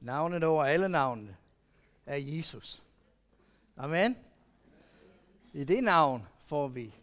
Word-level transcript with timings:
Navnet 0.00 0.44
over 0.44 0.64
alle 0.64 0.88
navnene 0.88 1.36
er 2.06 2.16
Jesus. 2.16 2.82
Amen. 3.76 4.16
I 5.52 5.64
det 5.64 5.84
navn 5.84 6.26
får 6.38 6.68
vi 6.68 6.94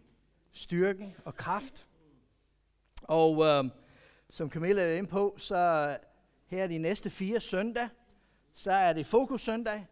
styrken 0.51 1.15
og 1.25 1.35
kraft. 1.35 1.87
Og 3.03 3.45
øh, 3.45 3.63
som 4.29 4.49
Camilla 4.49 4.81
er 4.81 4.97
inde 4.97 5.09
på, 5.09 5.35
så 5.37 5.97
her 6.45 6.67
de 6.67 6.77
næste 6.77 7.09
fire 7.09 7.39
søndag, 7.39 7.89
så 8.53 8.71
er 8.71 8.93
det 8.93 9.05
fokus 9.05 9.41
søndag. 9.41 9.87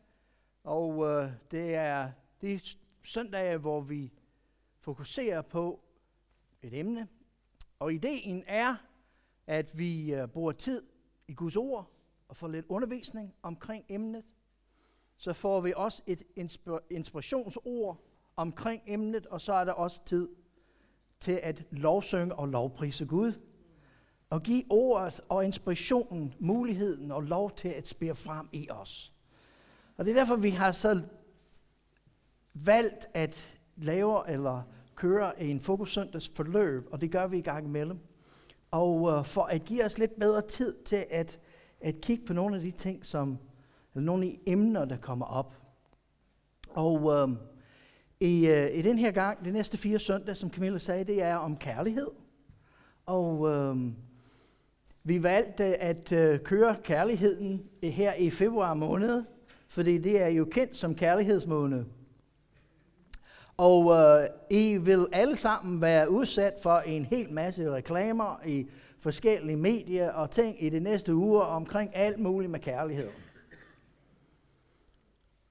Og 0.63 1.09
øh, 1.09 1.31
det 1.51 1.75
er 1.75 2.11
de 2.41 2.59
søndage, 3.03 3.57
hvor 3.57 3.81
vi 3.81 4.13
fokuserer 4.79 5.41
på 5.41 5.79
et 6.61 6.79
emne. 6.79 7.07
Og 7.79 7.93
ideen 7.93 8.43
er, 8.47 8.75
at 9.47 9.77
vi 9.77 10.13
øh, 10.13 10.27
bruger 10.27 10.51
tid 10.51 10.83
i 11.27 11.33
Guds 11.33 11.55
ord 11.55 11.94
og 12.27 12.37
får 12.37 12.47
lidt 12.47 12.65
undervisning 12.69 13.33
omkring 13.41 13.85
emnet. 13.89 14.23
Så 15.17 15.33
får 15.33 15.61
vi 15.61 15.73
også 15.75 16.01
et 16.07 16.23
inspirationsord 16.89 18.03
omkring 18.35 18.81
emnet, 18.87 19.25
og 19.25 19.41
så 19.41 19.53
er 19.53 19.65
der 19.65 19.71
også 19.71 20.05
tid 20.05 20.29
til 21.19 21.39
at 21.43 21.63
lovsynge 21.71 22.35
og 22.35 22.47
lovprise 22.47 23.05
Gud. 23.05 23.33
Og 24.29 24.43
give 24.43 24.63
ordet 24.69 25.21
og 25.29 25.45
inspirationen 25.45 26.33
muligheden 26.39 27.11
og 27.11 27.21
lov 27.21 27.51
til 27.51 27.69
at 27.69 27.87
spire 27.87 28.15
frem 28.15 28.49
i 28.51 28.69
os. 28.69 29.13
Og 29.97 30.05
det 30.05 30.11
er 30.11 30.15
derfor, 30.15 30.35
vi 30.35 30.49
har 30.49 30.71
så 30.71 31.01
valgt 32.53 33.07
at 33.13 33.59
lave 33.75 34.29
eller 34.29 34.63
køre 34.95 35.41
en 35.41 35.59
fokussøndags 35.59 36.29
forløb, 36.29 36.87
og 36.91 37.01
det 37.01 37.11
gør 37.11 37.27
vi 37.27 37.37
i 37.37 37.41
gang 37.41 37.65
imellem. 37.65 37.99
Og 38.71 39.11
øh, 39.11 39.25
for 39.25 39.43
at 39.43 39.65
give 39.65 39.85
os 39.85 39.97
lidt 39.97 40.19
bedre 40.19 40.41
tid 40.41 40.83
til 40.83 41.05
at, 41.09 41.39
at 41.81 42.01
kigge 42.01 42.25
på 42.25 42.33
nogle 42.33 42.55
af 42.55 42.61
de 42.61 42.71
ting, 42.71 43.05
som, 43.05 43.37
eller 43.95 44.05
nogle 44.05 44.25
af 44.25 44.31
de 44.31 44.51
emner, 44.51 44.85
der 44.85 44.97
kommer 44.97 45.25
op. 45.25 45.55
Og 46.69 47.13
øh, 47.13 47.29
i, 48.19 48.47
øh, 48.47 48.77
i 48.77 48.81
den 48.81 48.97
her 48.97 49.11
gang, 49.11 49.45
de 49.45 49.51
næste 49.51 49.77
fire 49.77 49.99
søndage, 49.99 50.35
som 50.35 50.49
Camilla 50.49 50.77
sagde, 50.77 51.03
det 51.03 51.21
er 51.21 51.35
om 51.35 51.57
kærlighed. 51.57 52.07
Og 53.05 53.49
øh, 53.49 53.77
vi 55.03 55.23
valgte 55.23 55.63
at 55.63 56.11
øh, 56.11 56.39
køre 56.39 56.75
kærligheden 56.83 57.69
her 57.83 58.13
i 58.13 58.29
februar 58.29 58.73
måned, 58.73 59.23
fordi 59.67 59.97
det 59.97 60.21
er 60.21 60.27
jo 60.27 60.45
kendt 60.45 60.77
som 60.77 60.95
kærlighedsmåned. 60.95 61.85
Og 63.57 63.91
øh, 63.91 64.27
I 64.49 64.77
vil 64.77 65.07
alle 65.11 65.35
sammen 65.35 65.81
være 65.81 66.11
udsat 66.11 66.53
for 66.61 66.77
en 66.77 67.05
hel 67.05 67.33
masse 67.33 67.71
reklamer 67.71 68.41
i 68.45 68.67
forskellige 69.05 69.57
medier 69.57 70.11
og 70.11 70.31
ting 70.31 70.63
i 70.63 70.69
de 70.69 70.79
næste 70.79 71.15
uger 71.15 71.41
omkring 71.41 71.95
alt 71.95 72.19
muligt 72.19 72.51
med 72.51 72.59
kærlighed. 72.59 73.09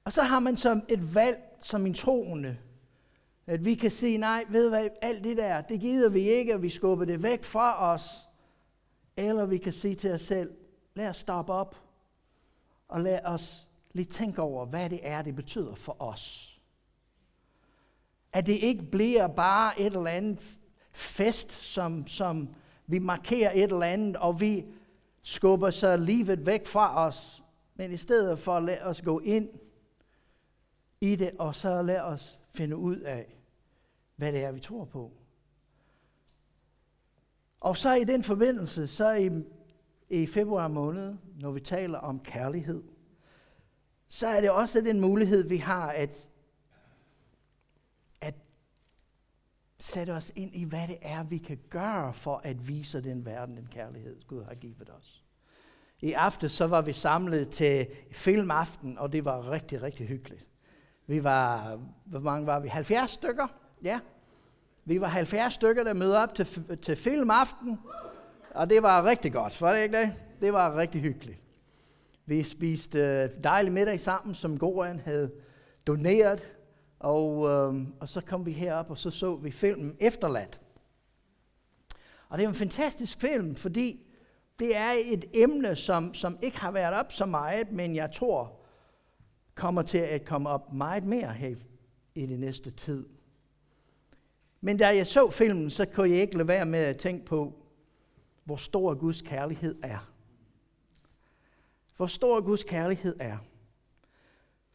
Og 0.04 0.12
så 0.12 0.22
har 0.22 0.40
man 0.40 0.56
som 0.56 0.82
et 0.88 1.14
valg 1.14 1.38
som 1.60 1.86
en 1.86 1.94
troende, 1.94 2.56
at 3.46 3.64
vi 3.64 3.74
kan 3.74 3.90
sige, 3.90 4.18
nej, 4.18 4.44
ved 4.48 4.68
hvad, 4.68 4.88
alt 5.02 5.24
det 5.24 5.36
der, 5.36 5.60
det 5.60 5.80
gider 5.80 6.08
vi 6.08 6.20
ikke, 6.20 6.54
og 6.54 6.62
vi 6.62 6.70
skubber 6.70 7.04
det 7.04 7.22
væk 7.22 7.44
fra 7.44 7.92
os. 7.92 8.28
Eller 9.16 9.46
vi 9.46 9.58
kan 9.58 9.72
sige 9.72 9.94
til 9.94 10.12
os 10.12 10.22
selv, 10.22 10.52
lad 10.94 11.08
os 11.08 11.16
stoppe 11.16 11.52
op, 11.52 11.76
og 12.88 13.00
lad 13.00 13.20
os 13.24 13.68
lige 13.92 14.06
tænke 14.06 14.42
over, 14.42 14.66
hvad 14.66 14.90
det 14.90 15.00
er, 15.02 15.22
det 15.22 15.36
betyder 15.36 15.74
for 15.74 16.02
os. 16.02 16.54
At 18.32 18.46
det 18.46 18.58
ikke 18.62 18.84
bliver 18.84 19.26
bare 19.26 19.80
et 19.80 19.86
eller 19.86 20.06
andet 20.06 20.58
fest, 20.92 21.52
som, 21.52 22.06
som 22.06 22.48
vi 22.86 22.98
markerer 22.98 23.52
et 23.54 23.62
eller 23.62 23.86
andet, 23.86 24.16
og 24.16 24.40
vi 24.40 24.66
skubber 25.22 25.70
så 25.70 25.96
livet 25.96 26.46
væk 26.46 26.66
fra 26.66 27.06
os. 27.06 27.42
Men 27.74 27.92
i 27.92 27.96
stedet 27.96 28.38
for 28.38 28.52
at 28.52 28.62
lade 28.62 28.82
os 28.82 29.02
gå 29.02 29.20
ind 29.20 29.48
i 31.00 31.16
det, 31.16 31.30
og 31.38 31.54
så 31.54 31.82
lade 31.82 32.02
os 32.02 32.40
finde 32.50 32.76
ud 32.76 32.96
af, 32.96 33.36
hvad 34.16 34.32
det 34.32 34.44
er, 34.44 34.52
vi 34.52 34.60
tror 34.60 34.84
på. 34.84 35.12
Og 37.60 37.76
så 37.76 37.94
i 37.94 38.04
den 38.04 38.22
forbindelse, 38.22 38.86
så 38.86 39.12
i, 39.12 39.30
i 40.08 40.26
februar 40.26 40.68
måned, 40.68 41.16
når 41.40 41.50
vi 41.50 41.60
taler 41.60 41.98
om 41.98 42.20
kærlighed, 42.20 42.82
så 44.08 44.26
er 44.26 44.40
det 44.40 44.50
også 44.50 44.80
den 44.80 45.00
mulighed, 45.00 45.48
vi 45.48 45.56
har, 45.56 45.90
at 45.90 46.30
sætte 49.84 50.10
os 50.10 50.32
ind 50.36 50.54
i, 50.54 50.64
hvad 50.64 50.88
det 50.88 50.98
er, 51.02 51.22
vi 51.22 51.38
kan 51.38 51.58
gøre 51.70 52.12
for 52.12 52.40
at 52.44 52.68
vise 52.68 53.00
den 53.00 53.26
verden 53.26 53.56
den 53.56 53.66
kærlighed, 53.66 54.16
Gud 54.26 54.44
har 54.44 54.54
givet 54.54 54.90
os. 54.98 55.24
I 56.00 56.12
aften 56.12 56.48
så 56.48 56.66
var 56.66 56.82
vi 56.82 56.92
samlet 56.92 57.48
til 57.48 57.86
filmaften, 58.12 58.98
og 58.98 59.12
det 59.12 59.24
var 59.24 59.50
rigtig, 59.50 59.82
rigtig 59.82 60.06
hyggeligt. 60.06 60.46
Vi 61.06 61.24
var, 61.24 61.78
hvor 62.04 62.20
mange 62.20 62.46
var 62.46 62.60
vi? 62.60 62.68
70 62.68 63.10
stykker? 63.10 63.46
Ja. 63.82 64.00
Vi 64.84 65.00
var 65.00 65.06
70 65.06 65.54
stykker, 65.54 65.84
der 65.84 65.94
mødte 65.94 66.16
op 66.16 66.34
til, 66.34 66.78
til 66.82 66.96
filmaften, 66.96 67.78
og 68.50 68.70
det 68.70 68.82
var 68.82 69.04
rigtig 69.04 69.32
godt, 69.32 69.60
var 69.60 69.72
det 69.72 69.82
ikke 69.82 69.98
det? 69.98 70.14
Det 70.40 70.52
var 70.52 70.76
rigtig 70.76 71.00
hyggeligt. 71.00 71.38
Vi 72.26 72.42
spiste 72.42 72.98
øh, 72.98 73.30
dejlig 73.44 73.72
middag 73.72 74.00
sammen, 74.00 74.34
som 74.34 74.58
Goran 74.58 75.00
havde 75.04 75.30
doneret 75.86 76.53
og, 77.04 77.48
øh, 77.48 77.86
og 78.00 78.08
så 78.08 78.20
kom 78.20 78.46
vi 78.46 78.52
herop, 78.52 78.90
og 78.90 78.98
så 78.98 79.10
så 79.10 79.36
vi 79.36 79.50
filmen 79.50 79.96
Efterladt. 80.00 80.60
Og 82.28 82.38
det 82.38 82.44
er 82.44 82.48
en 82.48 82.54
fantastisk 82.54 83.20
film, 83.20 83.56
fordi 83.56 84.06
det 84.58 84.76
er 84.76 84.90
et 85.04 85.24
emne, 85.32 85.76
som, 85.76 86.14
som 86.14 86.38
ikke 86.42 86.58
har 86.58 86.70
været 86.70 86.94
op 86.94 87.12
så 87.12 87.26
meget, 87.26 87.72
men 87.72 87.94
jeg 87.94 88.12
tror 88.12 88.60
kommer 89.54 89.82
til 89.82 89.98
at 89.98 90.24
komme 90.24 90.48
op 90.48 90.72
meget 90.72 91.04
mere 91.04 91.32
her 91.32 91.56
i 92.14 92.26
det 92.26 92.40
næste 92.40 92.70
tid. 92.70 93.06
Men 94.60 94.76
da 94.76 94.96
jeg 94.96 95.06
så 95.06 95.30
filmen, 95.30 95.70
så 95.70 95.84
kunne 95.84 96.10
jeg 96.10 96.18
ikke 96.18 96.36
lade 96.36 96.48
være 96.48 96.66
med 96.66 96.78
at 96.78 96.96
tænke 96.96 97.24
på, 97.24 97.52
hvor 98.44 98.56
stor 98.56 98.94
Guds 98.94 99.22
kærlighed 99.22 99.76
er. 99.82 100.10
Hvor 101.96 102.06
stor 102.06 102.40
Guds 102.40 102.64
kærlighed 102.64 103.16
er. 103.20 103.38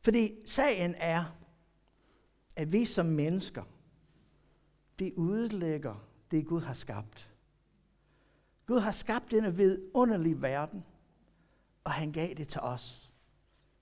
Fordi 0.02 0.32
sagen 0.46 0.96
er, 0.98 1.39
at 2.60 2.72
vi 2.72 2.86
som 2.86 3.06
mennesker, 3.06 3.64
vi 4.98 5.14
udlægger 5.16 5.96
det, 6.32 6.46
Gud 6.46 6.62
har 6.62 6.74
skabt. 6.74 7.36
Gud 8.66 8.80
har 8.80 8.92
skabt 8.92 9.32
denne 9.32 9.56
vidunderlige 9.56 10.42
verden, 10.42 10.84
og 11.84 11.92
han 11.92 12.12
gav 12.12 12.34
det 12.34 12.48
til 12.48 12.62
os. 12.62 13.12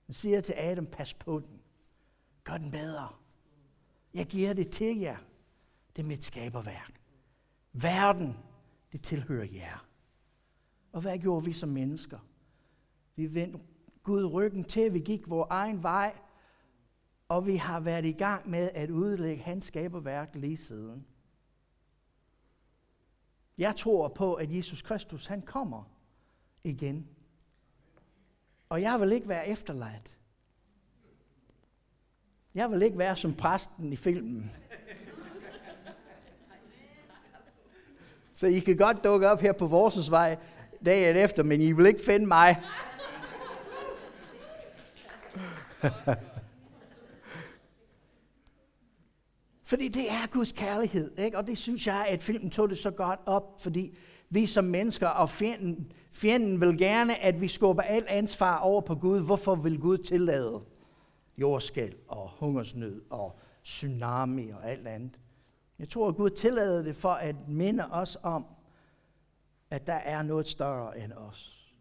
Han 0.06 0.12
siger 0.12 0.40
til 0.40 0.54
Adam, 0.58 0.86
pas 0.86 1.14
på 1.14 1.38
den. 1.38 1.60
Gør 2.44 2.56
den 2.56 2.70
bedre. 2.70 3.08
Jeg 4.14 4.26
giver 4.26 4.52
det 4.52 4.70
til 4.70 4.98
jer. 4.98 5.16
Det 5.96 6.02
er 6.02 6.06
mit 6.06 6.24
skaberværk. 6.24 7.00
Verden, 7.72 8.36
det 8.92 9.02
tilhører 9.02 9.48
jer. 9.52 9.86
Og 10.92 11.00
hvad 11.00 11.18
gjorde 11.18 11.44
vi 11.44 11.52
som 11.52 11.68
mennesker? 11.68 12.18
Vi 13.16 13.34
vendte 13.34 13.58
Gud 14.02 14.24
ryggen 14.24 14.64
til, 14.64 14.94
vi 14.94 15.00
gik 15.00 15.30
vores 15.30 15.48
egen 15.50 15.82
vej, 15.82 16.18
og 17.28 17.46
vi 17.46 17.56
har 17.56 17.80
været 17.80 18.04
i 18.04 18.12
gang 18.12 18.50
med 18.50 18.70
at 18.74 18.90
udlægge 18.90 19.42
hans 19.42 19.64
skaberværk 19.64 20.34
lige 20.34 20.56
siden. 20.56 21.06
Jeg 23.58 23.76
tror 23.76 24.08
på, 24.08 24.34
at 24.34 24.56
Jesus 24.56 24.82
Kristus, 24.82 25.26
han 25.26 25.42
kommer 25.42 25.90
igen. 26.64 27.08
Og 28.68 28.82
jeg 28.82 29.00
vil 29.00 29.12
ikke 29.12 29.28
være 29.28 29.48
efterladt. 29.48 30.18
Jeg 32.54 32.70
vil 32.70 32.82
ikke 32.82 32.98
være 32.98 33.16
som 33.16 33.34
præsten 33.34 33.92
i 33.92 33.96
filmen. 33.96 34.52
Så 38.34 38.46
I 38.46 38.58
kan 38.58 38.76
godt 38.76 39.04
dukke 39.04 39.28
op 39.28 39.40
her 39.40 39.52
på 39.52 39.66
vores 39.66 40.10
vej 40.10 40.38
dagen 40.84 41.16
efter, 41.16 41.42
men 41.42 41.60
I 41.60 41.72
vil 41.72 41.86
ikke 41.86 42.04
finde 42.06 42.26
mig. 42.26 42.62
Fordi 49.68 49.88
det 49.88 50.10
er 50.10 50.26
Guds 50.30 50.52
kærlighed, 50.52 51.18
ikke? 51.18 51.38
og 51.38 51.46
det 51.46 51.58
synes 51.58 51.86
jeg, 51.86 52.06
at 52.08 52.22
filmen 52.22 52.50
tog 52.50 52.68
det 52.68 52.78
så 52.78 52.90
godt 52.90 53.20
op, 53.26 53.60
fordi 53.60 53.98
vi 54.30 54.46
som 54.46 54.64
mennesker 54.64 55.08
og 55.08 55.30
fjenden, 55.30 55.92
fjenden 56.12 56.60
vil 56.60 56.78
gerne, 56.78 57.18
at 57.24 57.40
vi 57.40 57.48
skubber 57.48 57.82
alt 57.82 58.06
ansvar 58.06 58.58
over 58.58 58.80
på 58.80 58.94
Gud. 58.94 59.20
Hvorfor 59.20 59.54
vil 59.54 59.80
Gud 59.80 59.98
tillade 59.98 60.60
jordskæld 61.38 61.92
og 62.08 62.30
hungersnød 62.38 63.02
og 63.10 63.38
tsunami 63.64 64.50
og 64.50 64.70
alt 64.70 64.86
andet? 64.86 65.20
Jeg 65.78 65.88
tror, 65.88 66.08
at 66.08 66.16
Gud 66.16 66.30
tillader 66.30 66.82
det 66.82 66.96
for 66.96 67.12
at 67.12 67.36
minde 67.48 67.84
os 67.90 68.18
om, 68.22 68.46
at 69.70 69.86
der 69.86 69.92
er 69.92 70.22
noget 70.22 70.48
større 70.48 70.98
end 70.98 71.12
os. 71.12 71.72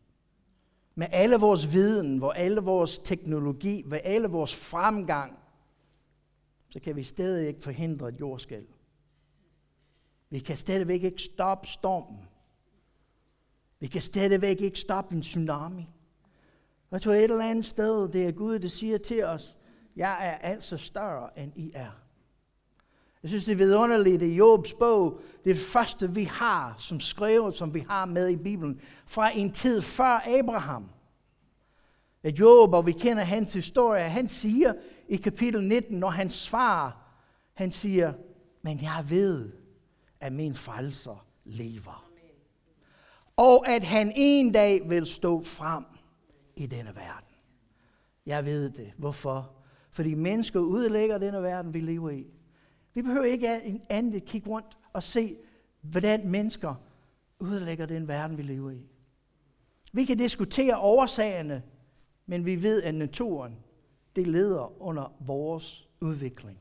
Med 0.96 1.08
alle 1.12 1.36
vores 1.36 1.74
viden, 1.74 2.18
hvor 2.18 2.32
alle 2.32 2.62
vores 2.62 3.00
teknologi, 3.00 3.84
med 3.86 4.00
alle 4.04 4.28
vores 4.28 4.56
fremgang, 4.56 5.40
så 6.78 6.82
kan 6.84 6.96
vi 6.96 7.04
stadig 7.04 7.48
ikke 7.48 7.64
forhindre 7.64 8.10
et 8.10 8.20
jordskælv. 8.20 8.68
Vi 10.30 10.40
kan 10.40 10.58
stadigvæk 10.58 11.04
ikke 11.04 11.22
stoppe 11.22 11.68
stormen. 11.68 12.20
Vi 13.80 13.88
kan 13.88 14.02
stadigvæk 14.02 14.62
ikke 14.62 14.80
stoppe 14.80 15.16
en 15.16 15.22
tsunami. 15.22 15.90
Og 16.90 17.02
tror 17.02 17.14
et 17.14 17.24
eller 17.24 17.46
andet 17.46 17.66
sted, 17.66 18.10
det 18.10 18.28
er 18.28 18.32
Gud, 18.32 18.60
der 18.60 18.68
siger 18.68 18.98
til 18.98 19.24
os, 19.24 19.58
jeg 19.96 20.28
er 20.28 20.38
altså 20.38 20.78
større, 20.78 21.40
end 21.40 21.52
I 21.56 21.72
er. 21.74 21.92
Jeg 23.24 23.30
synes, 23.30 23.46
det 23.46 23.52
er 23.52 23.58
vidunderligt 23.58 24.22
i 24.22 24.36
Jobs 24.36 24.74
bog, 24.74 25.22
det 25.46 25.58
første, 25.58 26.14
vi 26.14 26.24
har, 26.24 26.76
som 26.80 27.00
skrevet, 27.00 27.56
som 27.56 27.74
vi 27.74 27.86
har 27.90 28.06
med 28.06 28.30
i 28.30 28.38
Bibelen, 28.38 28.82
fra 29.06 29.38
en 29.38 29.52
tid 29.52 29.82
før 29.82 30.40
Abraham. 30.40 30.90
At 32.24 32.40
Job, 32.40 32.74
og 32.74 32.86
vi 32.86 32.92
kender 32.92 33.24
hans 33.24 33.54
historie, 33.54 34.10
han 34.10 34.28
siger 34.28 34.74
i 35.08 35.16
kapitel 35.16 35.64
19, 35.64 36.00
når 36.00 36.10
han 36.10 36.30
svarer, 36.30 36.92
han 37.54 37.72
siger, 37.72 38.14
men 38.62 38.82
jeg 38.82 39.06
ved, 39.10 39.52
at 40.20 40.34
min 40.34 40.56
frelser 40.56 41.28
lever. 41.46 42.12
Og 43.38 43.68
at 43.68 43.84
han 43.84 44.12
en 44.16 44.52
dag 44.52 44.90
vil 44.90 45.06
stå 45.06 45.44
frem 45.44 45.84
i 46.56 46.66
denne 46.66 46.96
verden. 46.96 47.36
Jeg 48.26 48.46
ved 48.46 48.70
det. 48.70 48.94
Hvorfor? 48.98 49.52
Fordi 49.92 50.14
mennesker 50.14 50.60
udlægger 50.60 51.18
denne 51.18 51.42
verden, 51.42 51.74
vi 51.74 51.80
lever 51.80 52.10
i. 52.10 52.28
Vi 52.94 53.02
behøver 53.02 53.26
ikke 53.26 53.80
andet 53.90 54.16
at 54.16 54.26
kigge 54.26 54.50
rundt 54.50 54.78
og 54.94 55.04
se, 55.04 55.38
hvordan 55.82 56.30
mennesker 56.30 56.76
udlægger 57.40 57.86
den 57.86 58.08
verden, 58.08 58.38
vi 58.38 58.44
lever 58.44 58.72
i. 58.72 58.86
Vi 59.94 60.06
kan 60.06 60.18
diskutere 60.18 60.78
årsagerne, 60.78 61.64
men 62.26 62.46
vi 62.46 62.64
ved, 62.64 62.84
at 62.84 62.96
naturen 62.96 63.56
det 64.18 64.28
leder 64.28 64.82
under 64.82 65.14
vores 65.20 65.88
udvikling. 66.02 66.60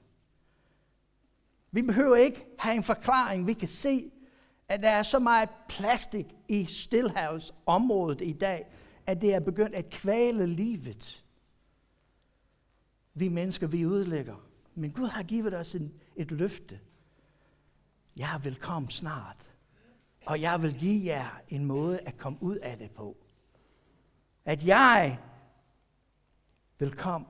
Vi 1.71 1.83
behøver 1.83 2.17
ikke 2.17 2.47
have 2.59 2.75
en 2.75 2.83
forklaring. 2.83 3.47
Vi 3.47 3.53
kan 3.53 3.69
se, 3.69 4.11
at 4.69 4.83
der 4.83 4.91
er 4.91 5.03
så 5.03 5.19
meget 5.19 5.49
plastik 5.69 6.27
i 6.49 6.65
stillhavsområdet 6.65 8.21
i 8.21 8.33
dag, 8.33 8.67
at 9.07 9.21
det 9.21 9.35
er 9.35 9.41
begyndt 9.41 9.75
at 9.75 9.91
kvæle 9.91 10.47
livet. 10.47 11.25
Vi 13.15 13.29
mennesker, 13.29 13.67
vi 13.67 13.87
udlægger. 13.87 14.49
Men 14.75 14.91
Gud 14.91 15.07
har 15.07 15.23
givet 15.23 15.55
os 15.55 15.75
en, 15.75 15.95
et 16.17 16.31
løfte. 16.31 16.81
Jeg 18.17 18.41
vil 18.43 18.57
komme 18.57 18.91
snart. 18.91 19.53
Og 20.27 20.41
jeg 20.41 20.63
vil 20.63 20.79
give 20.79 21.05
jer 21.05 21.41
en 21.49 21.65
måde 21.65 22.01
at 22.01 22.17
komme 22.17 22.39
ud 22.41 22.57
af 22.57 22.79
det 22.79 22.91
på. 22.91 23.17
At 24.45 24.67
jeg 24.67 25.19
vil 26.79 26.93
komme 26.97 27.27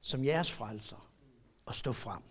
som 0.00 0.24
jeres 0.24 0.50
frelser 0.50 1.10
og 1.66 1.74
stå 1.74 1.92
frem. 1.92 2.22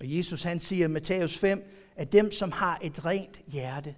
Og 0.00 0.16
Jesus 0.16 0.42
han 0.42 0.60
siger 0.60 0.84
i 0.84 0.90
Matthæus 0.90 1.38
5, 1.38 1.64
at 1.96 2.12
dem, 2.12 2.32
som 2.32 2.52
har 2.52 2.78
et 2.82 3.04
rent 3.04 3.40
hjerte, 3.46 3.96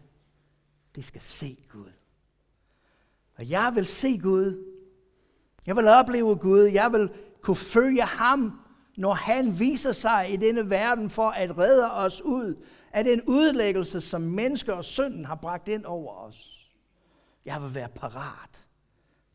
det 0.95 1.05
skal 1.05 1.21
se 1.21 1.59
Gud. 1.69 1.93
Og 3.35 3.51
jeg 3.51 3.73
vil 3.75 3.87
se 3.87 4.19
Gud. 4.19 4.75
Jeg 5.67 5.77
vil 5.77 5.89
opleve 5.89 6.37
Gud. 6.37 6.63
Jeg 6.63 6.93
vil 6.93 7.11
kunne 7.41 7.57
følge 7.57 8.03
ham, 8.03 8.61
når 8.97 9.15
han 9.15 9.59
viser 9.59 9.93
sig 9.93 10.33
i 10.33 10.37
denne 10.37 10.71
verden 10.71 11.11
for 11.11 11.31
at 11.31 11.59
redde 11.59 11.93
os 11.93 12.23
ud 12.23 12.65
af 12.93 13.05
den 13.05 13.23
udlæggelse, 13.23 14.01
som 14.01 14.23
mennesker 14.23 14.73
og 14.73 14.85
synden 14.85 15.25
har 15.25 15.35
bragt 15.35 15.69
ind 15.69 15.85
over 15.85 16.15
os. 16.15 16.69
Jeg 17.45 17.63
vil 17.63 17.75
være 17.75 17.89
parat 17.89 18.65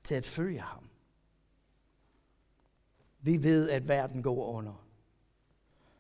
til 0.04 0.16
at 0.16 0.26
følge 0.26 0.60
ham. 0.62 0.87
Vi 3.28 3.44
ved, 3.44 3.70
at 3.70 3.88
verden 3.88 4.24
går 4.24 4.46
under. 4.46 4.86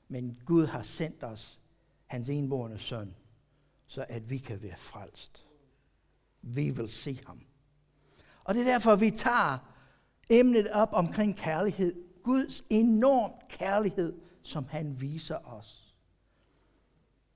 Men 0.07 0.38
Gud 0.45 0.65
har 0.65 0.81
sendt 0.81 1.24
os 1.24 1.59
hans 2.06 2.29
enborne 2.29 2.79
søn, 2.79 3.15
så 3.88 4.06
at 4.09 4.29
vi 4.29 4.38
kan 4.38 4.63
være 4.63 4.77
frelst. 4.77 5.45
Vi 6.41 6.69
vil 6.69 6.89
se 6.89 7.19
ham. 7.25 7.41
Og 8.44 8.56
det 8.56 8.62
er 8.62 8.71
derfor, 8.71 8.95
vi 8.95 9.12
tager 9.12 9.57
emnet 10.29 10.68
op 10.68 10.89
omkring 10.91 11.38
kærlighed. 11.38 11.95
Guds 12.24 12.63
enorm 12.69 13.31
kærlighed, 13.50 14.13
som 14.44 14.65
han 14.69 15.01
viser 15.01 15.38
os. 15.38 15.95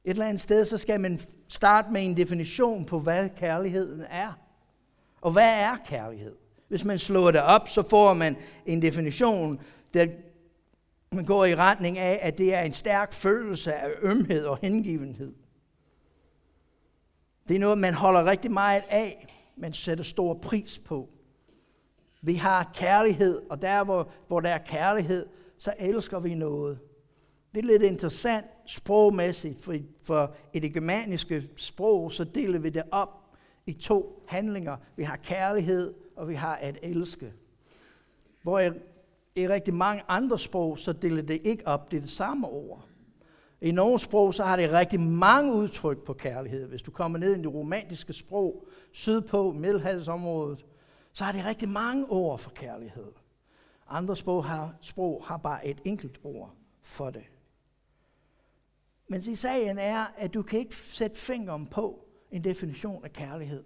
Et 0.03 0.11
eller 0.11 0.25
andet 0.25 0.41
sted, 0.41 0.65
så 0.65 0.77
skal 0.77 1.01
man 1.01 1.19
starte 1.47 1.91
med 1.91 2.05
en 2.05 2.17
definition 2.17 2.85
på, 2.85 2.99
hvad 2.99 3.29
kærligheden 3.29 4.01
er. 4.01 4.33
Og 5.21 5.31
hvad 5.31 5.61
er 5.61 5.77
kærlighed? 5.85 6.35
Hvis 6.67 6.85
man 6.85 6.99
slår 6.99 7.31
det 7.31 7.41
op, 7.41 7.67
så 7.67 7.81
får 7.81 8.13
man 8.13 8.37
en 8.65 8.81
definition, 8.81 9.61
der 9.93 10.07
går 11.25 11.45
i 11.45 11.55
retning 11.55 11.97
af, 11.97 12.19
at 12.21 12.37
det 12.37 12.53
er 12.53 12.61
en 12.61 12.73
stærk 12.73 13.13
følelse 13.13 13.73
af 13.73 13.89
ømhed 14.01 14.45
og 14.45 14.57
hengivenhed. 14.61 15.33
Det 17.47 17.55
er 17.55 17.59
noget, 17.59 17.77
man 17.77 17.93
holder 17.93 18.25
rigtig 18.25 18.51
meget 18.51 18.83
af, 18.89 19.27
man 19.55 19.73
sætter 19.73 20.03
stor 20.03 20.33
pris 20.33 20.79
på. 20.79 21.09
Vi 22.21 22.33
har 22.33 22.71
kærlighed, 22.73 23.41
og 23.49 23.61
der 23.61 23.83
hvor, 23.83 24.11
hvor 24.27 24.39
der 24.39 24.49
er 24.49 24.57
kærlighed, 24.57 25.25
så 25.57 25.73
elsker 25.79 26.19
vi 26.19 26.35
noget. 26.35 26.79
Det 27.55 27.59
er 27.59 27.67
lidt 27.67 27.83
interessant 27.83 28.45
sprogmæssigt, 28.65 29.63
for, 29.63 29.75
for 30.01 30.35
i 30.53 30.59
det 30.59 30.73
germaniske 30.73 31.49
sprog, 31.55 32.11
så 32.11 32.23
deler 32.23 32.59
vi 32.59 32.69
det 32.69 32.83
op 32.91 33.35
i 33.65 33.73
to 33.73 34.25
handlinger. 34.27 34.77
Vi 34.95 35.03
har 35.03 35.17
kærlighed, 35.17 35.93
og 36.15 36.27
vi 36.27 36.33
har 36.33 36.55
at 36.55 36.77
elske. 36.83 37.33
Hvor 38.43 38.59
i, 38.59 38.71
i 39.35 39.47
rigtig 39.47 39.73
mange 39.73 40.03
andre 40.07 40.39
sprog, 40.39 40.79
så 40.79 40.93
deler 40.93 41.21
det 41.21 41.41
ikke 41.43 41.67
op, 41.67 41.91
det 41.91 41.97
er 41.97 42.01
det 42.01 42.09
samme 42.09 42.47
ord. 42.47 42.85
I 43.61 43.71
nogle 43.71 43.99
sprog, 43.99 44.33
så 44.33 44.43
har 44.43 44.55
det 44.55 44.71
rigtig 44.71 44.99
mange 44.99 45.53
udtryk 45.53 46.03
på 46.05 46.13
kærlighed. 46.13 46.67
Hvis 46.67 46.81
du 46.81 46.91
kommer 46.91 47.19
ned 47.19 47.35
i 47.35 47.37
det 47.37 47.53
romantiske 47.53 48.13
sprog, 48.13 48.67
sydpå, 48.91 49.51
Middelhavsområdet, 49.51 50.65
så 51.13 51.23
har 51.23 51.31
det 51.31 51.45
rigtig 51.45 51.69
mange 51.69 52.05
ord 52.09 52.39
for 52.39 52.49
kærlighed. 52.49 53.11
Andre 53.89 54.15
sprog 54.15 54.45
har, 54.45 54.75
sprog 54.81 55.23
har 55.25 55.37
bare 55.37 55.67
et 55.67 55.81
enkelt 55.85 56.19
ord 56.23 56.53
for 56.81 57.09
det. 57.09 57.23
Men 59.09 59.21
i 59.21 59.35
sagen 59.35 59.77
er, 59.77 60.05
at 60.17 60.33
du 60.33 60.41
kan 60.41 60.59
ikke 60.59 60.75
sætte 60.75 61.17
fingeren 61.17 61.67
på 61.67 62.05
en 62.31 62.43
definition 62.43 63.05
af 63.05 63.13
kærlighed. 63.13 63.63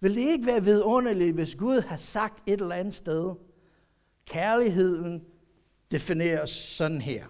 Vil 0.00 0.14
det 0.14 0.20
ikke 0.20 0.46
være 0.46 0.64
vidunderligt, 0.64 1.34
hvis 1.34 1.54
Gud 1.54 1.80
har 1.80 1.96
sagt 1.96 2.42
et 2.46 2.60
eller 2.60 2.74
andet 2.74 2.94
sted, 2.94 3.34
kærligheden 4.28 5.26
defineres 5.90 6.50
sådan 6.50 7.00
her. 7.00 7.26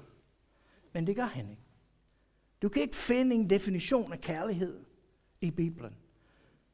Men 0.93 1.06
det 1.06 1.17
gør 1.17 1.25
han 1.27 1.50
ikke. 1.50 1.62
Du 2.62 2.69
kan 2.69 2.83
ikke 2.83 2.97
finde 2.97 3.37
en 3.37 3.50
definition 3.50 4.12
af 4.12 4.21
kærlighed 4.21 4.81
i 5.41 5.50
Bibelen. 5.50 5.97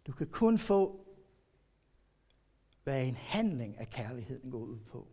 Du 0.07 0.13
kan 0.13 0.27
kun 0.27 0.59
få, 0.59 1.07
hvad 2.85 3.07
en 3.07 3.17
handling 3.17 3.79
af 3.79 3.91
kærligheden 3.91 4.51
går 4.51 4.59
ud 4.59 4.79
på. 4.79 5.09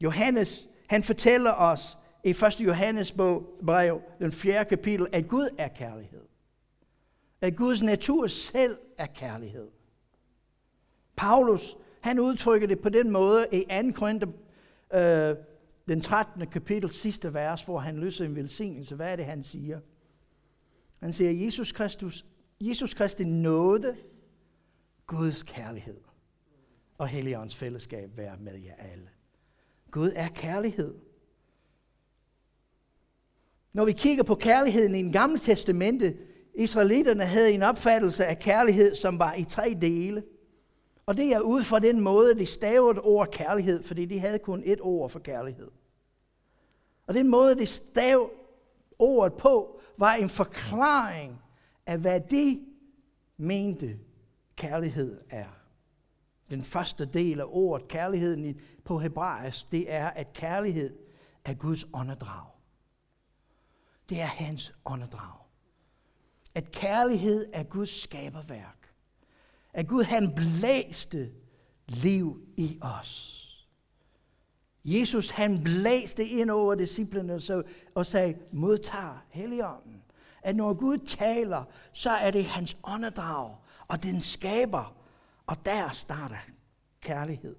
Johannes, 0.00 0.68
han 0.88 1.02
fortæller 1.02 1.52
os 1.52 1.98
i 2.24 2.30
1. 2.30 2.60
Johannes 2.60 3.12
brev, 3.66 4.02
den 4.18 4.32
4. 4.32 4.64
kapitel, 4.64 5.06
at 5.12 5.28
Gud 5.28 5.48
er 5.58 5.68
kærlighed. 5.68 6.22
At 7.40 7.56
Guds 7.56 7.82
natur 7.82 8.26
selv 8.26 8.78
er 8.98 9.06
kærlighed. 9.06 9.70
Paulus, 11.16 11.76
han 12.02 12.18
udtrykker 12.18 12.68
det 12.68 12.80
på 12.80 12.88
den 12.88 13.10
måde 13.10 13.46
i 13.52 13.64
2. 13.82 13.90
Korinther, 13.94 14.28
øh, 14.94 15.36
den 15.88 16.00
13. 16.00 16.46
kapitel, 16.46 16.90
sidste 16.90 17.34
vers, 17.34 17.62
hvor 17.62 17.78
han 17.78 17.96
løser 17.96 18.24
en 18.24 18.36
velsignelse. 18.36 18.94
Hvad 18.94 19.12
er 19.12 19.16
det, 19.16 19.24
han 19.24 19.42
siger? 19.42 19.80
Han 21.00 21.12
siger, 21.12 21.44
Jesus 21.44 21.72
Kristus, 21.72 22.24
Jesus 22.60 22.94
Kristi 22.94 23.24
nåde, 23.24 23.96
Guds 25.06 25.42
kærlighed 25.42 26.00
og 26.98 27.08
Helligåndens 27.08 27.56
fællesskab 27.56 28.16
være 28.16 28.36
med 28.40 28.58
jer 28.58 28.74
alle. 28.92 29.08
Gud 29.90 30.12
er 30.14 30.28
kærlighed. 30.28 30.94
Når 33.72 33.84
vi 33.84 33.92
kigger 33.92 34.24
på 34.24 34.34
kærligheden 34.34 34.94
i 34.94 35.02
den 35.02 35.12
gamle 35.12 35.38
testamente, 35.38 36.16
Israelitterne 36.54 37.24
havde 37.24 37.52
en 37.52 37.62
opfattelse 37.62 38.26
af 38.26 38.38
kærlighed, 38.38 38.94
som 38.94 39.18
var 39.18 39.34
i 39.34 39.44
tre 39.44 39.76
dele. 39.80 40.22
Og 41.06 41.16
det 41.16 41.32
er 41.32 41.40
ud 41.40 41.62
fra 41.62 41.78
den 41.78 42.00
måde, 42.00 42.38
de 42.38 42.46
stavede 42.46 43.00
ord 43.00 43.30
kærlighed, 43.30 43.82
fordi 43.82 44.04
de 44.04 44.18
havde 44.18 44.38
kun 44.38 44.62
et 44.64 44.78
ord 44.80 45.10
for 45.10 45.18
kærlighed. 45.18 45.70
Og 47.06 47.14
den 47.14 47.28
måde, 47.28 47.58
de 47.58 47.66
stav 47.66 48.30
ordet 48.98 49.34
på, 49.38 49.80
var 49.98 50.14
en 50.14 50.28
forklaring 50.28 51.42
af, 51.86 51.98
hvad 51.98 52.20
de 52.20 52.66
mente 53.36 53.98
kærlighed 54.56 55.20
er. 55.30 55.48
Den 56.50 56.64
første 56.64 57.04
del 57.04 57.40
af 57.40 57.44
ordet, 57.48 57.88
kærligheden 57.88 58.60
på 58.84 58.98
hebraisk, 58.98 59.72
det 59.72 59.92
er, 59.92 60.10
at 60.10 60.32
kærlighed 60.32 60.98
er 61.44 61.54
Guds 61.54 61.84
åndedrag. 61.94 62.46
Det 64.08 64.20
er 64.20 64.26
hans 64.26 64.74
åndedrag. 64.84 65.38
At 66.54 66.70
kærlighed 66.70 67.46
er 67.52 67.62
Guds 67.62 68.02
skaberværk 68.02 68.81
at 69.72 69.88
Gud 69.88 70.02
han 70.02 70.34
blæste 70.34 71.30
liv 71.88 72.46
i 72.56 72.78
os. 72.80 73.38
Jesus 74.84 75.30
han 75.30 75.64
blæste 75.64 76.24
ind 76.24 76.50
over 76.50 76.74
disciplene 76.74 77.40
og 77.94 78.06
sagde, 78.06 78.38
modtag 78.52 79.14
Helligånden. 79.28 80.02
At 80.42 80.56
når 80.56 80.74
Gud 80.74 80.98
taler, 80.98 81.64
så 81.92 82.10
er 82.10 82.30
det 82.30 82.44
hans 82.44 82.76
åndedrag, 82.84 83.56
og 83.88 84.02
den 84.02 84.22
skaber. 84.22 84.96
Og 85.46 85.64
der 85.64 85.90
starter 85.90 86.36
kærlighed. 87.00 87.56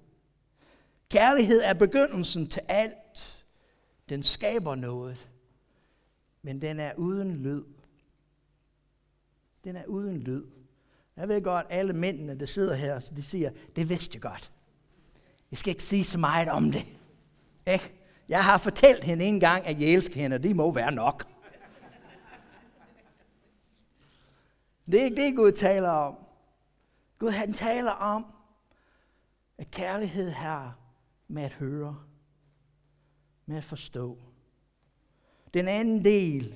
Kærlighed 1.08 1.60
er 1.62 1.74
begyndelsen 1.74 2.48
til 2.48 2.62
alt. 2.68 3.46
Den 4.08 4.22
skaber 4.22 4.74
noget, 4.74 5.28
men 6.42 6.62
den 6.62 6.80
er 6.80 6.94
uden 6.94 7.36
lyd. 7.36 7.64
Den 9.64 9.76
er 9.76 9.86
uden 9.86 10.18
lyd. 10.18 10.44
Jeg 11.16 11.28
ved 11.28 11.42
godt, 11.42 11.66
alle 11.70 11.92
mændene, 11.92 12.38
der 12.40 12.46
sidder 12.46 12.74
her, 12.74 13.00
de 13.00 13.22
siger, 13.22 13.50
det 13.76 13.88
vidste 13.88 14.16
jeg 14.16 14.22
godt. 14.22 14.52
Jeg 15.50 15.58
skal 15.58 15.70
ikke 15.70 15.84
sige 15.84 16.04
så 16.04 16.18
meget 16.18 16.48
om 16.48 16.72
det. 16.72 16.86
Ikke? 17.66 17.92
Jeg 18.28 18.44
har 18.44 18.58
fortalt 18.58 19.04
hende 19.04 19.24
en 19.24 19.40
gang, 19.40 19.66
at 19.66 19.80
jeg 19.80 19.88
elsker 19.88 20.20
hende, 20.20 20.34
og 20.34 20.42
det 20.42 20.56
må 20.56 20.72
være 20.72 20.92
nok. 20.92 21.26
Det 24.86 25.00
er 25.00 25.04
ikke 25.04 25.22
det, 25.22 25.36
Gud 25.36 25.52
taler 25.52 25.88
om. 25.88 26.16
Gud 27.18 27.30
han 27.30 27.52
taler 27.52 27.90
om, 27.90 28.26
at 29.58 29.70
kærlighed 29.70 30.30
her 30.30 30.78
med 31.28 31.42
at 31.42 31.54
høre, 31.54 31.96
med 33.46 33.56
at 33.56 33.64
forstå. 33.64 34.18
Den 35.54 35.68
anden 35.68 36.04
del 36.04 36.54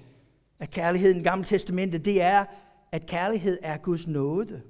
af 0.58 0.70
kærligheden 0.70 1.20
i 1.20 1.22
Gamle 1.22 1.44
Testamentet, 1.44 2.04
det 2.04 2.22
er, 2.22 2.44
at 2.92 3.06
kærlighed 3.06 3.58
er 3.62 3.76
Guds 3.76 4.06
nåde. 4.06 4.62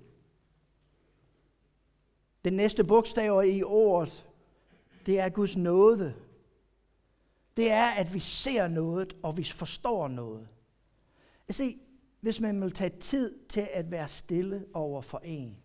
Den 2.44 2.52
næste 2.52 2.84
bogstaver 2.84 3.42
i 3.42 3.62
ordet, 3.62 4.28
det 5.06 5.20
er 5.20 5.28
Guds 5.28 5.56
nåde. 5.56 6.14
Det 7.56 7.70
er, 7.70 7.86
at 7.86 8.14
vi 8.14 8.20
ser 8.20 8.68
noget, 8.68 9.16
og 9.22 9.36
vi 9.36 9.44
forstår 9.44 10.08
noget. 10.08 10.48
Jeg 11.48 11.54
hvis 12.20 12.40
man 12.40 12.62
vil 12.62 12.72
tage 12.72 12.98
tid 13.00 13.38
til 13.48 13.68
at 13.72 13.90
være 13.90 14.08
stille 14.08 14.66
over 14.74 15.02
for 15.02 15.18
en, 15.18 15.56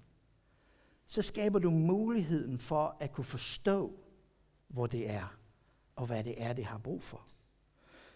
så 1.08 1.22
skaber 1.22 1.60
du 1.60 1.70
muligheden 1.70 2.60
for 2.60 2.98
at 3.00 3.12
kunne 3.12 3.24
forstå, 3.24 4.00
hvor 4.68 4.88
det 4.88 5.10
er, 5.10 5.38
og 5.96 6.06
hvad 6.06 6.24
det 6.24 6.42
er, 6.42 6.54
det 6.54 6.66
har 6.66 6.78
brug 6.78 7.04
for. 7.04 7.28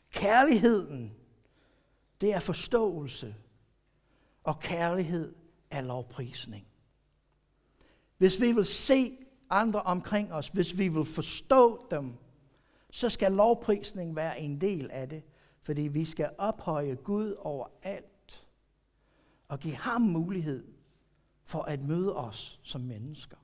Kærligheden, 0.10 1.16
det 2.22 2.34
er 2.34 2.40
forståelse, 2.40 3.36
og 4.48 4.60
kærlighed 4.60 5.36
er 5.72 5.82
lovprisning. 5.82 6.68
Hvis 8.18 8.42
vi 8.42 8.52
vil 8.52 8.66
se 8.66 9.18
andre 9.50 9.82
omkring 9.82 10.34
os, 10.34 10.48
hvis 10.48 10.78
vi 10.78 10.88
vil 10.88 11.06
forstå 11.06 11.88
dem, 11.92 12.14
så 12.92 13.10
skal 13.10 13.32
lovprisning 13.32 14.16
være 14.16 14.40
en 14.40 14.62
del 14.62 14.92
af 14.92 15.10
det, 15.10 15.24
fordi 15.62 15.82
vi 15.82 16.06
skal 16.06 16.30
ophøje 16.38 16.96
Gud 16.96 17.36
over 17.40 17.68
alt 17.84 18.48
og 19.48 19.60
give 19.60 19.76
ham 19.76 20.02
mulighed 20.02 20.68
for 21.44 21.62
at 21.62 21.82
møde 21.82 22.16
os 22.16 22.60
som 22.64 22.82
mennesker. 22.82 23.38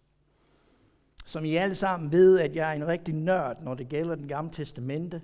Som 1.25 1.45
I 1.45 1.55
alle 1.55 1.75
sammen 1.75 2.11
ved, 2.11 2.39
at 2.39 2.55
jeg 2.55 2.69
er 2.69 2.73
en 2.73 2.87
rigtig 2.87 3.13
nørd, 3.15 3.61
når 3.61 3.73
det 3.73 3.89
gælder 3.89 4.15
den 4.15 4.27
gamle 4.27 4.51
testamente. 4.51 5.21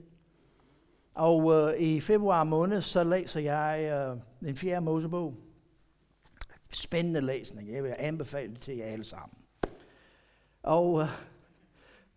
Og 1.14 1.54
øh, 1.54 1.80
i 1.80 2.00
februar 2.00 2.44
måned, 2.44 2.82
så 2.82 3.04
læser 3.04 3.40
jeg 3.40 3.92
øh, 3.92 4.18
den 4.48 4.56
fjerde 4.56 4.86
Mosebog. 4.86 5.49
Spændende 6.74 7.22
læsning. 7.22 7.74
Jeg 7.74 7.84
vil 7.84 7.96
anbefale 7.98 8.54
det 8.54 8.62
til 8.62 8.78
jer 8.78 8.86
alle 8.86 9.06
sammen. 9.06 9.38
Og 10.64 11.02
øh, 11.02 11.08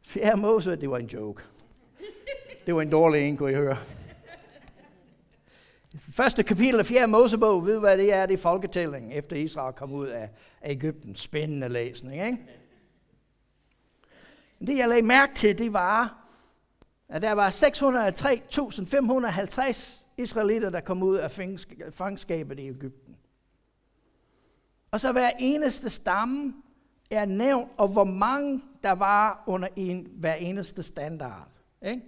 fjerde 0.03 0.41
Mose, 0.41 0.77
det 0.77 0.91
var 0.91 0.99
en 0.99 1.07
joke. 1.07 1.43
Det 2.67 2.75
var 2.75 2.83
en 2.83 2.91
dårlig 2.91 3.29
en, 3.29 3.37
kunne 3.37 3.53
I 3.53 3.55
høre. 3.55 3.77
Første 6.13 6.43
kapitel 6.43 6.79
af 6.79 6.87
4. 6.87 7.07
Mosebog, 7.07 7.67
ved 7.67 7.79
hvad 7.79 7.99
det 7.99 8.13
er? 8.13 8.27
Det 8.27 8.35
er 8.35 8.39
folketælling, 8.39 9.15
efter 9.15 9.37
Israel 9.37 9.75
kom 9.75 9.93
ud 9.93 10.07
af 10.07 10.31
Ægypten. 10.65 11.17
Spændende 11.17 11.69
læsning, 11.69 12.27
ikke? 12.27 12.39
Det 14.67 14.77
jeg 14.77 14.89
lagde 14.89 15.03
mærke 15.03 15.35
til, 15.35 15.59
det 15.59 15.73
var, 15.73 16.27
at 17.09 17.23
der 17.23 17.33
var 17.33 17.51
603.550 17.51 19.99
israelitter, 20.17 20.71
der 20.71 20.81
kom 20.81 21.03
ud 21.03 21.17
af 21.17 21.31
fangskabet 21.91 22.61
i 22.61 22.69
Ægypten. 22.69 23.12
Og 24.93 25.01
så 25.01 25.13
hver 25.13 25.31
eneste 25.39 25.91
stamme 25.91 26.55
er 27.11 27.25
nævnt, 27.25 27.71
og 27.77 27.89
hvor 27.89 28.05
mange 28.05 28.63
der 28.83 28.93
var 28.93 29.45
under 29.47 29.69
en, 29.77 30.09
hver 30.15 30.35
eneste 30.35 30.83
standard. 30.83 31.49
Ikke? 31.83 32.03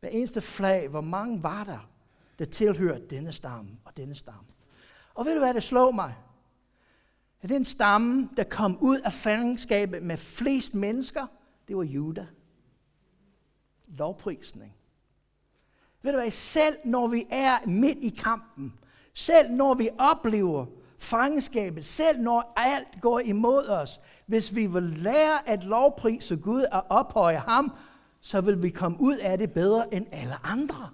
Hver 0.00 0.08
eneste 0.08 0.40
flag, 0.40 0.88
hvor 0.88 1.00
mange 1.00 1.42
var 1.42 1.64
der, 1.64 1.90
der 2.38 2.44
tilhørte 2.44 3.06
denne 3.06 3.32
stamme 3.32 3.70
og 3.84 3.96
denne 3.96 4.14
stamme. 4.14 4.48
Og 5.14 5.24
ved 5.24 5.32
du 5.32 5.38
hvad, 5.38 5.54
det 5.54 5.62
slog 5.62 5.94
mig? 5.94 6.14
At 7.42 7.48
den 7.48 7.64
stamme, 7.64 8.28
der 8.36 8.44
kom 8.44 8.78
ud 8.80 9.00
af 9.00 9.12
fangenskabet 9.12 10.02
med 10.02 10.16
flest 10.16 10.74
mennesker, 10.74 11.26
det 11.68 11.76
var 11.76 11.82
Juda. 11.82 12.26
Lovprisning. 13.86 14.74
Ved 16.02 16.12
du 16.12 16.18
hvad, 16.18 16.30
selv 16.30 16.76
når 16.84 17.06
vi 17.06 17.26
er 17.30 17.66
midt 17.66 17.98
i 17.98 18.08
kampen, 18.08 18.78
selv 19.14 19.50
når 19.50 19.74
vi 19.74 19.88
oplever 19.98 20.66
fangenskabet, 21.06 21.84
selv 21.84 22.20
når 22.20 22.52
alt 22.56 23.00
går 23.00 23.20
imod 23.20 23.68
os, 23.68 24.00
hvis 24.26 24.54
vi 24.54 24.66
vil 24.66 24.82
lære 24.82 25.48
at 25.48 25.64
lovprise 25.64 26.36
Gud 26.36 26.62
og 26.72 26.84
ophøje 26.88 27.36
ham, 27.36 27.76
så 28.20 28.40
vil 28.40 28.62
vi 28.62 28.70
komme 28.70 28.96
ud 29.00 29.16
af 29.16 29.38
det 29.38 29.52
bedre 29.52 29.94
end 29.94 30.06
alle 30.12 30.34
andre. 30.44 30.90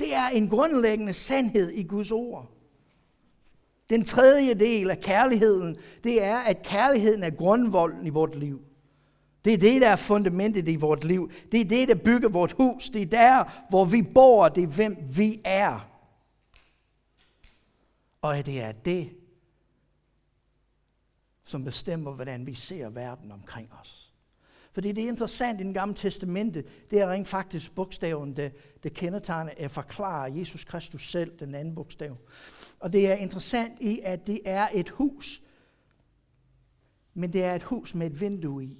Det 0.00 0.14
er 0.14 0.26
en 0.26 0.48
grundlæggende 0.48 1.12
sandhed 1.12 1.70
i 1.70 1.82
Guds 1.82 2.10
ord. 2.10 2.50
Den 3.90 4.04
tredje 4.04 4.54
del 4.54 4.90
af 4.90 5.00
kærligheden, 5.00 5.76
det 6.04 6.22
er, 6.22 6.38
at 6.38 6.62
kærligheden 6.62 7.22
er 7.22 7.30
grundvolden 7.30 8.06
i 8.06 8.10
vort 8.10 8.36
liv. 8.36 8.60
Det 9.44 9.54
er 9.54 9.58
det, 9.58 9.82
der 9.82 9.88
er 9.88 9.96
fundamentet 9.96 10.68
i 10.68 10.76
vort 10.76 11.04
liv. 11.04 11.30
Det 11.52 11.60
er 11.60 11.64
det, 11.64 11.88
der 11.88 11.94
bygger 11.94 12.28
vort 12.28 12.52
hus. 12.52 12.88
Det 12.88 13.02
er 13.02 13.06
der, 13.06 13.44
hvor 13.68 13.84
vi 13.84 14.02
bor. 14.02 14.48
Det 14.48 14.62
er, 14.62 14.66
hvem 14.66 14.96
vi 15.16 15.40
er. 15.44 15.93
Og 18.24 18.46
det 18.46 18.62
er 18.62 18.72
det, 18.72 19.10
som 21.44 21.64
bestemmer, 21.64 22.12
hvordan 22.12 22.46
vi 22.46 22.54
ser 22.54 22.88
verden 22.88 23.32
omkring 23.32 23.72
os. 23.72 24.14
Fordi 24.72 24.92
det 24.92 25.04
er 25.04 25.08
interessant 25.08 25.60
i 25.60 25.64
den 25.64 25.74
gamle 25.74 25.94
testamente, 25.94 26.64
det 26.90 27.00
er 27.00 27.10
rent 27.10 27.28
faktisk 27.28 27.74
bogstaven, 27.74 28.36
det, 28.36 28.52
det 28.82 28.92
kendetegner 28.92 29.52
at 29.56 29.70
forklare 29.70 30.38
Jesus 30.38 30.64
Kristus 30.64 31.10
selv, 31.10 31.38
den 31.38 31.54
anden 31.54 31.74
bogstav. 31.74 32.16
Og 32.80 32.92
det 32.92 33.10
er 33.10 33.14
interessant 33.14 33.80
i, 33.80 34.00
at 34.04 34.26
det 34.26 34.40
er 34.44 34.68
et 34.74 34.90
hus, 34.90 35.42
men 37.14 37.32
det 37.32 37.44
er 37.44 37.54
et 37.54 37.62
hus 37.62 37.94
med 37.94 38.06
et 38.06 38.20
vindue 38.20 38.64
i. 38.64 38.78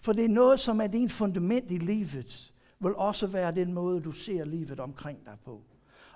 For 0.00 0.12
det 0.12 0.24
er 0.24 0.28
noget, 0.28 0.60
som 0.60 0.80
er 0.80 0.86
din 0.86 1.10
fundament 1.10 1.70
i 1.70 1.78
livet, 1.78 2.52
vil 2.80 2.94
også 2.94 3.26
være 3.26 3.54
den 3.54 3.72
måde, 3.72 4.00
du 4.00 4.12
ser 4.12 4.44
livet 4.44 4.80
omkring 4.80 5.24
dig 5.24 5.36
på. 5.44 5.62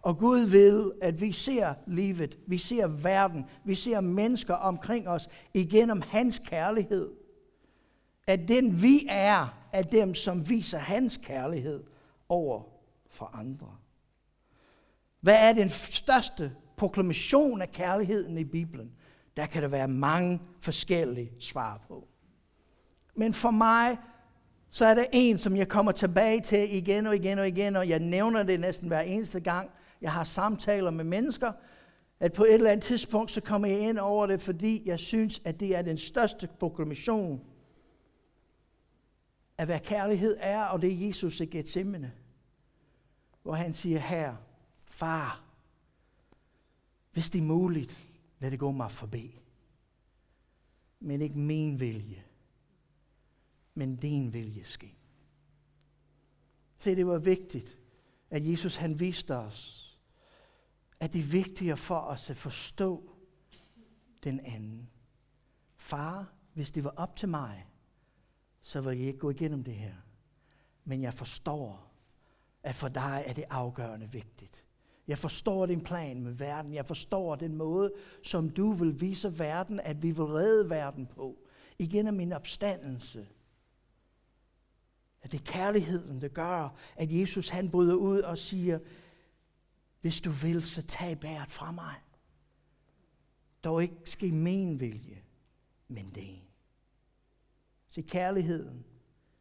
Og 0.06 0.18
Gud 0.18 0.40
vil, 0.40 0.92
at 1.02 1.20
vi 1.20 1.32
ser 1.32 1.75
livet, 1.86 2.38
vi 2.46 2.58
ser 2.58 2.86
verden, 2.86 3.44
vi 3.64 3.75
ser 3.75 4.00
mennesker 4.00 4.54
omkring 4.54 5.08
os 5.08 5.28
igennem 5.54 6.02
hans 6.08 6.38
kærlighed. 6.38 7.10
At 8.26 8.48
den 8.48 8.82
vi 8.82 9.06
er, 9.08 9.58
er 9.72 9.82
dem, 9.82 10.14
som 10.14 10.48
viser 10.48 10.78
hans 10.78 11.20
kærlighed 11.22 11.84
over 12.28 12.62
for 13.10 13.30
andre. 13.34 13.76
Hvad 15.20 15.36
er 15.48 15.52
den 15.52 15.70
største 15.70 16.52
proklamation 16.76 17.62
af 17.62 17.72
kærligheden 17.72 18.38
i 18.38 18.44
Bibelen? 18.44 18.92
Der 19.36 19.46
kan 19.46 19.62
der 19.62 19.68
være 19.68 19.88
mange 19.88 20.40
forskellige 20.60 21.32
svar 21.40 21.84
på. 21.88 22.08
Men 23.14 23.34
for 23.34 23.50
mig, 23.50 23.98
så 24.70 24.84
er 24.84 24.94
der 24.94 25.04
en, 25.12 25.38
som 25.38 25.56
jeg 25.56 25.68
kommer 25.68 25.92
tilbage 25.92 26.40
til 26.40 26.75
igen 26.75 27.06
og 27.06 27.16
igen 27.16 27.38
og 27.38 27.48
igen, 27.48 27.76
og 27.76 27.88
jeg 27.88 27.98
nævner 27.98 28.42
det 28.42 28.60
næsten 28.60 28.88
hver 28.88 29.00
eneste 29.00 29.40
gang, 29.40 29.70
jeg 30.06 30.12
har 30.12 30.25
samtaler 30.25 30.90
med 30.90 31.04
mennesker, 31.04 31.52
at 32.20 32.32
på 32.32 32.44
et 32.44 32.54
eller 32.54 32.70
andet 32.70 32.84
tidspunkt, 32.84 33.30
så 33.30 33.40
kommer 33.40 33.68
jeg 33.68 33.80
ind 33.80 33.98
over 33.98 34.26
det, 34.26 34.42
fordi 34.42 34.82
jeg 34.84 35.00
synes, 35.00 35.40
at 35.44 35.60
det 35.60 35.76
er 35.76 35.82
den 35.82 35.98
største 35.98 36.48
proklamation 36.58 37.44
af, 39.58 39.66
hvad 39.66 39.80
kærlighed 39.80 40.36
er, 40.40 40.64
og 40.64 40.82
det 40.82 40.92
er 40.92 41.06
Jesus 41.06 41.40
i 41.40 41.44
Gethsemane, 41.44 42.12
hvor 43.42 43.54
han 43.54 43.72
siger 43.72 43.98
her, 43.98 44.36
far, 44.84 45.44
hvis 47.12 47.30
det 47.30 47.38
er 47.38 47.42
muligt, 47.42 48.08
lad 48.38 48.50
det 48.50 48.58
gå 48.58 48.70
mig 48.70 48.90
forbi. 48.90 49.40
Men 51.00 51.20
ikke 51.20 51.38
min 51.38 51.80
vilje, 51.80 52.25
men 53.75 53.96
din 53.96 54.32
vilje 54.32 54.64
ske. 54.64 54.94
Se, 56.78 56.96
det 56.96 57.06
var 57.06 57.18
vigtigt, 57.18 57.78
at 58.30 58.50
Jesus 58.50 58.76
han 58.76 59.00
viste 59.00 59.36
os, 59.36 59.86
at 61.00 61.12
det 61.12 61.19
er 61.19 61.26
vigtigere 61.26 61.76
for 61.76 61.99
os 61.99 62.31
at 62.31 62.37
forstå 62.37 63.11
den 64.25 64.41
anden. 64.41 64.91
Far, 65.76 66.33
hvis 66.55 66.71
det 66.71 66.85
var 66.85 66.95
op 66.97 67.17
til 67.17 67.29
mig, 67.29 67.67
så 68.62 68.81
ville 68.81 68.99
jeg 68.99 69.07
ikke 69.07 69.19
gå 69.19 69.31
igennem 69.31 69.65
det 69.65 69.75
her. 69.75 69.95
Men 70.85 71.03
jeg 71.03 71.15
forstår, 71.15 71.93
at 72.62 72.75
for 72.75 72.88
dig 72.88 73.25
er 73.26 73.33
det 73.33 73.45
afgørende 73.50 74.12
vigtigt. 74.12 74.62
Jeg 75.07 75.19
forstår 75.19 75.67
din 75.67 75.81
plan 75.81 76.23
med 76.23 76.33
verden. 76.33 76.75
Jeg 76.75 76.87
forstår 76.87 77.37
den 77.37 77.57
måde, 77.57 77.93
som 78.23 78.49
du 78.49 78.73
vil 78.73 79.00
vise 79.00 79.38
verden, 79.38 79.81
at 79.81 80.03
vi 80.03 80.11
vil 80.11 80.25
redde 80.25 80.71
verden 80.71 81.07
på. 81.07 81.37
Igen 81.79 82.17
min 82.17 82.33
opstandelse. 82.33 83.29
At 85.23 85.33
det 85.33 85.41
er 85.41 85.53
kærligheden, 85.53 86.21
der 86.21 86.29
gør, 86.29 86.75
at 86.97 87.12
Jesus 87.12 87.49
han 87.49 87.71
bryder 87.71 87.95
ud 87.95 88.19
og 88.19 88.38
siger, 88.38 88.79
hvis 90.06 90.20
du 90.20 90.30
vil, 90.30 90.62
så 90.62 90.82
tag 90.82 91.20
bæret 91.20 91.50
fra 91.50 91.72
mig. 91.72 91.94
Dog 93.64 93.82
ikke 93.82 93.94
ske 94.04 94.32
min 94.32 94.80
vilje, 94.80 95.22
men 95.88 96.10
det. 96.14 96.40
Så 97.88 98.02
kærligheden, 98.08 98.84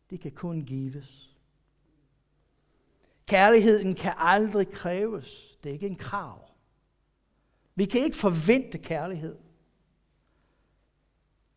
det 0.10 0.20
kan 0.20 0.32
kun 0.32 0.66
gives. 0.66 1.38
Kærligheden 3.26 3.96
kan 3.96 4.14
aldrig 4.18 4.70
kræves. 4.70 5.58
Det 5.64 5.70
er 5.70 5.74
ikke 5.74 5.88
en 5.88 5.96
krav. 5.96 6.50
Vi 7.76 7.86
kan 7.86 8.02
ikke 8.02 8.18
forvente 8.18 8.78
kærlighed. 8.78 9.38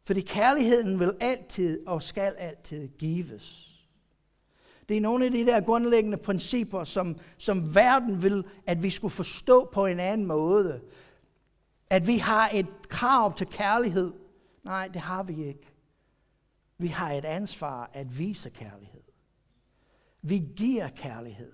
Fordi 0.05 0.21
kærligheden 0.21 1.01
vil 1.01 1.17
altid 1.21 1.87
og 1.87 2.03
skal 2.03 2.35
altid 2.35 2.89
gives. 2.89 3.78
Det 4.89 4.97
er 4.97 5.01
nogle 5.01 5.25
af 5.25 5.31
de 5.31 5.47
der 5.47 5.61
grundlæggende 5.61 6.19
principper, 6.19 6.85
som, 6.85 7.19
som 7.39 7.75
verden 7.75 8.23
vil, 8.23 8.45
at 8.67 8.83
vi 8.83 8.91
skulle 8.91 9.13
forstå 9.13 9.71
på 9.73 9.87
en 9.87 10.01
anden 10.01 10.27
måde. 10.27 10.83
At 11.91 12.07
vi 12.07 12.17
har 12.17 12.51
et 12.53 12.89
krav 12.89 13.37
til 13.37 13.47
kærlighed. 13.47 14.13
Nej, 14.65 14.89
det 14.89 15.01
har 15.01 15.23
vi 15.23 15.45
ikke. 15.45 15.73
Vi 16.79 16.87
har 16.87 17.13
et 17.13 17.25
ansvar 17.25 17.91
at 17.93 18.19
vise 18.19 18.51
kærlighed. 18.51 19.03
Vi 20.23 20.43
giver 20.57 20.89
kærlighed. 20.89 21.53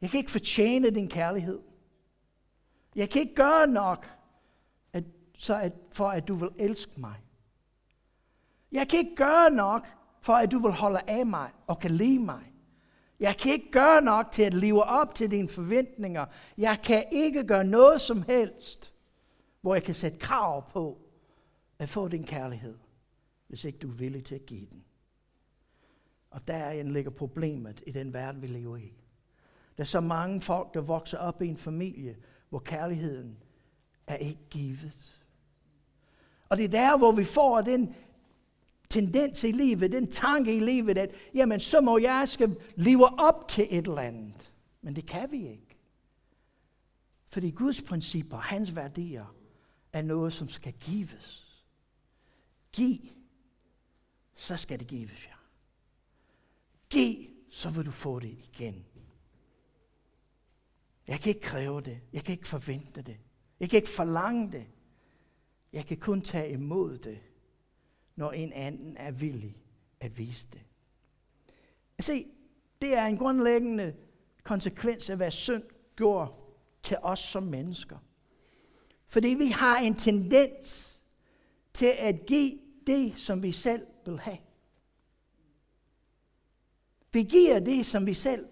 Jeg 0.00 0.10
kan 0.10 0.18
ikke 0.18 0.30
fortjene 0.30 0.90
din 0.90 1.08
kærlighed. 1.08 1.60
Jeg 2.94 3.10
kan 3.10 3.20
ikke 3.20 3.34
gøre 3.34 3.66
nok, 3.66 4.06
at, 4.92 5.04
så 5.38 5.60
at, 5.60 5.72
for 5.92 6.08
at 6.08 6.28
du 6.28 6.34
vil 6.34 6.50
elske 6.58 7.00
mig. 7.00 7.16
Jeg 8.72 8.88
kan 8.88 8.98
ikke 8.98 9.16
gøre 9.16 9.50
nok, 9.50 9.86
for 10.22 10.32
at 10.32 10.50
du 10.52 10.58
vil 10.58 10.72
holde 10.72 11.00
af 11.06 11.26
mig 11.26 11.50
og 11.66 11.78
kan 11.78 11.90
lide 11.90 12.18
mig. 12.18 12.52
Jeg 13.20 13.36
kan 13.36 13.52
ikke 13.52 13.70
gøre 13.70 14.02
nok 14.02 14.30
til 14.32 14.42
at 14.42 14.54
leve 14.54 14.84
op 14.84 15.14
til 15.14 15.30
dine 15.30 15.48
forventninger. 15.48 16.26
Jeg 16.58 16.78
kan 16.84 17.04
ikke 17.12 17.46
gøre 17.46 17.64
noget 17.64 18.00
som 18.00 18.22
helst, 18.22 18.94
hvor 19.60 19.74
jeg 19.74 19.82
kan 19.82 19.94
sætte 19.94 20.18
krav 20.18 20.70
på 20.70 20.98
at 21.78 21.88
få 21.88 22.08
din 22.08 22.24
kærlighed, 22.24 22.78
hvis 23.48 23.64
ikke 23.64 23.78
du 23.78 23.88
er 23.88 23.94
villig 23.94 24.24
til 24.24 24.34
at 24.34 24.46
give 24.46 24.66
den. 24.66 24.84
Og 26.30 26.48
der 26.48 26.82
ligger 26.82 27.10
problemet 27.10 27.82
i 27.86 27.90
den 27.90 28.12
verden, 28.12 28.42
vi 28.42 28.46
lever 28.46 28.76
i. 28.76 28.92
Der 29.76 29.82
er 29.82 29.86
så 29.86 30.00
mange 30.00 30.40
folk, 30.40 30.74
der 30.74 30.80
vokser 30.80 31.18
op 31.18 31.42
i 31.42 31.46
en 31.46 31.56
familie, 31.56 32.16
hvor 32.48 32.58
kærligheden 32.58 33.38
er 34.06 34.16
ikke 34.16 34.40
givet. 34.50 35.22
Og 36.48 36.56
det 36.56 36.64
er 36.64 36.68
der, 36.68 36.98
hvor 36.98 37.12
vi 37.12 37.24
får 37.24 37.60
den 37.60 37.94
tendens 38.92 39.44
i 39.44 39.52
livet, 39.52 39.92
den 39.92 40.10
tanke 40.10 40.56
i 40.56 40.60
livet, 40.60 40.98
at 40.98 41.10
jamen, 41.34 41.60
så 41.60 41.80
må 41.80 41.98
jeg 41.98 42.28
skal 42.28 42.56
leve 42.76 43.20
op 43.20 43.48
til 43.48 43.66
et 43.70 43.86
eller 43.86 44.00
andet. 44.00 44.52
Men 44.82 44.96
det 44.96 45.06
kan 45.06 45.30
vi 45.30 45.48
ikke. 45.48 45.78
Fordi 47.28 47.50
Guds 47.50 47.82
principper, 47.82 48.36
hans 48.36 48.76
værdier, 48.76 49.34
er 49.92 50.02
noget, 50.02 50.32
som 50.32 50.48
skal 50.48 50.72
gives. 50.72 51.46
Giv, 52.72 52.98
så 54.34 54.56
skal 54.56 54.78
det 54.78 54.86
gives 54.86 55.26
jer. 55.26 55.42
Giv, 56.90 57.30
så 57.50 57.70
vil 57.70 57.86
du 57.86 57.90
få 57.90 58.20
det 58.20 58.28
igen. 58.30 58.84
Jeg 61.06 61.20
kan 61.20 61.28
ikke 61.28 61.40
kræve 61.40 61.80
det. 61.80 62.00
Jeg 62.12 62.24
kan 62.24 62.32
ikke 62.32 62.48
forvente 62.48 63.02
det. 63.02 63.16
Jeg 63.60 63.70
kan 63.70 63.76
ikke 63.76 63.88
forlange 63.88 64.52
det. 64.52 64.66
Jeg 65.72 65.86
kan 65.86 65.96
kun 65.96 66.20
tage 66.20 66.52
imod 66.52 66.98
det 66.98 67.31
når 68.16 68.32
en 68.32 68.52
anden 68.52 68.96
er 68.96 69.10
villig 69.10 69.56
at 70.00 70.18
vise 70.18 70.46
det. 70.52 70.60
Altså, 71.98 72.12
se, 72.12 72.26
det 72.82 72.96
er 72.96 73.06
en 73.06 73.16
grundlæggende 73.16 73.94
konsekvens 74.42 75.10
af, 75.10 75.16
hvad 75.16 75.30
synd 75.30 75.62
gjorde 75.96 76.32
til 76.82 76.96
os 77.02 77.18
som 77.18 77.42
mennesker. 77.42 77.98
Fordi 79.06 79.28
vi 79.28 79.46
har 79.46 79.78
en 79.78 79.94
tendens 79.94 80.88
til 81.74 81.92
at 81.98 82.26
give 82.26 82.58
det, 82.86 83.18
som 83.18 83.42
vi 83.42 83.52
selv 83.52 83.86
vil 84.04 84.20
have. 84.20 84.38
Vi 87.12 87.22
giver 87.22 87.58
det, 87.58 87.86
som 87.86 88.06
vi 88.06 88.14
selv. 88.14 88.46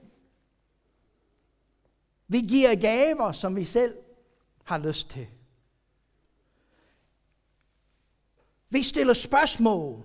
Vi 2.29 2.41
giver 2.41 2.75
gaver, 2.75 3.33
som 3.33 3.57
vi 3.57 3.65
selv 3.65 3.97
har 4.65 4.79
lyst 4.79 5.11
til. 5.11 5.29
Vi 8.71 8.83
stiller 8.83 9.15
spørgsmål, 9.15 10.05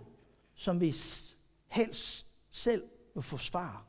som 0.56 0.82
vi 0.82 0.96
helst 1.68 2.28
selv 2.52 2.84
vil 3.14 3.24
få 3.24 3.38
svar. 3.38 3.86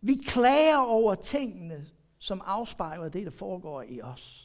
Vi 0.00 0.14
klager 0.26 0.78
over 0.78 1.14
tingene, 1.14 1.86
som 2.18 2.42
afspejler 2.44 3.08
det, 3.08 3.24
der 3.24 3.30
foregår 3.30 3.82
i 3.82 4.00
os. 4.00 4.42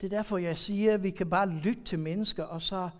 Det 0.00 0.06
er 0.12 0.16
derfor, 0.16 0.38
jeg 0.38 0.58
siger, 0.58 0.94
at 0.94 1.02
vi 1.02 1.10
kan 1.10 1.30
bare 1.30 1.50
lytte 1.50 1.84
til 1.84 1.98
mennesker, 1.98 2.44
og 2.44 2.62
så 2.62 2.90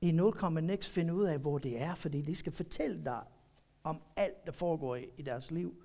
i 0.00 0.12
0, 0.12 0.34
finde 0.82 1.14
ud 1.14 1.24
af, 1.24 1.38
hvor 1.38 1.58
det 1.58 1.80
er, 1.80 1.94
fordi 1.94 2.22
de 2.22 2.34
skal 2.34 2.52
fortælle 2.52 3.04
dig 3.04 3.22
om 3.84 4.02
alt, 4.16 4.46
der 4.46 4.52
foregår 4.52 4.96
i 4.96 5.22
deres 5.22 5.50
liv 5.50 5.84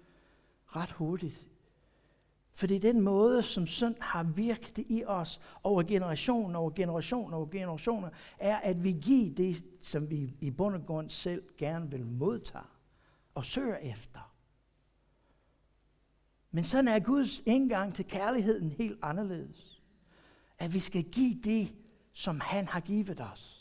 ret 0.67 0.91
hurtigt 0.91 1.47
fordi 2.55 2.77
den 2.77 3.01
måde, 3.01 3.43
som 3.43 3.67
synd 3.67 3.95
har 3.99 4.23
virket 4.23 4.85
i 4.89 5.03
os 5.05 5.39
over 5.63 5.83
generationer, 5.83 6.59
over 6.59 6.71
generationer, 6.71 7.37
over 7.37 7.47
generationer, 7.49 8.09
er, 8.37 8.57
at 8.57 8.83
vi 8.83 8.91
giver 8.91 9.35
det, 9.35 9.65
som 9.81 10.09
vi 10.09 10.35
i 10.41 10.51
bund 10.51 10.75
og 10.75 10.85
grund 10.85 11.09
selv 11.09 11.43
gerne 11.57 11.91
vil 11.91 12.05
modtage 12.05 12.63
og 13.35 13.45
søger 13.45 13.77
efter. 13.77 14.35
Men 16.51 16.63
sådan 16.63 16.87
er 16.87 16.99
Guds 16.99 17.41
indgang 17.45 17.95
til 17.95 18.05
kærligheden 18.05 18.71
helt 18.71 18.99
anderledes. 19.01 19.81
At 20.57 20.73
vi 20.73 20.79
skal 20.79 21.03
give 21.03 21.41
det, 21.43 21.75
som 22.13 22.39
han 22.39 22.67
har 22.67 22.79
givet 22.79 23.21
os. 23.21 23.54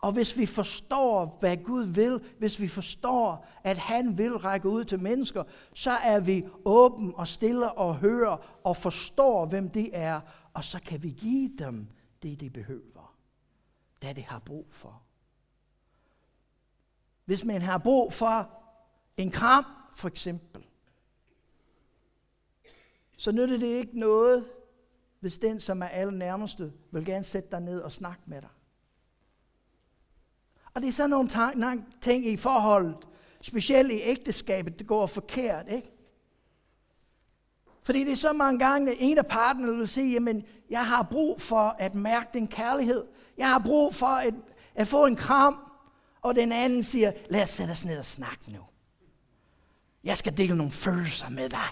Og 0.00 0.12
hvis 0.12 0.38
vi 0.38 0.46
forstår, 0.46 1.36
hvad 1.40 1.56
Gud 1.56 1.84
vil, 1.84 2.20
hvis 2.38 2.60
vi 2.60 2.68
forstår, 2.68 3.46
at 3.64 3.78
han 3.78 4.18
vil 4.18 4.36
række 4.36 4.68
ud 4.68 4.84
til 4.84 5.00
mennesker, 5.00 5.44
så 5.74 5.90
er 5.90 6.20
vi 6.20 6.46
åben 6.64 7.14
og 7.14 7.28
stille 7.28 7.72
og 7.72 7.96
hører 7.96 8.60
og 8.64 8.76
forstår, 8.76 9.46
hvem 9.46 9.70
det 9.70 9.90
er, 9.92 10.20
og 10.54 10.64
så 10.64 10.80
kan 10.80 11.02
vi 11.02 11.10
give 11.10 11.50
dem 11.58 11.88
det, 12.22 12.40
de 12.40 12.50
behøver, 12.50 13.16
det 14.02 14.16
de 14.16 14.22
har 14.22 14.38
brug 14.38 14.66
for. 14.68 15.02
Hvis 17.24 17.44
man 17.44 17.62
har 17.62 17.78
brug 17.78 18.12
for 18.12 18.50
en 19.16 19.30
kram, 19.30 19.64
for 19.92 20.08
eksempel, 20.08 20.66
så 23.16 23.32
nytter 23.32 23.58
det 23.58 23.66
ikke 23.66 23.98
noget, 23.98 24.46
hvis 25.20 25.38
den, 25.38 25.60
som 25.60 25.82
er 25.82 25.86
alle 25.86 26.18
nærmeste, 26.18 26.72
vil 26.90 27.04
gerne 27.04 27.24
sætte 27.24 27.50
dig 27.50 27.60
ned 27.60 27.80
og 27.80 27.92
snakke 27.92 28.22
med 28.26 28.42
dig. 28.42 28.50
Og 30.76 30.82
det 30.82 30.88
er 30.88 30.92
sådan 30.92 31.10
nogle 31.10 31.84
ting 32.00 32.26
i 32.26 32.36
forholdet, 32.36 32.96
specielt 33.42 33.92
i 33.92 34.00
ægteskabet, 34.02 34.78
det 34.78 34.86
går 34.86 35.06
forkert, 35.06 35.64
ikke? 35.68 35.90
Fordi 37.82 38.04
det 38.04 38.12
er 38.12 38.16
så 38.16 38.32
mange 38.32 38.58
gange, 38.58 38.90
at 38.90 38.96
en 39.00 39.18
af 39.18 39.26
partnerne 39.26 39.78
vil 39.78 39.88
sige, 39.88 40.12
jamen, 40.12 40.44
jeg 40.70 40.86
har 40.86 41.02
brug 41.02 41.40
for 41.40 41.76
at 41.78 41.94
mærke 41.94 42.28
din 42.34 42.48
kærlighed. 42.48 43.04
Jeg 43.38 43.48
har 43.48 43.58
brug 43.58 43.94
for 43.94 44.06
at, 44.06 44.34
at 44.74 44.88
få 44.88 45.06
en 45.06 45.16
kram. 45.16 45.58
Og 46.22 46.34
den 46.34 46.52
anden 46.52 46.84
siger, 46.84 47.12
lad 47.30 47.42
os 47.42 47.50
sætte 47.50 47.70
os 47.72 47.84
ned 47.84 47.98
og 47.98 48.04
snakke 48.04 48.52
nu. 48.52 48.60
Jeg 50.04 50.18
skal 50.18 50.36
dele 50.36 50.56
nogle 50.56 50.72
følelser 50.72 51.28
med 51.28 51.48
dig. 51.48 51.68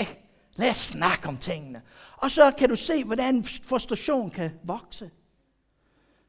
Ikke? 0.00 0.20
Lad 0.54 0.70
os 0.70 0.76
snakke 0.76 1.28
om 1.28 1.38
tingene. 1.38 1.82
Og 2.16 2.30
så 2.30 2.50
kan 2.58 2.68
du 2.68 2.76
se, 2.76 3.04
hvordan 3.04 3.44
frustration 3.44 4.30
kan 4.30 4.50
vokse. 4.64 5.10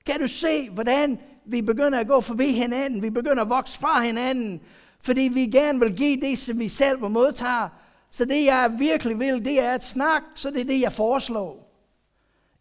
Kan 0.06 0.20
du 0.20 0.28
se, 0.28 0.70
hvordan 0.70 1.20
vi 1.48 1.62
begynder 1.62 2.00
at 2.00 2.08
gå 2.08 2.22
forbi 2.22 2.52
hinanden, 2.52 3.02
vi 3.02 3.10
begynder 3.10 3.44
at 3.44 3.50
vokse 3.50 3.80
fra 3.80 4.02
hinanden, 4.02 4.62
fordi 5.02 5.22
vi 5.22 5.46
gerne 5.46 5.80
vil 5.80 5.96
give 5.96 6.22
det, 6.22 6.38
som 6.38 6.60
vi 6.60 6.70
selv 6.70 7.00
modtager. 7.00 7.70
Så 8.12 8.26
det, 8.26 8.46
jeg 8.46 8.76
virkelig 8.80 9.20
vil, 9.20 9.46
det 9.46 9.60
er 9.60 9.74
at 9.74 9.84
snakke, 9.84 10.28
så 10.36 10.52
det 10.52 10.62
er 10.62 10.66
det, 10.66 10.82
jeg 10.82 10.94
foreslår. 10.94 11.68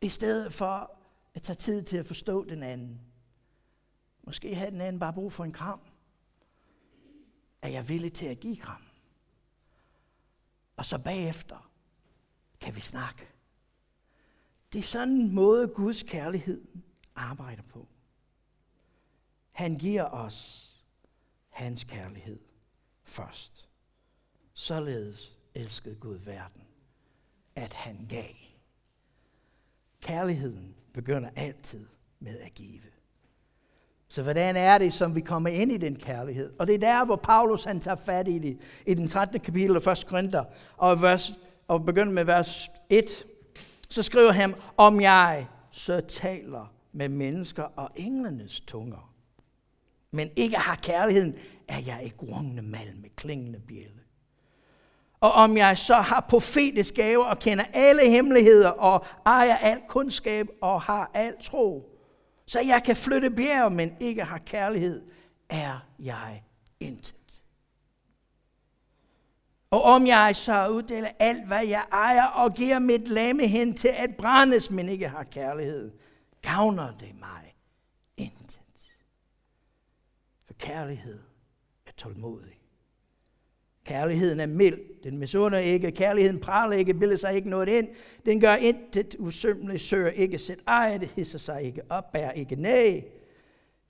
I 0.01 0.09
stedet 0.09 0.53
for 0.53 0.91
at 1.35 1.43
tage 1.43 1.57
tid 1.57 1.83
til 1.83 1.97
at 1.97 2.07
forstå 2.07 2.45
den 2.45 2.63
anden. 2.63 3.01
Måske 4.23 4.55
har 4.55 4.71
den 4.71 4.81
anden 4.81 5.01
bare 5.01 5.13
brug 5.13 5.33
for 5.33 5.45
en 5.45 5.53
kram. 5.53 5.81
Er 7.63 7.69
jeg 7.69 7.89
villig 7.89 8.13
til 8.13 8.27
at 8.27 8.41
give 8.41 8.57
kram? 8.57 8.83
Og 10.77 10.85
så 10.85 10.99
bagefter 10.99 11.71
kan 12.61 12.77
vi 12.77 12.81
snakke. 12.81 13.27
Det 14.73 14.79
er 14.79 14.83
sådan 14.83 15.15
en 15.15 15.35
måde, 15.35 15.69
Guds 15.69 16.03
kærlighed 16.03 16.65
arbejder 17.17 17.63
på. 17.63 17.89
Han 19.57 19.77
giver 19.77 20.05
os 20.05 20.71
hans 21.49 21.85
kærlighed 21.85 22.39
først. 23.05 23.69
Således 24.53 25.39
elskede 25.55 25.95
Gud 25.95 26.17
verden, 26.17 26.63
at 27.55 27.73
han 27.73 28.07
gav. 28.09 28.35
Kærligheden 30.01 30.77
begynder 30.95 31.31
altid 31.37 31.87
med 32.21 32.39
at 32.39 32.55
give. 32.55 32.81
Så 34.09 34.23
hvordan 34.23 34.57
er 34.57 34.79
det, 34.79 34.93
som 34.93 35.15
vi 35.15 35.21
kommer 35.21 35.49
ind 35.49 35.73
i 35.73 35.77
den 35.77 35.97
kærlighed? 35.97 36.53
Og 36.59 36.67
det 36.67 36.75
er 36.75 36.79
der, 36.79 37.05
hvor 37.05 37.17
Paulus 37.17 37.65
han 37.65 37.81
tager 37.81 37.97
fat 37.97 38.29
i 38.29 38.39
det, 38.39 38.59
i 38.87 38.95
den 38.95 39.09
13. 39.09 39.41
kapitel 39.41 39.77
af 39.77 39.87
1. 39.87 40.07
Korinther, 40.07 40.45
og, 40.77 41.03
vers, 41.03 41.33
og 41.69 41.85
begynder 41.85 42.13
med 42.13 42.25
vers 42.25 42.69
1. 42.89 43.25
Så 43.89 44.03
skriver 44.03 44.33
han, 44.33 44.55
om 44.77 45.01
jeg 45.01 45.47
så 45.71 46.01
taler 46.01 46.75
med 46.93 47.09
mennesker 47.09 47.63
og 47.63 47.91
englenes 47.97 48.61
tunger, 48.61 49.13
men 50.17 50.31
ikke 50.37 50.57
har 50.57 50.75
kærligheden, 50.75 51.35
er 51.69 51.79
jeg 51.79 52.01
ikke 52.03 52.17
rungende 52.23 52.63
mal 52.63 52.97
med 52.97 53.11
klingende 53.17 53.61
bjælle. 53.61 54.01
Og 55.21 55.33
om 55.33 55.57
jeg 55.57 55.79
så 55.79 55.95
har 55.95 56.27
profetisk 56.29 56.95
gave 56.95 57.27
og 57.27 57.39
kender 57.39 57.65
alle 57.73 58.11
hemmeligheder 58.11 58.69
og 58.69 59.07
ejer 59.27 59.57
al 59.57 59.81
kundskab 59.89 60.49
og 60.63 60.83
har 60.83 61.11
al 61.15 61.35
tro, 61.43 61.93
så 62.47 62.61
jeg 62.61 62.83
kan 62.83 62.97
flytte 62.97 63.31
bjerg, 63.31 63.73
men 63.73 63.97
ikke 64.01 64.25
har 64.25 64.39
kærlighed, 64.39 65.03
er 65.49 65.87
jeg 65.99 66.43
intet. 66.81 67.45
Og 69.71 69.83
om 69.83 70.07
jeg 70.07 70.37
så 70.37 70.69
uddeler 70.69 71.09
alt, 71.19 71.47
hvad 71.47 71.67
jeg 71.67 71.85
ejer, 71.93 72.25
og 72.25 72.55
giver 72.55 72.79
mit 72.79 73.09
lame 73.09 73.47
hen 73.47 73.75
til 73.75 73.89
at 73.89 74.17
brændes, 74.17 74.71
men 74.71 74.89
ikke 74.89 75.09
har 75.09 75.25
kærlighed, 75.25 75.93
gavner 76.43 76.93
det 77.01 77.15
mig 77.21 77.55
intet. 78.17 78.61
For 80.46 80.46
kærlighed 80.59 81.19
er 81.87 81.91
tålmodig. 81.97 82.61
Kærligheden 83.85 84.41
er 84.41 84.47
mild. 84.47 85.03
Den 85.03 85.19
misunder 85.19 85.59
ikke. 85.59 85.91
Kærligheden 85.91 86.41
praler 86.41 86.77
ikke, 86.77 86.95
bilder 86.95 87.17
sig 87.17 87.35
ikke 87.35 87.51
noget 87.51 87.69
ind. 87.69 87.89
Den 88.27 88.41
gør 88.41 88.55
intet 88.55 89.17
usømmeligt, 89.19 89.83
søger 89.83 90.11
ikke 90.11 90.39
sit 90.39 90.59
eget, 90.67 91.03
hisser 91.03 91.39
sig 91.39 91.63
ikke 91.63 91.83
op, 91.91 92.13
bærer 92.13 92.33
ikke 92.33 92.57
næ. 92.57 93.01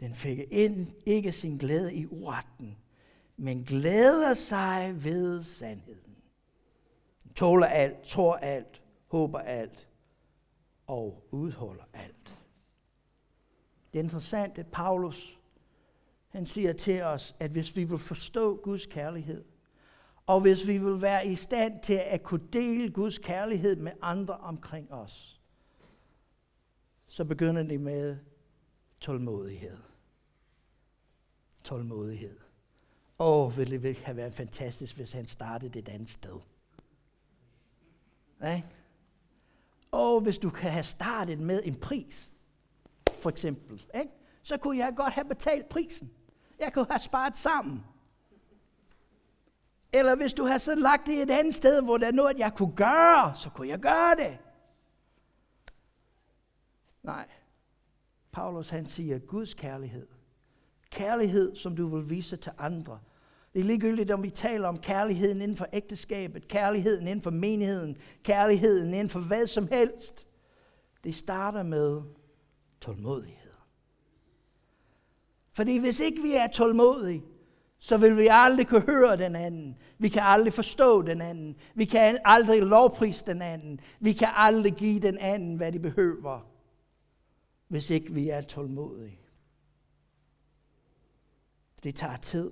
Den 0.01 0.15
fik 0.15 0.39
ind, 0.51 0.87
ikke 1.07 1.33
sin 1.33 1.57
glæde 1.57 1.95
i 1.95 2.07
uretten, 2.07 2.77
men 3.37 3.65
glæder 3.65 4.35
sig 4.35 4.95
ved 5.05 5.43
sandheden. 5.45 6.17
Den 7.23 7.33
tåler 7.35 7.67
alt, 7.67 8.03
tror 8.03 8.35
alt, 8.35 8.83
håber 9.07 9.39
alt 9.39 9.89
og 10.87 11.29
udholder 11.31 11.85
alt. 11.93 12.39
Det 13.93 13.99
er 13.99 14.03
interessant, 14.03 14.59
at 14.59 14.67
Paulus 14.67 15.36
han 16.29 16.47
siger 16.47 16.73
til 16.73 17.03
os, 17.03 17.37
at 17.41 17.51
hvis 17.51 17.77
vi 17.77 17.85
vil 17.85 17.99
forstå 17.99 18.57
Guds 18.57 18.87
kærlighed, 18.87 19.45
og 20.27 20.41
hvis 20.41 20.67
vi 20.67 20.79
vil 20.79 21.03
være 21.03 21.27
i 21.27 21.35
stand 21.35 21.83
til 21.83 22.01
at 22.07 22.23
kunne 22.23 22.49
dele 22.53 22.91
Guds 22.91 23.19
kærlighed 23.19 23.77
med 23.77 23.93
andre 24.03 24.37
omkring 24.37 24.93
os, 24.93 25.41
så 27.07 27.25
begynder 27.25 27.63
det 27.63 27.81
med 27.81 28.17
tålmodighed. 29.01 29.79
Tålmodighed. 31.65 32.39
Åh, 33.19 33.57
ville 33.57 33.83
det 33.83 33.99
have 33.99 34.17
været 34.17 34.35
fantastisk, 34.35 34.97
hvis 34.97 35.13
han 35.13 35.27
startede 35.27 35.79
et 35.79 35.89
andet 35.89 36.09
sted. 36.09 36.41
Ja? 38.43 38.63
Og 39.91 40.21
hvis 40.21 40.39
du 40.39 40.51
kan 40.51 40.71
have 40.71 40.83
startet 40.83 41.41
med 41.41 41.63
en 41.65 41.75
pris, 41.75 42.33
for 43.21 43.31
eksempel, 43.31 43.85
ikke? 43.95 44.11
så 44.43 44.57
kunne 44.57 44.79
jeg 44.79 44.93
godt 44.97 45.13
have 45.13 45.29
betalt 45.29 45.69
prisen. 45.69 46.11
Jeg 46.59 46.73
kunne 46.73 46.87
have 46.91 46.99
sparet 46.99 47.39
sammen. 47.39 47.85
Eller 49.93 50.15
hvis 50.15 50.33
du 50.33 50.45
har 50.45 50.59
så 50.59 50.75
lagt 50.75 51.07
det 51.07 51.23
et 51.23 51.31
andet 51.31 51.55
sted, 51.55 51.83
hvor 51.83 51.99
der 51.99 52.07
er 52.07 52.13
noget, 52.13 52.39
jeg 52.39 52.55
kunne 52.55 52.77
gøre, 52.77 53.35
så 53.35 53.51
kunne 53.51 53.69
jeg 53.69 53.79
gøre 53.79 54.15
det. 54.15 54.39
Nej. 57.03 57.29
Paulus 58.33 58.71
han 58.71 58.87
siger, 58.87 59.19
Guds 59.19 59.55
kærlighed. 59.55 60.07
Kærlighed, 60.91 61.57
som 61.57 61.77
du 61.77 61.87
vil 61.87 62.11
vise 62.11 62.37
til 62.37 62.53
andre. 62.59 62.99
Det 63.53 63.61
er 63.61 63.65
ligegyldigt, 63.65 64.11
om 64.11 64.23
vi 64.23 64.31
taler 64.31 64.69
om 64.69 64.79
kærligheden 64.79 65.41
inden 65.41 65.57
for 65.57 65.67
ægteskabet, 65.73 66.49
kærligheden 66.49 67.09
inden 67.09 67.23
for 67.23 67.31
menigheden, 67.31 67.97
kærligheden 68.23 68.95
inden 68.95 69.09
for 69.09 69.21
hvad 69.21 69.47
som 69.47 69.69
helst. 69.69 70.27
Det 71.05 71.15
starter 71.15 71.63
med 71.63 72.03
tålmodighed. 72.81 73.46
Fordi 75.57 75.77
hvis 75.79 76.01
ikke 76.01 76.23
vi 76.23 76.33
er 76.35 76.47
tålmodige, 76.47 77.23
så 77.79 77.97
vil 77.97 78.17
vi 78.17 78.29
aldrig 78.31 78.67
kunne 78.67 78.87
høre 78.87 79.17
den 79.17 79.37
anden. 79.37 79.77
Vi 79.99 80.09
kan 80.09 80.23
aldrig 80.23 80.53
forstå 80.53 81.03
den 81.03 81.21
anden. 81.21 81.57
Vi 81.75 81.85
kan 81.85 82.19
aldrig 82.25 82.63
lovprise 82.63 83.25
den 83.27 83.43
anden. 83.43 83.81
Vi 84.01 84.13
kan 84.13 84.29
aldrig 84.35 84.73
give 84.73 85.01
den 85.01 85.19
anden, 85.19 85.57
hvad 85.57 85.73
de 85.73 85.79
behøver, 85.79 86.41
hvis 87.69 87.91
ikke 87.91 88.13
vi 88.13 88.29
er 88.29 88.41
tålmodige. 88.41 89.19
Det 91.83 91.95
tager 91.95 92.17
tid. 92.17 92.51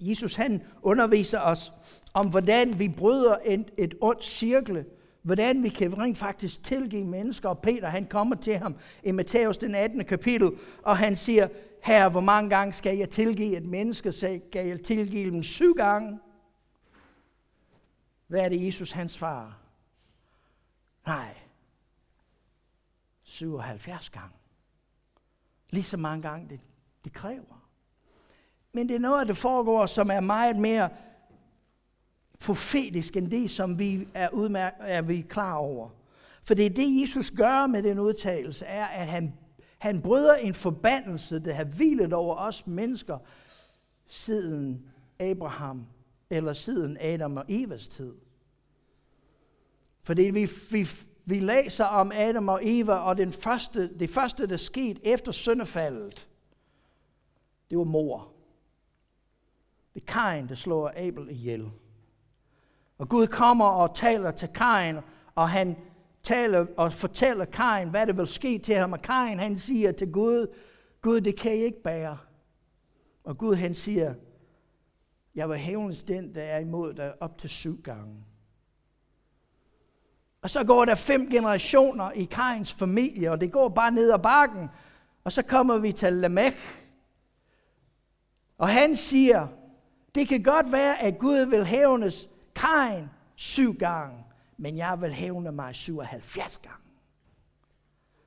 Jesus 0.00 0.34
han 0.34 0.62
underviser 0.82 1.40
os 1.40 1.72
om, 2.14 2.30
hvordan 2.30 2.78
vi 2.78 2.88
bryder 2.88 3.36
et, 3.44 3.70
et 3.78 3.94
ondt 4.00 4.24
cirkel, 4.24 4.84
hvordan 5.28 5.62
vi 5.62 5.68
kan 5.68 5.98
rent 5.98 6.18
faktisk 6.18 6.64
tilgive 6.64 7.04
mennesker. 7.04 7.48
Og 7.48 7.58
Peter 7.58 7.88
han 7.88 8.06
kommer 8.06 8.36
til 8.36 8.58
ham 8.58 8.76
i 9.02 9.10
Matthæus 9.10 9.58
den 9.58 9.74
18. 9.74 10.04
kapitel, 10.04 10.50
og 10.82 10.98
han 10.98 11.16
siger, 11.16 11.48
her, 11.84 12.08
hvor 12.08 12.20
mange 12.20 12.50
gange 12.50 12.72
skal 12.72 12.96
jeg 12.96 13.10
tilgive 13.10 13.56
et 13.56 13.66
menneske? 13.66 14.12
Skal 14.12 14.42
jeg 14.54 14.82
tilgive 14.82 15.30
dem 15.30 15.42
syv 15.42 15.74
gange? 15.74 16.18
Hvad 18.26 18.40
er 18.40 18.48
det, 18.48 18.66
Jesus 18.66 18.90
hans 18.90 19.18
far? 19.18 19.58
Nej. 21.06 21.34
77 23.22 24.10
gange. 24.10 24.36
Lige 25.70 25.84
så 25.84 25.96
mange 25.96 26.22
gange 26.22 26.48
det, 26.48 26.60
det 27.04 27.12
kræver. 27.12 27.68
Men 28.72 28.88
det 28.88 28.96
er 28.96 29.00
noget, 29.00 29.28
der 29.28 29.34
foregår, 29.34 29.86
som 29.86 30.10
er 30.10 30.20
meget 30.20 30.56
mere 30.56 30.88
profetisk 32.40 33.16
end 33.16 33.30
det, 33.30 33.50
som 33.50 33.78
vi 33.78 34.08
er, 34.14 34.28
udmær- 34.28 34.82
er 34.82 35.02
vi 35.02 35.20
klar 35.20 35.54
over. 35.54 35.88
For 36.44 36.54
det 36.54 36.66
er 36.66 36.70
det, 36.70 37.00
Jesus 37.00 37.30
gør 37.30 37.66
med 37.66 37.82
den 37.82 37.98
udtalelse, 37.98 38.64
er, 38.64 38.86
at 38.86 39.06
han 39.06 39.32
han 39.78 40.02
bryder 40.02 40.34
en 40.34 40.54
forbandelse, 40.54 41.38
der 41.38 41.52
har 41.52 41.64
hvilet 41.64 42.12
over 42.12 42.36
os 42.36 42.66
mennesker 42.66 43.18
siden 44.06 44.90
Abraham, 45.18 45.86
eller 46.30 46.52
siden 46.52 46.96
Adam 47.00 47.36
og 47.36 47.44
Evas 47.48 47.88
tid. 47.88 48.14
Fordi 50.02 50.22
vi, 50.22 50.48
vi, 50.70 50.88
vi 51.24 51.40
læser 51.40 51.84
om 51.84 52.12
Adam 52.14 52.48
og 52.48 52.60
Eva, 52.62 52.94
og 52.94 53.16
den 53.16 53.32
første, 53.32 53.98
det 53.98 54.10
første, 54.10 54.46
der 54.46 54.56
skete 54.56 55.06
efter 55.06 55.32
syndefaldet, 55.32 56.28
det 57.70 57.78
var 57.78 57.84
mor. 57.84 58.32
Det 59.94 60.02
er 60.02 60.06
Kain, 60.06 60.48
der 60.48 60.54
slår 60.54 60.92
Abel 60.96 61.30
ihjel. 61.30 61.70
Og 62.98 63.08
Gud 63.08 63.26
kommer 63.26 63.64
og 63.64 63.94
taler 63.94 64.30
til 64.30 64.48
Kain, 64.48 64.96
og 65.34 65.50
han 65.50 65.76
taler 66.22 66.66
og 66.76 66.92
fortæller 66.92 67.44
Kain, 67.44 67.88
hvad 67.88 68.06
der 68.06 68.12
vil 68.12 68.26
ske 68.26 68.58
til 68.58 68.74
ham. 68.74 68.92
Og 68.92 69.02
Kain, 69.02 69.38
han 69.38 69.58
siger 69.58 69.92
til 69.92 70.12
Gud, 70.12 70.46
Gud, 71.00 71.20
det 71.20 71.38
kan 71.38 71.50
jeg 71.50 71.64
ikke 71.64 71.82
bære. 71.82 72.18
Og 73.24 73.38
Gud, 73.38 73.54
han 73.54 73.74
siger, 73.74 74.14
jeg 75.34 75.48
vil 75.48 75.58
hævnes 75.58 76.02
den, 76.02 76.34
der 76.34 76.42
er 76.42 76.58
imod 76.58 76.94
dig 76.94 77.22
op 77.22 77.38
til 77.38 77.50
syv 77.50 77.82
gange. 77.82 78.24
Og 80.42 80.50
så 80.50 80.64
går 80.64 80.84
der 80.84 80.94
fem 80.94 81.30
generationer 81.30 82.10
i 82.10 82.24
Kains 82.24 82.72
familie, 82.72 83.30
og 83.30 83.40
det 83.40 83.52
går 83.52 83.68
bare 83.68 83.90
ned 83.90 84.12
ad 84.12 84.18
bakken. 84.18 84.68
Og 85.24 85.32
så 85.32 85.42
kommer 85.42 85.78
vi 85.78 85.92
til 85.92 86.12
Lamech. 86.12 86.56
Og 88.58 88.68
han 88.68 88.96
siger, 88.96 89.48
det 90.14 90.28
kan 90.28 90.42
godt 90.42 90.72
være, 90.72 91.02
at 91.02 91.18
Gud 91.18 91.46
vil 91.46 91.64
hævnes 91.64 92.28
Kain 92.58 93.08
syv 93.36 93.74
gange 93.74 94.24
men 94.58 94.76
jeg 94.76 95.00
vil 95.00 95.12
hævne 95.12 95.52
mig 95.52 95.74
77 95.74 96.58
gange. 96.58 96.84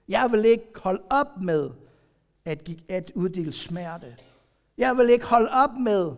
Jeg 0.07 0.31
vil 0.31 0.45
ikke 0.45 0.79
holde 0.79 1.03
op 1.09 1.41
med 1.41 1.71
at, 2.45 2.69
at 2.89 3.11
uddele 3.15 3.51
smerte. 3.51 4.17
Jeg 4.77 4.97
vil 4.97 5.09
ikke 5.09 5.25
holde 5.25 5.49
op 5.51 5.73
med 5.73 6.15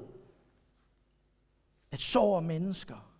at 1.91 1.99
såre 1.99 2.41
mennesker. 2.41 3.13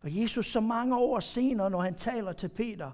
Og 0.00 0.20
Jesus 0.20 0.46
så 0.46 0.60
mange 0.60 0.96
år 0.96 1.20
senere, 1.20 1.70
når 1.70 1.82
han 1.82 1.94
taler 1.94 2.32
til 2.32 2.48
Peter, 2.48 2.90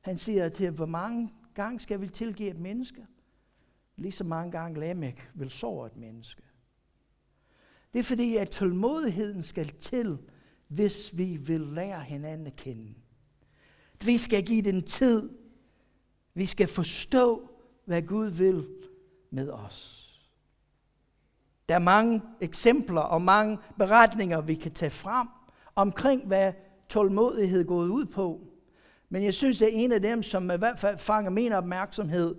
han 0.00 0.18
siger 0.18 0.48
til, 0.48 0.70
hvor 0.70 0.86
mange 0.86 1.32
gange 1.54 1.80
skal 1.80 2.00
vi 2.00 2.08
tilgive 2.08 2.50
et 2.50 2.58
menneske? 2.60 3.06
Lige 3.96 4.12
så 4.12 4.24
mange 4.24 4.50
gange 4.52 4.80
Lamek 4.80 5.30
vil 5.34 5.50
såre 5.50 5.86
et 5.86 5.96
menneske. 5.96 6.42
Det 7.92 7.98
er 7.98 8.04
fordi, 8.04 8.36
at 8.36 8.50
tålmodigheden 8.50 9.42
skal 9.42 9.68
til, 9.68 10.18
hvis 10.74 11.18
vi 11.18 11.36
vil 11.36 11.60
lære 11.60 12.00
hinanden 12.00 12.46
at 12.46 12.56
kende. 12.56 12.94
Vi 14.04 14.18
skal 14.18 14.42
give 14.44 14.62
den 14.62 14.82
tid. 14.82 15.30
Vi 16.34 16.46
skal 16.46 16.68
forstå, 16.68 17.50
hvad 17.84 18.02
Gud 18.02 18.26
vil 18.26 18.68
med 19.30 19.50
os. 19.50 20.00
Der 21.68 21.74
er 21.74 21.78
mange 21.78 22.22
eksempler 22.40 23.00
og 23.00 23.22
mange 23.22 23.58
beretninger, 23.78 24.40
vi 24.40 24.54
kan 24.54 24.72
tage 24.72 24.90
frem 24.90 25.28
omkring, 25.74 26.26
hvad 26.26 26.52
tålmodighed 26.88 27.64
går 27.64 27.82
ud 27.82 28.04
på. 28.04 28.40
Men 29.08 29.24
jeg 29.24 29.34
synes, 29.34 29.62
at 29.62 29.68
en 29.72 29.92
af 29.92 30.02
dem, 30.02 30.22
som 30.22 30.50
i 30.50 30.56
hvert 30.56 30.78
fald 30.78 30.98
fanger 30.98 31.30
min 31.30 31.52
opmærksomhed, 31.52 32.34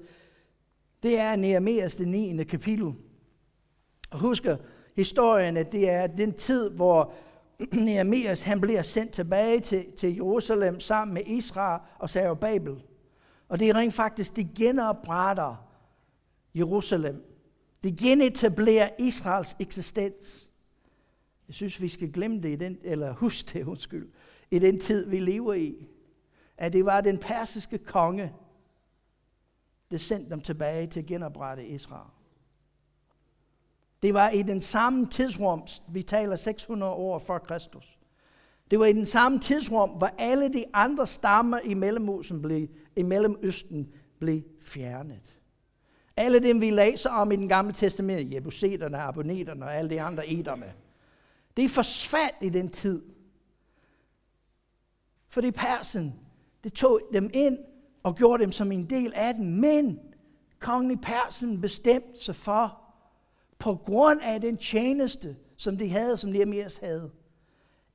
det 1.04 1.20
er 1.20 1.36
Nehemias 1.36 1.96
det 1.96 2.08
9. 2.08 2.44
kapitel. 2.44 2.96
Og 4.10 4.20
husker 4.20 4.58
historien, 4.96 5.58
at 5.58 5.72
det 5.72 5.90
er 5.90 6.08
den 6.08 6.34
tid, 6.34 6.70
hvor 6.70 7.14
Nehemias 7.74 8.44
han 8.44 8.62
bliver 8.62 8.82
sendt 8.82 9.12
tilbage 9.12 9.60
til, 9.60 9.92
til 9.92 10.16
Jerusalem 10.16 10.80
sammen 10.80 11.14
med 11.14 11.22
Israel 11.26 11.82
og 12.00 12.40
Babel. 12.40 12.84
Og 13.50 13.60
det 13.60 13.70
er 13.70 13.76
rent 13.76 13.94
faktisk, 13.94 14.36
de 14.36 14.50
genopretter 14.56 15.68
Jerusalem. 16.56 17.26
Det 17.84 17.98
genetablerer 17.98 18.90
Israels 19.00 19.56
eksistens. 19.60 20.50
Jeg 21.48 21.56
synes, 21.56 21.82
vi 21.82 21.88
skal 21.88 22.12
glemme 22.12 22.42
det, 22.42 22.50
i 22.50 22.56
den, 22.56 22.78
eller 22.84 23.14
huske 23.14 23.50
det, 23.54 23.66
undskyld, 23.68 24.10
i 24.52 24.60
den 24.60 24.80
tid, 24.80 25.10
vi 25.10 25.20
lever 25.20 25.54
i. 25.54 25.88
At 26.58 26.74
det 26.74 26.86
var 26.86 27.02
den 27.02 27.18
persiske 27.18 27.78
konge, 27.78 28.34
der 29.92 29.98
sendte 29.98 30.30
dem 30.30 30.42
tilbage 30.42 30.88
til 30.88 31.00
at 31.00 31.06
genoprette 31.06 31.66
Israel. 31.66 32.15
Det 34.06 34.14
var 34.14 34.30
i 34.30 34.42
den 34.42 34.62
samme 34.62 35.08
tidsrum, 35.08 35.62
vi 35.88 36.04
taler 36.04 36.36
600 36.36 36.92
år 36.92 37.20
før 37.20 37.38
Kristus. 37.38 37.98
Det 38.72 38.80
var 38.80 38.86
i 38.86 38.94
den 38.94 39.06
samme 39.06 39.40
tidsrum, 39.40 39.90
hvor 39.90 40.10
alle 40.18 40.54
de 40.54 40.66
andre 40.74 41.08
stammer 41.08 41.60
i 41.60 41.74
Mellemøsten 41.74 42.42
blev, 42.42 42.68
i 42.96 43.04
Mellemøsten 43.04 43.94
blev 44.20 44.42
fjernet. 44.62 45.36
Alle 46.18 46.40
dem, 46.40 46.62
vi 46.62 46.70
læser 46.70 47.10
om 47.10 47.32
i 47.32 47.36
den 47.36 47.50
gamle 47.50 47.74
testament, 47.74 48.34
Jebuseterne, 48.34 48.98
Aboneterne 48.98 49.66
og 49.66 49.76
alle 49.76 49.90
de 49.90 50.02
andre 50.02 50.30
ederne, 50.30 50.74
det 51.58 51.72
forsvandt 51.72 52.36
i 52.42 52.50
den 52.50 52.70
tid. 52.70 53.02
Fordi 55.28 55.52
Persen, 55.52 56.16
det 56.64 56.74
tog 56.74 57.00
dem 57.14 57.30
ind 57.34 57.58
og 58.04 58.16
gjorde 58.16 58.44
dem 58.44 58.52
som 58.52 58.72
en 58.72 58.90
del 58.90 59.14
af 59.16 59.34
den. 59.34 59.62
Men 59.62 60.00
kongen 60.60 60.92
i 60.92 60.96
Persen 60.96 61.62
bestemte 61.62 62.24
sig 62.24 62.36
for, 62.36 62.85
på 63.60 63.76
grund 63.76 64.20
af 64.24 64.42
den 64.42 64.58
tjeneste, 64.58 65.36
som 65.58 65.78
de 65.78 65.90
havde, 65.90 66.18
som 66.18 66.30
Nehemias 66.30 66.78
havde, 66.78 67.12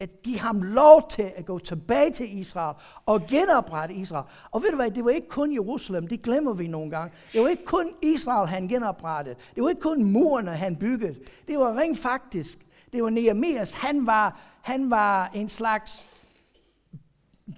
at 0.01 0.23
give 0.23 0.39
ham 0.39 0.63
lov 0.63 1.09
til 1.11 1.33
at 1.37 1.47
gå 1.47 1.59
tilbage 1.59 2.11
til 2.11 2.39
Israel 2.39 2.77
og 3.07 3.27
genoprette 3.27 3.95
Israel. 3.95 4.25
Og 4.51 4.63
ved 4.63 4.71
du 4.71 4.77
hvad, 4.77 4.91
det 4.91 5.05
var 5.05 5.11
ikke 5.11 5.29
kun 5.29 5.55
Jerusalem, 5.55 6.09
det 6.09 6.23
glemmer 6.23 6.53
vi 6.53 6.67
nogle 6.67 6.91
gange. 6.91 7.15
Det 7.33 7.43
var 7.43 7.49
ikke 7.49 7.65
kun 7.65 7.91
Israel, 8.03 8.49
han 8.49 8.69
genoprettede. 8.69 9.37
Det 9.55 9.63
var 9.63 9.69
ikke 9.69 9.81
kun 9.81 10.05
murene, 10.05 10.51
han 10.51 10.77
byggede. 10.77 11.15
Det 11.49 11.59
var 11.59 11.79
rent 11.79 11.99
faktisk, 11.99 12.59
det 12.93 13.03
var 13.03 13.11
Nehemias, 13.11 13.73
han 13.73 14.07
var, 14.07 14.41
han 14.63 14.91
var 14.91 15.31
en 15.35 15.49
slags 15.49 16.05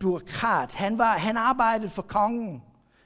byråkrat. 0.00 0.74
Han, 0.74 0.98
var, 0.98 1.18
han 1.18 1.36
arbejdede 1.36 1.88
for 1.88 2.02
kongen. 2.02 2.62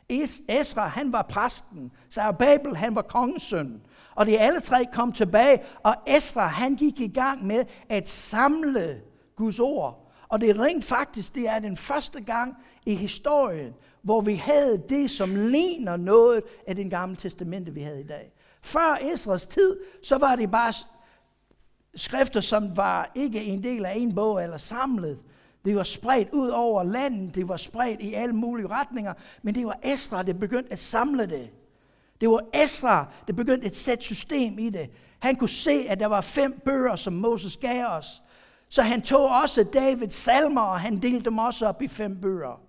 Es, 0.08 0.42
Esra, 0.48 0.86
han 0.86 1.12
var 1.12 1.22
præsten. 1.22 1.92
Så 2.10 2.32
Babel, 2.38 2.76
han 2.76 2.94
var 2.94 3.02
kongens 3.02 3.42
søn. 3.42 3.82
Og 4.16 4.26
de 4.26 4.38
alle 4.38 4.60
tre 4.60 4.84
kom 4.92 5.12
tilbage, 5.12 5.60
og 5.82 5.94
Esra, 6.06 6.46
han 6.46 6.74
gik 6.74 7.00
i 7.00 7.08
gang 7.08 7.46
med 7.46 7.64
at 7.88 8.08
samle 8.08 9.00
Guds 9.36 9.60
ord. 9.60 10.12
Og 10.28 10.40
det 10.40 10.50
er 10.50 10.60
rent 10.60 10.84
faktisk, 10.84 11.34
det 11.34 11.48
er 11.48 11.58
den 11.58 11.76
første 11.76 12.20
gang 12.20 12.54
i 12.86 12.94
historien, 12.94 13.74
hvor 14.02 14.20
vi 14.20 14.34
havde 14.34 14.82
det, 14.88 15.10
som 15.10 15.34
ligner 15.34 15.96
noget 15.96 16.42
af 16.66 16.76
den 16.76 16.90
gamle 16.90 17.16
testamente, 17.16 17.74
vi 17.74 17.82
havde 17.82 18.00
i 18.00 18.06
dag. 18.06 18.32
Før 18.62 18.98
Esras 19.00 19.46
tid, 19.46 19.76
så 20.02 20.18
var 20.18 20.36
det 20.36 20.50
bare 20.50 20.72
skrifter, 21.94 22.40
som 22.40 22.76
var 22.76 23.12
ikke 23.14 23.44
en 23.44 23.62
del 23.62 23.84
af 23.84 23.92
en 23.96 24.14
bog 24.14 24.42
eller 24.42 24.56
samlet. 24.56 25.18
Det 25.64 25.76
var 25.76 25.82
spredt 25.82 26.28
ud 26.32 26.48
over 26.48 26.82
landet, 26.82 27.34
det 27.34 27.48
var 27.48 27.56
spredt 27.56 28.00
i 28.00 28.14
alle 28.14 28.34
mulige 28.34 28.66
retninger, 28.66 29.14
men 29.42 29.54
det 29.54 29.66
var 29.66 29.78
Esra, 29.82 30.22
der 30.22 30.32
begyndte 30.32 30.72
at 30.72 30.78
samle 30.78 31.26
det. 31.26 31.50
Det 32.20 32.28
var 32.28 32.40
Esra, 32.54 33.12
der 33.26 33.32
begyndte 33.32 33.66
at 33.66 33.76
sætte 33.76 34.04
system 34.04 34.58
i 34.58 34.70
det. 34.70 34.90
Han 35.18 35.36
kunne 35.36 35.48
se, 35.48 35.86
at 35.88 36.00
der 36.00 36.06
var 36.06 36.20
fem 36.20 36.60
bøger, 36.64 36.96
som 36.96 37.12
Moses 37.12 37.56
gav 37.56 37.86
os. 37.86 38.22
Så 38.68 38.82
han 38.82 39.02
tog 39.02 39.28
også 39.28 39.64
Davids 39.64 40.14
salmer, 40.14 40.60
og 40.60 40.80
han 40.80 41.02
delte 41.02 41.24
dem 41.24 41.38
også 41.38 41.66
op 41.66 41.82
i 41.82 41.88
fem 41.88 42.20
bøger. 42.20 42.62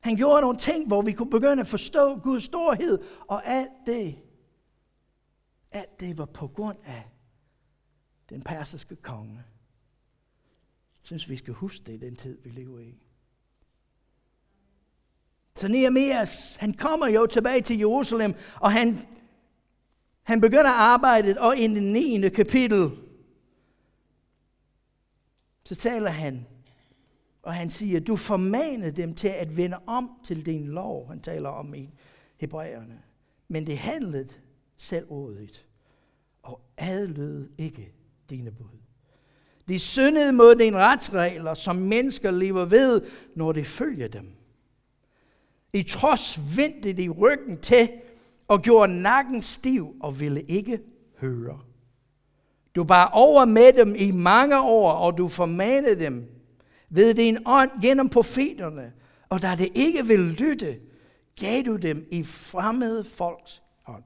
Han 0.00 0.16
gjorde 0.16 0.40
nogle 0.40 0.58
ting, 0.58 0.86
hvor 0.86 1.02
vi 1.02 1.12
kunne 1.12 1.30
begynde 1.30 1.60
at 1.60 1.66
forstå 1.66 2.18
Guds 2.18 2.42
storhed, 2.44 2.98
og 3.28 3.46
alt 3.46 3.70
det, 3.86 4.18
alt 5.72 6.00
det 6.00 6.18
var 6.18 6.24
på 6.24 6.48
grund 6.48 6.78
af 6.84 7.10
den 8.30 8.42
persiske 8.42 8.96
konge. 8.96 9.34
Jeg 11.00 11.02
synes, 11.02 11.28
vi 11.28 11.36
skal 11.36 11.54
huske 11.54 11.84
det 11.86 11.92
i 11.92 11.96
den 12.06 12.16
tid, 12.16 12.38
vi 12.42 12.50
lever 12.50 12.78
i. 12.78 13.09
Så 15.60 15.68
Nehemias, 15.68 16.56
han 16.56 16.72
kommer 16.72 17.06
jo 17.06 17.26
tilbage 17.26 17.60
til 17.60 17.78
Jerusalem, 17.78 18.34
og 18.60 18.72
han, 18.72 18.98
han 20.22 20.40
begynder 20.40 20.70
arbejdet, 20.70 21.38
og 21.38 21.58
i 21.58 21.62
den 21.66 21.92
9. 21.92 22.28
kapitel, 22.28 22.90
så 25.64 25.74
taler 25.74 26.10
han, 26.10 26.46
og 27.42 27.54
han 27.54 27.70
siger, 27.70 28.00
du 28.00 28.16
formanede 28.16 28.92
dem 29.02 29.14
til 29.14 29.28
at 29.28 29.56
vende 29.56 29.76
om 29.86 30.10
til 30.24 30.46
din 30.46 30.66
lov. 30.66 31.08
Han 31.08 31.20
taler 31.20 31.48
om 31.48 31.74
i 31.74 31.90
Hebræerne. 32.36 33.02
Men 33.48 33.66
det 33.66 33.78
handlede 33.78 34.28
selvrådigt, 34.76 35.66
og 36.42 36.60
adlød 36.76 37.48
ikke 37.58 37.92
dine 38.30 38.50
bud. 38.50 38.78
De 39.68 39.78
syndede 39.78 40.32
mod 40.32 40.54
dine 40.56 40.76
retsregler, 40.76 41.54
som 41.54 41.76
mennesker 41.76 42.30
lever 42.30 42.64
ved, 42.64 43.02
når 43.34 43.52
de 43.52 43.64
følger 43.64 44.08
dem. 44.08 44.39
I 45.72 45.82
trods 45.82 46.40
vendte 46.56 46.92
de 46.92 47.08
ryggen 47.08 47.60
til 47.60 47.88
og 48.48 48.62
gjorde 48.62 49.02
nakken 49.02 49.42
stiv 49.42 49.96
og 50.00 50.20
ville 50.20 50.42
ikke 50.42 50.80
høre. 51.18 51.60
Du 52.74 52.84
bar 52.84 53.06
over 53.06 53.44
med 53.44 53.72
dem 53.72 53.94
i 53.98 54.10
mange 54.10 54.60
år, 54.60 54.92
og 54.92 55.18
du 55.18 55.28
formanede 55.28 56.04
dem 56.04 56.30
ved 56.88 57.14
din 57.14 57.38
ånd 57.46 57.70
gennem 57.82 58.08
profeterne. 58.08 58.92
Og 59.28 59.42
da 59.42 59.54
det 59.58 59.68
ikke 59.74 60.06
ville 60.06 60.32
lytte, 60.32 60.80
gav 61.40 61.62
du 61.62 61.76
dem 61.76 62.08
i 62.10 62.22
fremmede 62.22 63.04
folks 63.04 63.62
hånd. 63.82 64.04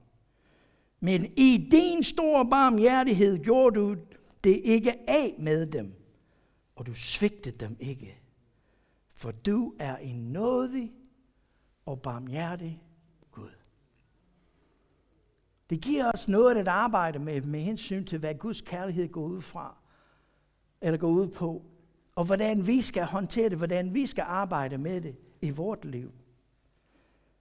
Men 1.00 1.33
i 1.37 1.68
din 1.70 2.05
store 2.05 2.46
barmhjertighed 2.50 3.38
gjorde 3.38 3.81
du 3.81 3.96
det 4.44 4.61
ikke 4.64 5.11
af 5.11 5.35
med 5.38 5.66
dem, 5.66 5.92
og 6.77 6.87
du 6.87 6.94
svigtede 6.94 7.57
dem 7.66 7.77
ikke. 7.81 8.20
For 9.16 9.31
du 9.31 9.74
er 9.79 9.96
en 9.96 10.16
nådig 10.16 10.92
og 11.87 12.03
barmhjertig 12.03 12.83
Gud. 13.33 13.51
Det 15.70 15.81
giver 15.81 16.12
os 16.14 16.29
noget 16.29 16.57
at 16.57 16.68
arbejde 16.68 17.18
med, 17.18 17.42
med 17.42 17.61
hensyn 17.61 18.05
til, 18.05 18.18
hvad 18.18 18.35
Guds 18.35 18.61
kærlighed 18.61 19.09
går 19.09 19.23
ud 19.23 19.40
fra, 19.40 19.77
eller 20.81 20.99
går 20.99 21.09
ud 21.09 21.29
på, 21.29 21.62
og 22.16 22.25
hvordan 22.25 22.66
vi 22.66 22.83
skal 22.83 23.05
håndtere 23.05 23.49
det, 23.49 23.59
hvordan 23.59 23.94
vi 23.94 24.07
skal 24.07 24.25
arbejde 24.29 24.79
med 24.79 25.01
det 25.01 25.16
i 25.42 25.51
vort 25.51 25.85
liv. 25.85 26.12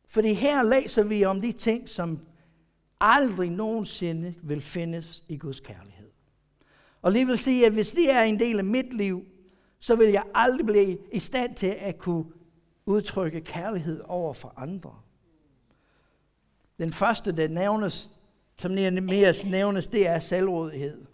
Fordi 0.07 0.33
her 0.33 0.63
læser 0.63 1.03
vi 1.03 1.25
om 1.25 1.41
de 1.41 1.51
ting, 1.51 1.89
som 1.89 2.19
aldrig 2.99 3.49
nogensinde 3.49 4.35
vil 4.43 4.61
findes 4.61 5.23
i 5.27 5.37
Guds 5.37 5.59
kærlighed. 5.59 6.09
Og 7.01 7.13
det 7.13 7.27
vil 7.27 7.37
sige, 7.37 7.65
at 7.65 7.73
hvis 7.73 7.91
det 7.91 8.11
er 8.11 8.21
en 8.21 8.39
del 8.39 8.57
af 8.57 8.63
mit 8.63 8.93
liv, 8.93 9.25
så 9.79 9.95
vil 9.95 10.09
jeg 10.09 10.23
aldrig 10.33 10.65
blive 10.65 10.97
i 11.11 11.19
stand 11.19 11.55
til 11.55 11.75
at 11.79 11.97
kunne 11.97 12.25
udtrykke 12.85 13.41
kærlighed 13.41 14.01
over 14.01 14.33
for 14.33 14.53
andre. 14.57 15.01
Den 16.77 16.93
første, 16.93 17.31
der 17.31 17.47
nævnes, 17.47 18.11
som 18.57 18.71
mere 18.71 19.33
nævnes, 19.45 19.87
det 19.87 20.07
er 20.07 20.19
selvrådighed. 20.19 21.05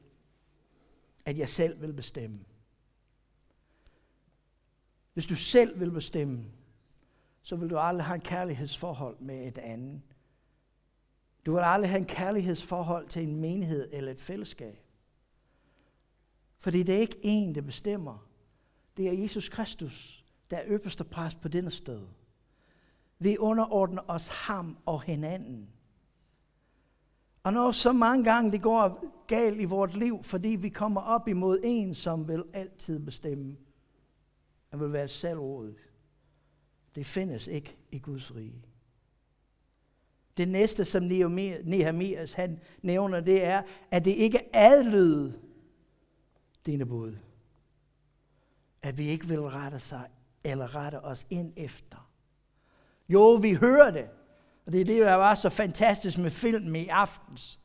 At 1.25 1.37
jeg 1.37 1.49
selv 1.49 1.81
vil 1.81 1.93
bestemme. 1.93 2.39
Hvis 5.13 5.27
du 5.27 5.35
selv 5.35 5.79
vil 5.79 5.91
bestemme, 5.91 6.45
så 7.41 7.55
vil 7.55 7.69
du 7.69 7.77
aldrig 7.77 8.05
have 8.05 8.15
en 8.15 8.21
kærlighedsforhold 8.21 9.19
med 9.19 9.47
et 9.47 9.57
andet. 9.57 10.01
Du 11.45 11.51
vil 11.51 11.61
aldrig 11.61 11.89
have 11.89 11.99
en 11.99 12.05
kærlighedsforhold 12.05 13.07
til 13.07 13.23
en 13.23 13.35
menighed 13.35 13.89
eller 13.91 14.11
et 14.11 14.19
fællesskab. 14.19 14.79
Fordi 16.59 16.83
det 16.83 16.95
er 16.95 16.99
ikke 16.99 17.19
en, 17.23 17.55
der 17.55 17.61
bestemmer. 17.61 18.27
Det 18.97 19.07
er 19.07 19.21
Jesus 19.21 19.49
Kristus, 19.49 20.18
der 20.49 20.57
er 20.57 20.63
øverste 20.65 21.03
præst 21.03 21.41
på 21.41 21.47
denne 21.47 21.71
sted. 21.71 22.01
Vi 23.19 23.37
underordner 23.37 24.01
os 24.07 24.27
ham 24.27 24.77
og 24.85 25.01
hinanden. 25.01 25.69
Og 27.43 27.53
når 27.53 27.71
så 27.71 27.91
mange 27.91 28.23
gange 28.23 28.51
det 28.51 28.61
går 28.61 29.05
galt 29.27 29.61
i 29.61 29.65
vores 29.65 29.95
liv, 29.95 30.23
fordi 30.23 30.49
vi 30.49 30.69
kommer 30.69 31.01
op 31.01 31.27
imod 31.27 31.59
en, 31.63 31.93
som 31.93 32.27
vil 32.27 32.43
altid 32.53 32.99
bestemme, 32.99 33.57
Han 34.69 34.79
vil 34.79 34.93
være 34.93 35.07
selvrådet. 35.07 35.77
Det 36.95 37.05
findes 37.05 37.47
ikke 37.47 37.77
i 37.91 37.99
Guds 37.99 38.35
rige. 38.35 38.65
Det 40.37 40.47
næste, 40.47 40.85
som 40.85 41.03
Nehemias 41.03 42.33
han 42.33 42.59
nævner, 42.81 43.19
det 43.19 43.43
er, 43.43 43.61
at 43.91 44.05
det 44.05 44.11
ikke 44.11 44.55
adlyder 44.55 45.31
dine 46.65 46.85
bud. 46.85 47.15
At 48.83 48.97
vi 48.97 49.07
ikke 49.07 49.27
vil 49.27 49.41
rette 49.41 49.79
sig 49.79 50.09
eller 50.43 50.75
rette 50.75 51.03
os 51.03 51.27
ind 51.29 51.53
efter. 51.57 52.09
Jo, 53.09 53.33
vi 53.33 53.53
hører 53.53 53.91
det. 53.91 54.05
Og 54.65 54.71
det 54.71 54.81
er 54.81 54.85
det, 54.85 55.01
der 55.01 55.13
var 55.13 55.35
så 55.35 55.49
fantastisk 55.49 56.17
med 56.17 56.29
filmen 56.31 56.75
i 56.75 56.87
aftens. 56.87 57.59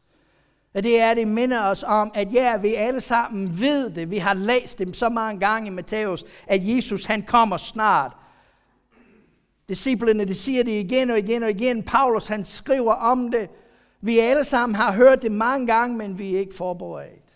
At 0.74 0.84
det 0.84 1.00
er, 1.00 1.14
det 1.14 1.28
minder 1.28 1.62
os 1.62 1.82
om, 1.82 2.12
at 2.14 2.32
ja, 2.32 2.56
vi 2.56 2.74
alle 2.74 3.00
sammen 3.00 3.60
ved 3.60 3.90
det. 3.90 4.10
Vi 4.10 4.18
har 4.18 4.34
læst 4.34 4.78
dem 4.78 4.94
så 4.94 5.08
mange 5.08 5.40
gange 5.40 5.66
i 5.66 5.70
Matthæus, 5.70 6.24
at 6.46 6.60
Jesus 6.68 7.04
han 7.04 7.22
kommer 7.22 7.56
snart. 7.56 8.16
Disciplerne, 9.68 10.24
de 10.24 10.34
siger 10.34 10.64
det 10.64 10.70
igen 10.70 11.10
og 11.10 11.18
igen 11.18 11.42
og 11.42 11.50
igen. 11.50 11.82
Paulus, 11.82 12.26
han 12.26 12.44
skriver 12.44 12.92
om 12.92 13.30
det. 13.30 13.50
Vi 14.00 14.18
alle 14.18 14.44
sammen 14.44 14.76
har 14.76 14.92
hørt 14.92 15.22
det 15.22 15.32
mange 15.32 15.66
gange, 15.66 15.96
men 15.96 16.18
vi 16.18 16.34
er 16.34 16.38
ikke 16.38 16.54
forberedt. 16.54 17.34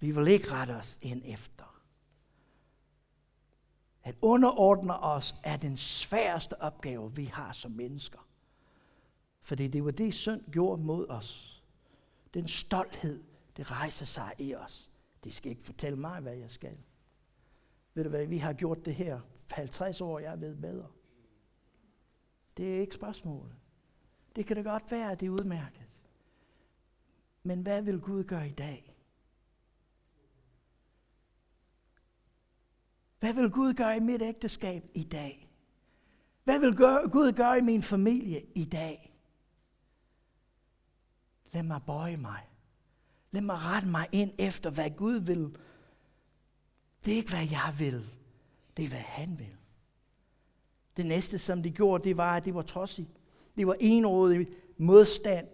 Vi 0.00 0.10
vil 0.10 0.28
ikke 0.28 0.52
rette 0.52 0.70
os 0.70 0.98
ind 1.02 1.22
efter. 1.24 1.51
At 4.04 4.16
underordne 4.22 4.98
os 4.98 5.34
er 5.42 5.56
den 5.56 5.76
sværeste 5.76 6.62
opgave, 6.62 7.14
vi 7.14 7.24
har 7.24 7.52
som 7.52 7.70
mennesker. 7.70 8.28
Fordi 9.42 9.68
det 9.68 9.84
var 9.84 9.90
det, 9.90 10.14
synd 10.14 10.50
gjorde 10.50 10.82
mod 10.82 11.08
os. 11.08 11.62
Den 12.34 12.48
stolthed, 12.48 13.22
det 13.56 13.70
rejser 13.70 14.06
sig 14.06 14.34
i 14.38 14.54
os. 14.54 14.90
Det 15.24 15.34
skal 15.34 15.50
ikke 15.50 15.64
fortælle 15.64 15.98
mig, 15.98 16.20
hvad 16.20 16.34
jeg 16.34 16.50
skal. 16.50 16.76
Ved 17.94 18.04
du 18.04 18.10
hvad, 18.10 18.26
vi 18.26 18.38
har 18.38 18.52
gjort 18.52 18.84
det 18.84 18.94
her 18.94 19.20
50 19.50 20.00
år, 20.00 20.18
jeg 20.18 20.40
ved 20.40 20.56
bedre. 20.56 20.86
Det 22.56 22.76
er 22.76 22.80
ikke 22.80 22.94
spørgsmålet. 22.94 23.54
Det 24.36 24.46
kan 24.46 24.56
da 24.56 24.62
godt 24.62 24.90
være, 24.90 25.12
at 25.12 25.20
det 25.20 25.26
er 25.26 25.30
udmærket. 25.30 25.88
Men 27.42 27.60
hvad 27.60 27.82
vil 27.82 28.00
Gud 28.00 28.24
gøre 28.24 28.48
i 28.48 28.52
dag? 28.52 28.91
Hvad 33.22 33.34
vil 33.34 33.50
Gud 33.50 33.74
gøre 33.74 33.96
i 33.96 34.00
mit 34.00 34.22
ægteskab 34.22 34.84
i 34.94 35.04
dag? 35.04 35.50
Hvad 36.44 36.58
vil 36.58 36.76
Gud 37.10 37.32
gøre 37.32 37.58
i 37.58 37.60
min 37.60 37.82
familie 37.82 38.42
i 38.54 38.64
dag? 38.64 39.16
Lad 41.52 41.62
mig 41.62 41.80
bøje 41.86 42.16
mig. 42.16 42.40
Lad 43.30 43.42
mig 43.42 43.56
rette 43.56 43.88
mig 43.88 44.08
ind 44.12 44.32
efter, 44.38 44.70
hvad 44.70 44.90
Gud 44.90 45.20
vil. 45.20 45.56
Det 47.04 47.12
er 47.12 47.16
ikke, 47.16 47.30
hvad 47.30 47.48
jeg 47.50 47.74
vil. 47.78 48.04
Det 48.76 48.84
er, 48.84 48.88
hvad 48.88 48.98
han 48.98 49.38
vil. 49.38 49.56
Det 50.96 51.06
næste, 51.06 51.38
som 51.38 51.62
de 51.62 51.70
gjorde, 51.70 52.04
det 52.04 52.16
var, 52.16 52.36
at 52.36 52.44
de 52.44 52.54
var 52.54 52.62
trodsigt. 52.62 53.10
Det 53.56 53.66
var 53.66 53.76
enrådig 53.80 54.48
modstand. 54.76 55.48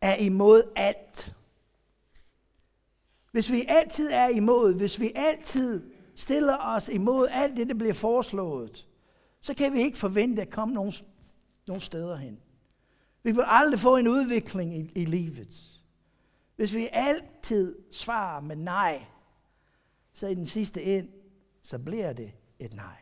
Er 0.00 0.16
imod 0.16 0.72
alt. 0.76 1.36
Hvis 3.32 3.52
vi 3.52 3.64
altid 3.68 4.10
er 4.12 4.28
imod, 4.28 4.74
hvis 4.74 5.00
vi 5.00 5.12
altid 5.14 5.99
stiller 6.20 6.56
os 6.56 6.88
imod 6.88 7.28
alt 7.30 7.56
det, 7.56 7.68
der 7.68 7.74
bliver 7.74 7.94
foreslået, 7.94 8.86
så 9.40 9.54
kan 9.54 9.72
vi 9.72 9.80
ikke 9.80 9.98
forvente 9.98 10.42
at 10.42 10.50
komme 10.50 10.74
nogen, 10.74 10.92
nogen 11.66 11.80
steder 11.80 12.16
hen. 12.16 12.40
Vi 13.22 13.32
vil 13.32 13.44
aldrig 13.46 13.80
få 13.80 13.96
en 13.96 14.08
udvikling 14.08 14.78
i, 14.78 14.90
i 14.94 15.04
livet. 15.04 15.82
Hvis 16.56 16.74
vi 16.74 16.88
altid 16.92 17.76
svarer 17.90 18.40
med 18.40 18.56
nej, 18.56 19.04
så 20.12 20.26
i 20.26 20.34
den 20.34 20.46
sidste 20.46 20.82
ende, 20.82 21.10
så 21.62 21.78
bliver 21.78 22.12
det 22.12 22.32
et 22.58 22.74
nej. 22.74 22.96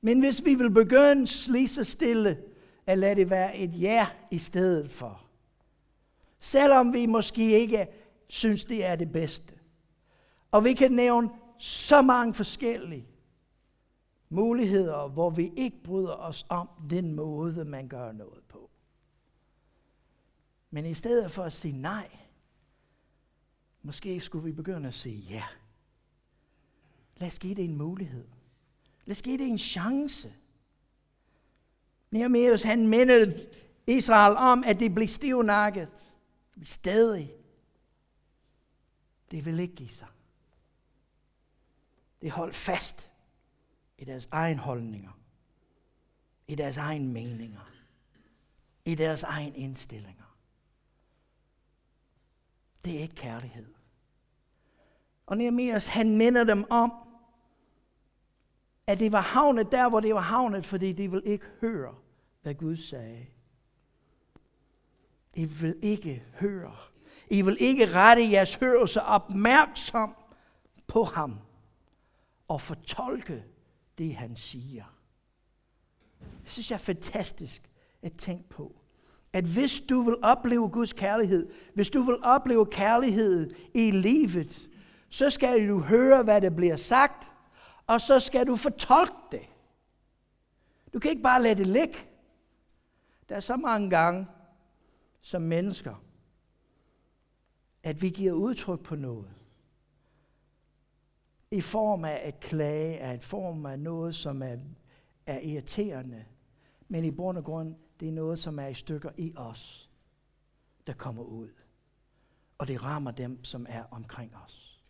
Men 0.00 0.20
hvis 0.20 0.44
vi 0.44 0.54
vil 0.54 0.70
begynde 0.70 1.52
lige 1.52 1.68
så 1.68 1.84
stille 1.84 2.38
at 2.86 2.98
lade 2.98 3.14
det 3.14 3.30
være 3.30 3.56
et 3.56 3.80
ja 3.80 4.06
i 4.30 4.38
stedet 4.38 4.90
for, 4.90 5.24
selvom 6.40 6.92
vi 6.92 7.06
måske 7.06 7.60
ikke 7.60 7.86
synes, 8.28 8.64
det 8.64 8.86
er 8.86 8.96
det 8.96 9.12
bedste, 9.12 9.54
og 10.50 10.64
vi 10.64 10.72
kan 10.72 10.92
nævne 10.92 11.30
så 11.58 12.02
mange 12.02 12.34
forskellige 12.34 13.08
muligheder, 14.28 15.08
hvor 15.08 15.30
vi 15.30 15.52
ikke 15.56 15.82
bryder 15.82 16.12
os 16.14 16.46
om 16.48 16.68
den 16.90 17.14
måde, 17.14 17.64
man 17.64 17.88
gør 17.88 18.12
noget 18.12 18.44
på. 18.48 18.70
Men 20.70 20.86
i 20.86 20.94
stedet 20.94 21.32
for 21.32 21.44
at 21.44 21.52
sige 21.52 21.80
nej, 21.80 22.18
måske 23.82 24.20
skulle 24.20 24.44
vi 24.44 24.52
begynde 24.52 24.88
at 24.88 24.94
sige 24.94 25.16
ja. 25.16 25.44
Lad 27.16 27.28
os 27.28 27.38
give 27.38 27.54
det 27.54 27.64
en 27.64 27.76
mulighed. 27.76 28.24
Lad 29.04 29.16
os 29.16 29.22
give 29.22 29.38
det 29.38 29.46
en 29.46 29.58
chance. 29.58 30.34
Nehemias, 32.10 32.62
han 32.62 32.88
mindede 32.88 33.48
Israel 33.86 34.36
om, 34.36 34.64
at 34.66 34.80
det 34.80 34.94
blev 34.94 35.08
stivnakket. 35.08 36.12
Stadig. 36.64 37.32
Det 39.30 39.44
vil 39.44 39.60
ikke 39.60 39.74
give 39.74 39.88
sig. 39.88 40.08
Det 42.22 42.30
holdt 42.30 42.54
fast 42.54 43.10
i 43.98 44.04
deres 44.04 44.28
egen 44.30 44.58
holdninger. 44.58 45.20
I 46.48 46.54
deres 46.54 46.76
egen 46.76 47.12
meninger. 47.12 47.70
I 48.84 48.94
deres 48.94 49.22
egen 49.22 49.54
indstillinger. 49.54 50.36
Det 52.84 52.96
er 52.96 53.00
ikke 53.00 53.14
kærlighed. 53.14 53.74
Og 55.26 55.36
Nehemias, 55.36 55.86
han 55.86 56.16
minder 56.16 56.44
dem 56.44 56.64
om, 56.70 56.92
at 58.86 58.98
det 58.98 59.12
var 59.12 59.20
havnet 59.20 59.72
der, 59.72 59.88
hvor 59.88 60.00
det 60.00 60.14
var 60.14 60.20
havnet, 60.20 60.64
fordi 60.64 60.92
de 60.92 61.10
vil 61.10 61.22
ikke 61.24 61.46
høre, 61.60 61.94
hvad 62.42 62.54
Gud 62.54 62.76
sagde. 62.76 63.26
I 65.34 65.44
vil 65.44 65.78
ikke 65.82 66.24
høre. 66.34 66.76
I 67.30 67.42
vil 67.42 67.56
ikke 67.60 67.92
rette 67.92 68.30
jeres 68.30 68.54
hørelse 68.54 69.02
opmærksom 69.02 70.16
på 70.86 71.04
ham 71.04 71.40
og 72.48 72.60
fortolke 72.60 73.44
det, 73.98 74.14
han 74.14 74.36
siger. 74.36 74.84
Det 76.42 76.50
synes 76.50 76.70
jeg 76.70 76.76
er 76.76 76.80
fantastisk 76.80 77.70
at 78.02 78.12
tænke 78.16 78.48
på. 78.48 78.80
At 79.32 79.44
hvis 79.44 79.80
du 79.80 80.02
vil 80.02 80.16
opleve 80.22 80.68
Guds 80.68 80.92
kærlighed, 80.92 81.52
hvis 81.74 81.90
du 81.90 82.02
vil 82.02 82.16
opleve 82.22 82.66
kærlighed 82.66 83.50
i 83.74 83.90
livet, 83.90 84.68
så 85.08 85.30
skal 85.30 85.68
du 85.68 85.80
høre, 85.80 86.22
hvad 86.22 86.40
der 86.40 86.50
bliver 86.50 86.76
sagt, 86.76 87.30
og 87.86 88.00
så 88.00 88.20
skal 88.20 88.46
du 88.46 88.56
fortolke 88.56 89.12
det. 89.32 89.48
Du 90.92 90.98
kan 90.98 91.10
ikke 91.10 91.22
bare 91.22 91.42
lade 91.42 91.54
det 91.54 91.66
ligge. 91.66 91.98
Der 93.28 93.36
er 93.36 93.40
så 93.40 93.56
mange 93.56 93.90
gange 93.90 94.26
som 95.20 95.42
mennesker, 95.42 96.04
at 97.82 98.02
vi 98.02 98.10
giver 98.10 98.32
udtryk 98.32 98.80
på 98.80 98.96
noget. 98.96 99.37
I 101.50 101.60
form 101.60 102.04
af 102.04 102.20
at 102.24 102.40
klage, 102.40 102.98
af 102.98 103.14
en 103.14 103.20
form 103.20 103.66
af 103.66 103.78
noget, 103.78 104.14
som 104.14 104.42
er, 104.42 104.56
er 105.26 105.40
irriterende. 105.40 106.24
Men 106.88 107.04
i 107.04 107.10
bund 107.10 107.38
og 107.38 107.44
grund, 107.44 107.74
det 108.00 108.08
er 108.08 108.12
noget, 108.12 108.38
som 108.38 108.58
er 108.58 108.66
i 108.66 108.74
stykker 108.74 109.10
i 109.16 109.32
os, 109.36 109.90
der 110.86 110.92
kommer 110.92 111.22
ud. 111.22 111.48
Og 112.58 112.68
det 112.68 112.84
rammer 112.84 113.10
dem, 113.10 113.44
som 113.44 113.66
er 113.68 113.84
omkring 113.90 114.36
os. 114.44 114.84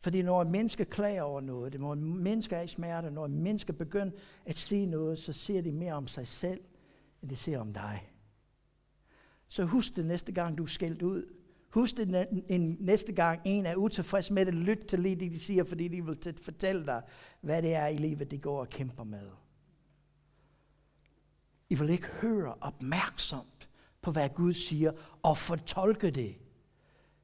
Fordi 0.00 0.22
når 0.22 0.42
et 0.42 0.48
menneske 0.48 0.84
klager 0.84 1.22
over 1.22 1.40
noget, 1.40 1.80
når 1.80 1.92
et 1.92 1.98
menneske 1.98 2.56
er 2.56 2.62
i 2.62 2.68
smerte, 2.68 3.10
når 3.10 3.24
et 3.24 3.30
menneske 3.30 3.72
begynder 3.72 4.12
at 4.44 4.58
sige 4.58 4.86
noget, 4.86 5.18
så 5.18 5.32
ser 5.32 5.60
de 5.60 5.72
mere 5.72 5.92
om 5.92 6.06
sig 6.06 6.28
selv, 6.28 6.60
end 7.22 7.30
de 7.30 7.36
ser 7.36 7.58
om 7.58 7.72
dig. 7.72 8.12
Så 9.48 9.64
husk 9.64 9.96
det 9.96 10.06
næste 10.06 10.32
gang, 10.32 10.58
du 10.58 10.62
er 10.62 10.66
skældt 10.66 11.02
ud. 11.02 11.34
Husk 11.72 11.96
det 11.96 12.28
en, 12.48 12.76
næste 12.80 13.12
gang, 13.12 13.40
en 13.44 13.66
er 13.66 13.76
utilfreds 13.76 14.30
med 14.30 14.46
det. 14.46 14.54
Lyt 14.54 14.78
til 14.78 14.98
lige 14.98 15.16
det, 15.16 15.32
de 15.32 15.38
siger, 15.38 15.64
fordi 15.64 15.88
de 15.88 16.04
vil 16.04 16.36
fortælle 16.42 16.86
dig, 16.86 17.02
hvad 17.40 17.62
det 17.62 17.74
er 17.74 17.86
i 17.86 17.96
livet, 17.96 18.30
de 18.30 18.38
går 18.38 18.60
og 18.60 18.68
kæmper 18.68 19.04
med. 19.04 19.30
I 21.70 21.74
vil 21.74 21.90
ikke 21.90 22.06
høre 22.06 22.54
opmærksomt 22.60 23.68
på, 24.02 24.10
hvad 24.10 24.28
Gud 24.28 24.52
siger, 24.52 24.92
og 25.22 25.38
fortolke 25.38 26.10
det. 26.10 26.34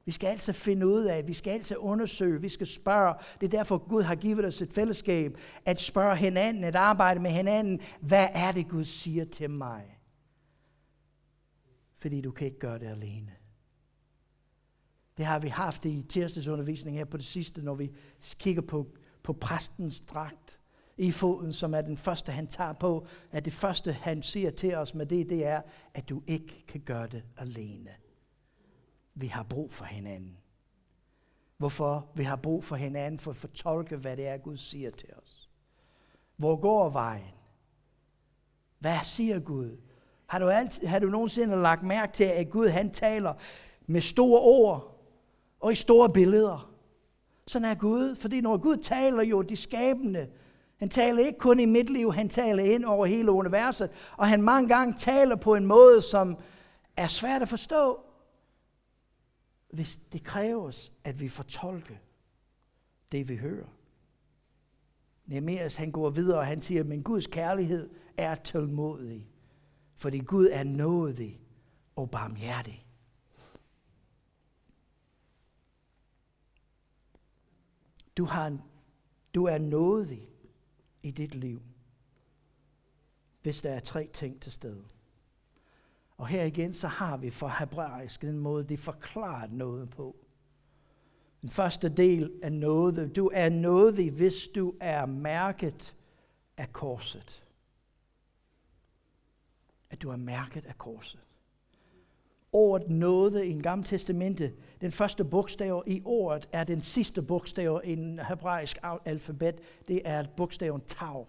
Vi 0.05 0.11
skal 0.11 0.27
altid 0.27 0.53
finde 0.53 0.87
ud 0.87 1.03
af, 1.03 1.27
vi 1.27 1.33
skal 1.33 1.51
altid 1.51 1.77
undersøge, 1.79 2.41
vi 2.41 2.49
skal 2.49 2.67
spørge. 2.67 3.15
Det 3.41 3.45
er 3.45 3.57
derfor, 3.57 3.77
Gud 3.77 4.03
har 4.03 4.15
givet 4.15 4.45
os 4.45 4.61
et 4.61 4.73
fællesskab, 4.73 5.37
at 5.65 5.81
spørge 5.81 6.15
hinanden, 6.15 6.63
at 6.63 6.75
arbejde 6.75 7.19
med 7.19 7.31
hinanden. 7.31 7.81
Hvad 8.01 8.27
er 8.33 8.51
det, 8.51 8.69
Gud 8.69 8.83
siger 8.83 9.25
til 9.25 9.49
mig? 9.49 9.99
Fordi 11.97 12.21
du 12.21 12.31
kan 12.31 12.47
ikke 12.47 12.59
gøre 12.59 12.79
det 12.79 12.87
alene. 12.87 13.38
Det 15.19 15.27
har 15.27 15.39
vi 15.39 15.47
haft 15.47 15.85
i 15.85 16.01
tirsdagsundervisning 16.01 16.97
her 16.97 17.05
på 17.05 17.17
det 17.17 17.25
sidste, 17.25 17.61
når 17.61 17.75
vi 17.75 17.91
kigger 18.37 18.61
på, 18.61 18.87
på 19.23 19.33
præstens 19.33 20.01
dragt 20.01 20.59
i 20.97 21.11
foden, 21.11 21.53
som 21.53 21.73
er 21.73 21.81
den 21.81 21.97
første, 21.97 22.31
han 22.31 22.47
tager 22.47 22.73
på. 22.73 23.07
At 23.31 23.45
det 23.45 23.53
første, 23.53 23.93
han 23.93 24.23
siger 24.23 24.51
til 24.51 24.75
os 24.75 24.93
med 24.93 25.05
det, 25.05 25.29
det 25.29 25.45
er, 25.45 25.61
at 25.93 26.09
du 26.09 26.21
ikke 26.27 26.65
kan 26.67 26.81
gøre 26.81 27.07
det 27.07 27.23
alene. 27.37 27.89
Vi 29.15 29.27
har 29.27 29.43
brug 29.43 29.71
for 29.71 29.85
hinanden. 29.85 30.37
Hvorfor? 31.57 32.11
Vi 32.15 32.23
har 32.23 32.35
brug 32.35 32.63
for 32.63 32.75
hinanden 32.75 33.19
for 33.19 33.31
at 33.31 33.37
fortolke, 33.37 33.95
hvad 33.95 34.17
det 34.17 34.27
er, 34.27 34.37
Gud 34.37 34.57
siger 34.57 34.91
til 34.91 35.09
os. 35.23 35.49
Hvor 36.35 36.55
går 36.55 36.89
vejen? 36.89 37.33
Hvad 38.79 38.97
siger 39.03 39.39
Gud? 39.39 39.81
Har 40.27 40.39
du, 40.39 40.47
altid, 40.47 40.87
har 40.87 40.99
du 40.99 41.07
nogensinde 41.07 41.55
lagt 41.61 41.83
mærke 41.83 42.13
til, 42.13 42.23
at 42.23 42.49
Gud 42.49 42.67
han 42.67 42.91
taler 42.91 43.33
med 43.87 44.01
store 44.01 44.41
ord 44.41 44.88
og 45.59 45.71
i 45.71 45.75
store 45.75 46.09
billeder? 46.09 46.73
Sådan 47.47 47.65
er 47.65 47.75
Gud, 47.75 48.15
fordi 48.15 48.41
når 48.41 48.57
Gud 48.57 48.77
taler 48.77 49.23
jo 49.23 49.41
de 49.41 49.55
skabende, 49.55 50.29
han 50.77 50.89
taler 50.89 51.25
ikke 51.25 51.39
kun 51.39 51.59
i 51.59 51.65
mit 51.65 51.89
liv, 51.89 52.13
han 52.13 52.29
taler 52.29 52.63
ind 52.63 52.85
over 52.85 53.05
hele 53.05 53.31
universet, 53.31 53.89
og 54.17 54.27
han 54.27 54.41
mange 54.41 54.67
gange 54.67 54.93
taler 54.97 55.35
på 55.35 55.55
en 55.55 55.65
måde, 55.65 56.01
som 56.01 56.37
er 56.97 57.07
svært 57.07 57.41
at 57.41 57.49
forstå, 57.49 57.99
hvis 59.69 59.99
det 60.11 60.23
kræves, 60.23 60.91
at 61.03 61.19
vi 61.19 61.27
fortolker 61.27 61.95
det, 63.11 63.29
vi 63.29 63.35
hører. 63.35 63.67
Nehemias 65.25 65.75
han 65.75 65.91
går 65.91 66.09
videre, 66.09 66.39
og 66.39 66.45
han 66.45 66.61
siger, 66.61 66.83
men 66.83 67.03
Guds 67.03 67.27
kærlighed 67.27 67.89
er 68.17 68.35
tålmodig, 68.35 69.27
fordi 69.95 70.19
Gud 70.19 70.47
er 70.51 70.63
nådig 70.63 71.39
og 71.95 72.11
barmhjertig. 72.11 72.85
Du, 78.19 78.25
har, 78.25 78.57
du 79.35 79.45
er 79.45 79.57
nådig 79.57 80.29
i 81.01 81.11
dit 81.11 81.35
liv, 81.35 81.61
hvis 83.41 83.61
der 83.61 83.71
er 83.71 83.79
tre 83.79 84.09
ting 84.13 84.41
til 84.41 84.51
stede. 84.51 84.85
Og 86.17 86.27
her 86.27 86.43
igen, 86.43 86.73
så 86.73 86.87
har 86.87 87.17
vi 87.17 87.29
for 87.29 87.47
hebraisk 87.59 88.21
den 88.21 88.37
måde, 88.37 88.63
det 88.63 88.79
forklarer 88.79 89.47
noget 89.47 89.89
på. 89.89 90.15
Den 91.41 91.49
første 91.49 91.89
del 91.89 92.39
er 92.43 92.49
noget. 92.49 93.15
Du 93.15 93.31
er 93.33 93.49
nådig, 93.49 94.11
hvis 94.11 94.47
du 94.55 94.73
er 94.79 95.05
mærket 95.05 95.95
af 96.57 96.73
korset. 96.73 97.43
At 99.89 100.01
du 100.01 100.09
er 100.09 100.15
mærket 100.15 100.65
af 100.65 100.77
korset. 100.77 101.28
Ordet 102.51 102.89
nåde 102.89 103.47
i 103.47 103.51
en 103.51 103.61
gamle 103.61 103.85
testamente, 103.85 104.53
den 104.81 104.91
første 104.91 105.25
bogstav 105.25 105.83
i 105.87 106.01
ordet 106.05 106.49
er 106.51 106.63
den 106.63 106.81
sidste 106.81 107.21
bogstav 107.21 107.81
i 107.83 107.93
en 107.93 108.19
hebraisk 108.19 108.77
alfabet. 109.05 109.55
Det 109.87 110.01
er 110.05 110.23
bogstaven 110.37 110.81
tau. 110.81 111.27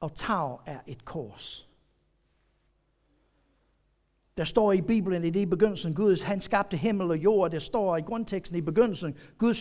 Og 0.00 0.14
tau 0.14 0.58
er 0.66 0.78
et 0.86 1.04
kors. 1.04 1.70
Der 4.36 4.44
står 4.44 4.72
i 4.72 4.80
Bibelen, 4.80 5.24
i 5.24 5.30
det 5.30 5.40
i 5.40 5.46
begyndelsen, 5.46 5.94
Gud 5.94 6.22
han 6.22 6.40
skabte 6.40 6.76
himmel 6.76 7.10
og 7.10 7.16
jord. 7.16 7.50
Der 7.50 7.58
står 7.58 7.96
i 7.96 8.00
grundteksten 8.00 8.58
i 8.58 8.60
begyndelsen, 8.60 9.14
Gud 9.38 9.54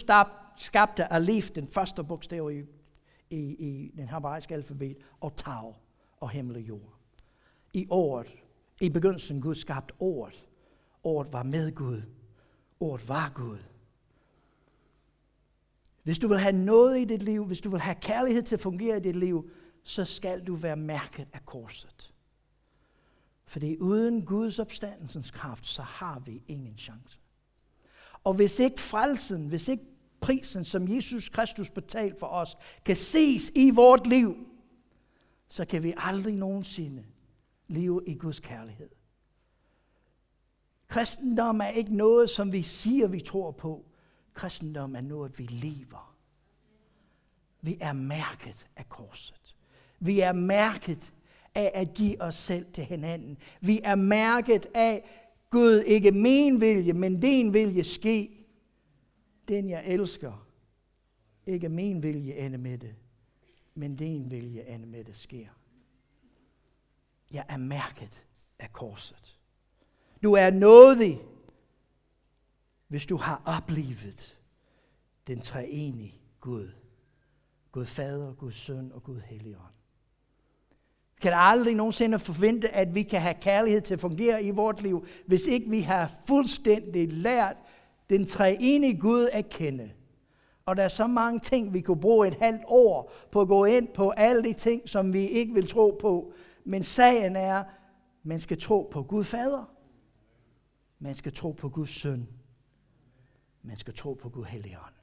skabte 0.57 1.13
alif, 1.13 1.51
den 1.51 1.67
første 1.67 2.03
bogstav 2.03 2.51
i, 2.51 2.63
i, 3.29 3.39
i 3.39 3.91
den 3.97 4.09
hebraiske 4.09 4.53
alfabet, 4.53 4.97
og 5.21 5.35
tau 5.35 5.75
og 6.19 6.29
himmel 6.29 6.55
og 6.55 6.61
jord. 6.61 6.99
I 7.73 7.87
ordet, 7.89 8.33
i 8.81 8.89
begyndelsen, 8.89 9.41
Gud 9.41 9.55
skabte 9.55 9.93
ordet. 9.99 10.48
Ordet 11.09 11.33
var 11.33 11.43
med 11.43 11.75
Gud. 11.75 12.01
Ordet 12.79 13.09
var 13.09 13.31
Gud. 13.35 13.57
Hvis 16.03 16.19
du 16.19 16.27
vil 16.27 16.37
have 16.37 16.55
noget 16.55 16.99
i 16.99 17.05
dit 17.05 17.23
liv, 17.23 17.45
hvis 17.45 17.61
du 17.61 17.69
vil 17.69 17.79
have 17.79 17.95
kærlighed 17.95 18.43
til 18.43 18.55
at 18.55 18.61
fungere 18.61 18.97
i 18.97 18.99
dit 18.99 19.15
liv, 19.15 19.49
så 19.83 20.05
skal 20.05 20.43
du 20.47 20.55
være 20.55 20.75
mærket 20.75 21.27
af 21.33 21.45
korset. 21.45 22.13
Fordi 23.45 23.77
uden 23.77 24.25
Guds 24.25 24.59
opstandelsens 24.59 25.31
kraft, 25.31 25.65
så 25.65 25.81
har 25.81 26.19
vi 26.19 26.43
ingen 26.47 26.77
chance. 26.77 27.19
Og 28.23 28.33
hvis 28.33 28.59
ikke 28.59 28.81
frelsen, 28.81 29.47
hvis 29.47 29.67
ikke 29.67 29.83
prisen, 30.21 30.63
som 30.63 30.87
Jesus 30.87 31.29
Kristus 31.29 31.69
betalte 31.69 32.19
for 32.19 32.27
os, 32.27 32.57
kan 32.85 32.95
ses 32.95 33.51
i 33.55 33.71
vort 33.71 34.07
liv, 34.07 34.35
så 35.49 35.65
kan 35.65 35.83
vi 35.83 35.93
aldrig 35.97 36.35
nogensinde 36.35 37.05
leve 37.67 38.03
i 38.07 38.13
Guds 38.15 38.39
kærlighed. 38.39 38.89
Kristendom 40.89 41.61
er 41.61 41.67
ikke 41.67 41.95
noget, 41.95 42.29
som 42.29 42.51
vi 42.51 42.63
siger, 42.63 43.07
vi 43.07 43.19
tror 43.19 43.51
på. 43.51 43.85
Kristendom 44.33 44.95
er 44.95 45.01
noget, 45.01 45.39
vi 45.39 45.43
lever. 45.43 46.15
Vi 47.61 47.77
er 47.81 47.93
mærket 47.93 48.67
af 48.75 48.89
korset. 48.89 49.55
Vi 49.99 50.19
er 50.19 50.33
mærket 50.33 51.13
af 51.55 51.71
at 51.73 51.93
give 51.93 52.21
os 52.21 52.35
selv 52.35 52.73
til 52.73 52.83
hinanden. 52.83 53.37
Vi 53.61 53.79
er 53.83 53.95
mærket 53.95 54.65
af, 54.73 55.09
Gud, 55.49 55.83
ikke 55.87 56.11
min 56.11 56.61
vilje, 56.61 56.93
men 56.93 57.19
din 57.19 57.53
vilje 57.53 57.83
ske. 57.83 58.45
Den 59.47 59.69
jeg 59.69 59.83
elsker, 59.85 60.47
ikke 61.45 61.69
min 61.69 62.03
vilje 62.03 62.33
ende 62.33 62.57
med 62.57 62.77
det, 62.77 62.95
men 63.75 63.95
din 63.95 64.31
vilje 64.31 64.61
ende 64.61 64.85
med 64.85 65.03
det 65.03 65.17
sker. 65.17 65.47
Jeg 67.31 67.45
er 67.49 67.57
mærket 67.57 68.23
af 68.59 68.73
korset. 68.73 69.38
Du 70.23 70.33
er 70.33 70.49
nådig, 70.49 71.21
hvis 72.87 73.05
du 73.05 73.17
har 73.17 73.41
oplevet 73.45 74.39
den 75.27 75.41
treenige 75.41 76.21
Gud. 76.39 76.69
Gud 77.71 77.85
Fader, 77.85 78.33
Gud 78.33 78.51
Søn 78.51 78.91
og 78.91 79.03
Gud 79.03 79.19
Helligånd 79.19 79.73
kan 81.21 81.33
aldrig 81.35 81.75
nogensinde 81.75 82.19
forvente, 82.19 82.75
at 82.75 82.95
vi 82.95 83.03
kan 83.03 83.21
have 83.21 83.33
kærlighed 83.33 83.81
til 83.81 83.93
at 83.93 83.99
fungere 83.99 84.43
i 84.43 84.49
vores 84.49 84.81
liv, 84.81 85.05
hvis 85.25 85.45
ikke 85.45 85.69
vi 85.69 85.79
har 85.79 86.11
fuldstændig 86.27 87.13
lært 87.13 87.55
den 88.09 88.25
treenige 88.25 88.99
Gud 88.99 89.27
at 89.33 89.49
kende. 89.49 89.91
Og 90.65 90.77
der 90.77 90.83
er 90.83 90.87
så 90.87 91.07
mange 91.07 91.39
ting, 91.39 91.73
vi 91.73 91.81
kunne 91.81 91.99
bruge 91.99 92.27
et 92.27 92.33
halvt 92.33 92.61
år 92.67 93.11
på 93.31 93.41
at 93.41 93.47
gå 93.47 93.65
ind 93.65 93.87
på 93.87 94.09
alle 94.09 94.43
de 94.43 94.53
ting, 94.53 94.89
som 94.89 95.13
vi 95.13 95.27
ikke 95.27 95.53
vil 95.53 95.67
tro 95.67 95.97
på. 96.01 96.33
Men 96.65 96.83
sagen 96.83 97.35
er, 97.35 97.63
man 98.23 98.39
skal 98.39 98.61
tro 98.61 98.89
på 98.91 99.03
Gud 99.03 99.23
Fader. 99.23 99.78
Man 100.99 101.15
skal 101.15 101.33
tro 101.33 101.51
på 101.51 101.69
Guds 101.69 101.89
Søn. 101.89 102.29
Man 103.61 103.77
skal 103.77 103.93
tro 103.93 104.13
på 104.13 104.29
Gud 104.29 104.45
Helligånd. 104.45 104.93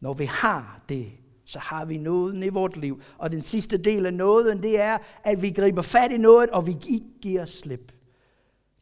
Når 0.00 0.12
vi 0.14 0.24
har 0.24 0.84
det 0.88 1.12
så 1.44 1.58
har 1.58 1.84
vi 1.84 1.98
nåden 1.98 2.42
i 2.42 2.48
vort 2.48 2.76
liv. 2.76 3.02
Og 3.18 3.32
den 3.32 3.42
sidste 3.42 3.76
del 3.76 4.06
af 4.06 4.14
nåden, 4.14 4.62
det 4.62 4.80
er, 4.80 4.98
at 5.24 5.42
vi 5.42 5.50
griber 5.50 5.82
fat 5.82 6.12
i 6.12 6.16
noget, 6.16 6.50
og 6.50 6.66
vi 6.66 6.76
ikke 6.88 7.20
giver 7.22 7.46
slip. 7.46 7.92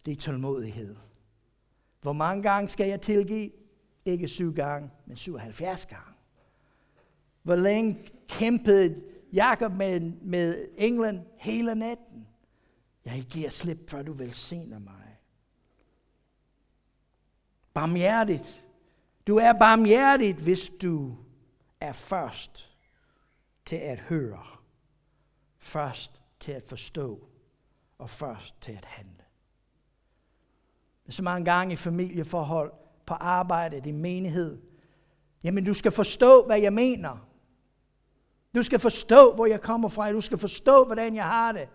Det 0.06 0.12
er 0.12 0.16
tålmodighed. 0.16 0.96
Hvor 2.00 2.12
mange 2.12 2.42
gange 2.42 2.68
skal 2.68 2.88
jeg 2.88 3.00
tilgive? 3.00 3.50
Ikke 4.04 4.28
syv 4.28 4.54
gange, 4.54 4.90
men 5.06 5.16
77 5.16 5.86
gange. 5.86 6.12
Hvor 7.42 7.56
længe 7.56 7.98
kæmpede 8.28 9.02
Jakob 9.32 9.76
med, 9.76 10.00
med 10.22 10.68
England 10.78 11.20
hele 11.36 11.74
natten? 11.74 12.26
Jeg 13.04 13.24
giver 13.30 13.50
slip, 13.50 13.90
før 13.90 14.02
du 14.02 14.12
velsigner 14.12 14.78
mig. 14.78 15.01
Barmhjertigt. 17.74 18.64
Du 19.26 19.36
er 19.36 19.52
barmhjertigt, 19.52 20.38
hvis 20.38 20.70
du 20.82 21.16
er 21.80 21.92
først 21.92 22.76
til 23.66 23.76
at 23.76 24.00
høre, 24.00 24.46
først 25.58 26.20
til 26.40 26.52
at 26.52 26.64
forstå 26.64 27.28
og 27.98 28.10
først 28.10 28.60
til 28.60 28.72
at 28.72 28.84
handle. 28.84 29.24
Det 31.06 31.14
så 31.14 31.22
mange 31.22 31.44
gange 31.44 31.72
i 31.72 31.76
familieforhold, 31.76 32.72
på 33.06 33.14
arbejde, 33.14 33.88
i 33.88 33.92
menighed. 33.92 34.62
Jamen, 35.44 35.64
du 35.64 35.74
skal 35.74 35.92
forstå, 35.92 36.46
hvad 36.46 36.60
jeg 36.60 36.72
mener. 36.72 37.28
Du 38.54 38.62
skal 38.62 38.78
forstå, 38.78 39.34
hvor 39.34 39.46
jeg 39.46 39.60
kommer 39.60 39.88
fra. 39.88 40.12
Du 40.12 40.20
skal 40.20 40.38
forstå, 40.38 40.84
hvordan 40.84 41.14
jeg 41.14 41.24
har 41.24 41.52
det. 41.52 41.68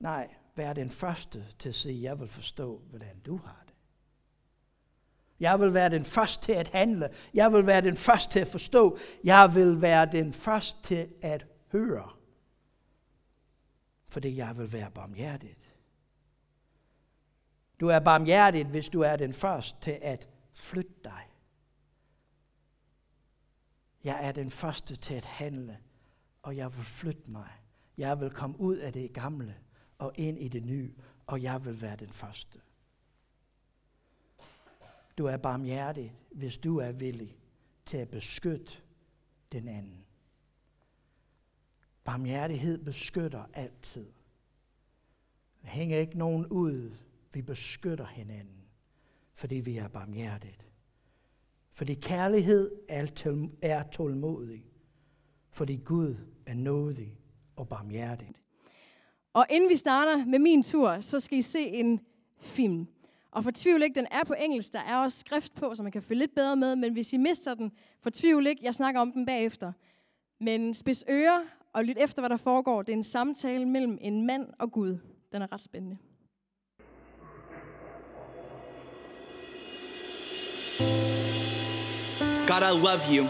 Nej, 0.00 0.34
vær 0.56 0.72
den 0.72 0.90
første 0.90 1.46
til 1.58 1.68
at 1.68 1.74
sige, 1.74 2.02
jeg 2.02 2.20
vil 2.20 2.28
forstå, 2.28 2.82
hvordan 2.90 3.20
du 3.26 3.36
har 3.36 3.62
det. 3.66 3.67
Jeg 5.40 5.60
vil 5.60 5.74
være 5.74 5.88
den 5.88 6.04
første 6.04 6.46
til 6.46 6.52
at 6.52 6.68
handle. 6.68 7.10
Jeg 7.34 7.52
vil 7.52 7.66
være 7.66 7.80
den 7.80 7.96
første 7.96 8.32
til 8.32 8.40
at 8.40 8.48
forstå. 8.48 8.98
Jeg 9.24 9.54
vil 9.54 9.82
være 9.82 10.06
den 10.06 10.32
første 10.32 10.78
til 10.82 11.08
at 11.22 11.46
høre. 11.72 12.10
Fordi 14.08 14.36
jeg 14.36 14.58
vil 14.58 14.72
være 14.72 14.90
barmhjertig. 14.90 15.56
Du 17.80 17.88
er 17.88 17.98
barmhjertig, 17.98 18.66
hvis 18.66 18.88
du 18.88 19.00
er 19.00 19.16
den 19.16 19.32
første 19.32 19.80
til 19.80 19.98
at 20.02 20.28
flytte 20.54 20.94
dig. 21.04 21.22
Jeg 24.04 24.18
er 24.26 24.32
den 24.32 24.50
første 24.50 24.96
til 24.96 25.14
at 25.14 25.24
handle, 25.24 25.78
og 26.42 26.56
jeg 26.56 26.76
vil 26.76 26.84
flytte 26.84 27.30
mig. 27.30 27.48
Jeg 27.98 28.20
vil 28.20 28.30
komme 28.30 28.60
ud 28.60 28.76
af 28.76 28.92
det 28.92 29.12
gamle 29.12 29.54
og 29.98 30.12
ind 30.14 30.38
i 30.38 30.48
det 30.48 30.64
nye, 30.64 30.94
og 31.26 31.42
jeg 31.42 31.64
vil 31.64 31.82
være 31.82 31.96
den 31.96 32.12
første. 32.12 32.60
Du 35.18 35.24
er 35.24 35.36
barmhjertig, 35.36 36.16
hvis 36.30 36.58
du 36.58 36.76
er 36.76 36.92
villig 36.92 37.38
til 37.86 37.96
at 37.96 38.08
beskytte 38.08 38.72
den 39.52 39.68
anden. 39.68 40.04
Barmhjertighed 42.04 42.78
beskytter 42.78 43.44
altid. 43.54 44.06
Der 45.62 45.68
hænger 45.68 45.98
ikke 45.98 46.18
nogen 46.18 46.46
ud. 46.46 46.92
Vi 47.32 47.42
beskytter 47.42 48.06
hinanden, 48.06 48.64
fordi 49.34 49.54
vi 49.54 49.76
er 49.76 49.88
barmhjertigt. 49.88 50.66
Fordi 51.72 51.94
kærlighed 51.94 52.70
er 53.62 53.82
tålmodig. 53.82 54.64
Fordi 55.50 55.76
Gud 55.76 56.16
er 56.46 56.54
nådig 56.54 57.18
og 57.56 57.68
barmhjertig. 57.68 58.32
Og 59.32 59.46
inden 59.50 59.70
vi 59.70 59.76
starter 59.76 60.24
med 60.24 60.38
min 60.38 60.62
tur, 60.62 61.00
så 61.00 61.20
skal 61.20 61.38
I 61.38 61.42
se 61.42 61.60
en 61.60 62.00
film. 62.40 62.88
Og 63.30 63.44
fortvivl 63.44 63.82
ikke, 63.82 63.94
den 63.94 64.06
er 64.10 64.24
på 64.24 64.34
engelsk. 64.38 64.72
Der 64.72 64.80
er 64.80 64.96
også 64.96 65.18
skrift 65.18 65.54
på, 65.54 65.74
så 65.74 65.82
man 65.82 65.92
kan 65.92 66.02
følge 66.02 66.18
lidt 66.18 66.34
bedre 66.34 66.56
med. 66.56 66.76
Men 66.76 66.92
hvis 66.92 67.12
I 67.12 67.16
mister 67.16 67.54
den, 67.54 67.72
fortvivl 68.00 68.46
ikke. 68.46 68.64
Jeg 68.64 68.74
snakker 68.74 69.00
om 69.00 69.12
den 69.12 69.26
bagefter. 69.26 69.72
Men 70.40 70.74
spids 70.74 71.04
ører 71.10 71.40
og 71.72 71.84
lyt 71.84 71.96
efter, 72.00 72.22
hvad 72.22 72.30
der 72.30 72.36
foregår. 72.36 72.82
Det 72.82 72.92
er 72.92 72.96
en 72.96 73.02
samtale 73.02 73.66
mellem 73.66 73.98
en 74.00 74.26
mand 74.26 74.46
og 74.58 74.72
Gud. 74.72 74.98
Den 75.32 75.42
er 75.42 75.52
ret 75.52 75.60
spændende. 75.60 75.98
God, 82.46 82.62
I 82.62 82.72
love 82.86 83.02
you, 83.16 83.26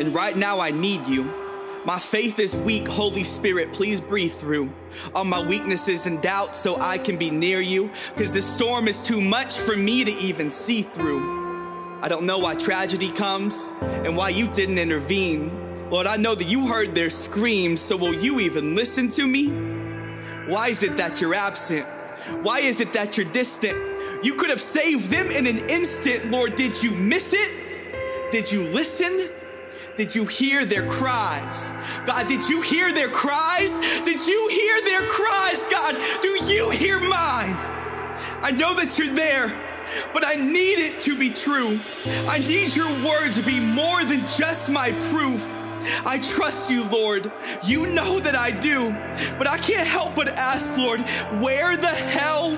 and 0.00 0.14
right 0.14 0.36
now 0.36 0.56
I 0.68 0.70
need 0.70 1.16
you. 1.16 1.45
My 1.86 2.00
faith 2.00 2.40
is 2.40 2.56
weak, 2.56 2.88
Holy 2.88 3.22
Spirit, 3.22 3.72
please 3.72 4.00
breathe 4.00 4.32
through 4.32 4.72
all 5.14 5.22
my 5.22 5.40
weaknesses 5.46 6.06
and 6.06 6.20
doubts 6.20 6.58
so 6.58 6.76
I 6.80 6.98
can 6.98 7.16
be 7.16 7.30
near 7.30 7.60
you. 7.60 7.92
Cause 8.16 8.34
this 8.34 8.44
storm 8.44 8.88
is 8.88 9.04
too 9.04 9.20
much 9.20 9.56
for 9.56 9.76
me 9.76 10.02
to 10.04 10.10
even 10.10 10.50
see 10.50 10.82
through. 10.82 12.00
I 12.02 12.08
don't 12.08 12.26
know 12.26 12.40
why 12.40 12.56
tragedy 12.56 13.12
comes 13.12 13.72
and 13.80 14.16
why 14.16 14.30
you 14.30 14.48
didn't 14.48 14.78
intervene. 14.78 15.88
Lord, 15.88 16.08
I 16.08 16.16
know 16.16 16.34
that 16.34 16.48
you 16.48 16.66
heard 16.66 16.96
their 16.96 17.08
screams, 17.08 17.82
so 17.82 17.96
will 17.96 18.14
you 18.14 18.40
even 18.40 18.74
listen 18.74 19.06
to 19.10 19.24
me? 19.24 19.46
Why 20.50 20.70
is 20.70 20.82
it 20.82 20.96
that 20.96 21.20
you're 21.20 21.36
absent? 21.36 21.86
Why 22.42 22.58
is 22.58 22.80
it 22.80 22.94
that 22.94 23.16
you're 23.16 23.30
distant? 23.30 23.78
You 24.24 24.34
could 24.34 24.50
have 24.50 24.60
saved 24.60 25.12
them 25.12 25.30
in 25.30 25.46
an 25.46 25.58
instant, 25.70 26.32
Lord. 26.32 26.56
Did 26.56 26.82
you 26.82 26.90
miss 26.96 27.32
it? 27.32 28.32
Did 28.32 28.50
you 28.50 28.64
listen? 28.64 29.35
Did 29.96 30.14
you 30.14 30.26
hear 30.26 30.66
their 30.66 30.86
cries? 30.90 31.72
God, 32.04 32.28
did 32.28 32.46
you 32.50 32.60
hear 32.60 32.92
their 32.92 33.08
cries? 33.08 33.78
Did 34.04 34.26
you 34.26 34.48
hear 34.50 34.82
their 34.82 35.08
cries? 35.08 35.64
God, 35.70 35.96
do 36.20 36.28
you 36.44 36.68
hear 36.68 37.00
mine? 37.00 37.56
I 38.42 38.52
know 38.54 38.74
that 38.74 38.98
you're 38.98 39.14
there, 39.14 39.48
but 40.12 40.22
I 40.26 40.34
need 40.34 40.78
it 40.78 41.00
to 41.02 41.18
be 41.18 41.30
true. 41.30 41.80
I 42.28 42.40
need 42.40 42.76
your 42.76 42.90
word 43.06 43.32
to 43.32 43.42
be 43.42 43.58
more 43.58 44.04
than 44.04 44.20
just 44.26 44.68
my 44.68 44.92
proof. 45.10 45.42
I 46.04 46.18
trust 46.18 46.70
you, 46.70 46.84
Lord. 46.90 47.32
You 47.64 47.86
know 47.86 48.20
that 48.20 48.36
I 48.36 48.50
do, 48.50 48.90
but 49.38 49.48
I 49.48 49.56
can't 49.56 49.88
help 49.88 50.14
but 50.14 50.28
ask, 50.28 50.76
Lord, 50.76 51.00
where 51.42 51.74
the 51.74 51.86
hell 51.86 52.52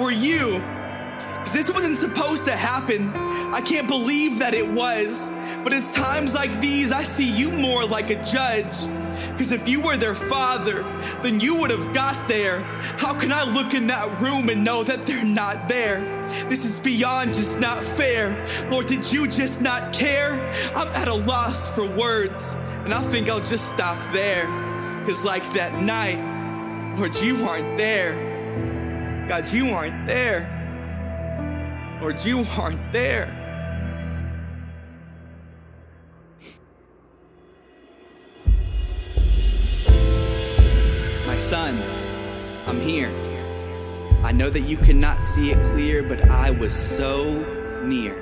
were 0.00 0.12
you? 0.12 0.62
Because 1.38 1.54
this 1.54 1.70
wasn't 1.70 1.98
supposed 1.98 2.44
to 2.44 2.52
happen. 2.52 3.23
I 3.54 3.60
can't 3.60 3.86
believe 3.86 4.40
that 4.40 4.52
it 4.52 4.68
was. 4.68 5.30
But 5.62 5.72
it's 5.72 5.94
times 5.94 6.34
like 6.34 6.60
these 6.60 6.90
I 6.90 7.04
see 7.04 7.30
you 7.30 7.52
more 7.52 7.86
like 7.86 8.10
a 8.10 8.22
judge. 8.24 8.88
Because 9.30 9.52
if 9.52 9.68
you 9.68 9.80
were 9.80 9.96
their 9.96 10.16
father, 10.16 10.82
then 11.22 11.38
you 11.38 11.54
would 11.60 11.70
have 11.70 11.94
got 11.94 12.26
there. 12.26 12.62
How 12.98 13.16
can 13.18 13.32
I 13.32 13.44
look 13.44 13.72
in 13.72 13.86
that 13.86 14.20
room 14.20 14.48
and 14.48 14.64
know 14.64 14.82
that 14.82 15.06
they're 15.06 15.24
not 15.24 15.68
there? 15.68 16.00
This 16.48 16.64
is 16.64 16.80
beyond 16.80 17.34
just 17.34 17.60
not 17.60 17.82
fair. 17.84 18.36
Lord, 18.72 18.88
did 18.88 19.12
you 19.12 19.28
just 19.28 19.62
not 19.62 19.92
care? 19.92 20.32
I'm 20.74 20.88
at 20.88 21.06
a 21.06 21.14
loss 21.14 21.68
for 21.68 21.86
words, 21.86 22.54
and 22.84 22.92
I 22.92 23.00
think 23.02 23.28
I'll 23.28 23.38
just 23.38 23.68
stop 23.68 23.98
there. 24.12 24.46
Because, 24.98 25.24
like 25.24 25.44
that 25.52 25.80
night, 25.80 26.18
Lord, 26.98 27.14
you 27.16 27.44
aren't 27.44 27.78
there. 27.78 29.26
God, 29.28 29.52
you 29.52 29.68
aren't 29.68 30.08
there. 30.08 30.50
Lord, 32.00 32.24
you 32.24 32.44
aren't 32.58 32.92
there. 32.92 33.43
Son, 41.44 41.78
I'm 42.66 42.80
here. 42.80 43.10
I 44.24 44.32
know 44.32 44.48
that 44.48 44.62
you 44.62 44.78
cannot 44.78 45.22
see 45.22 45.50
it 45.50 45.62
clear, 45.66 46.02
but 46.02 46.30
I 46.30 46.50
was 46.50 46.74
so 46.74 47.44
near. 47.84 48.16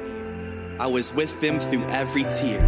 I 0.81 0.89
was 0.89 1.15
with 1.15 1.41
them 1.41 1.61
through 1.61 1.85
every 1.85 2.25
tear. 2.25 2.61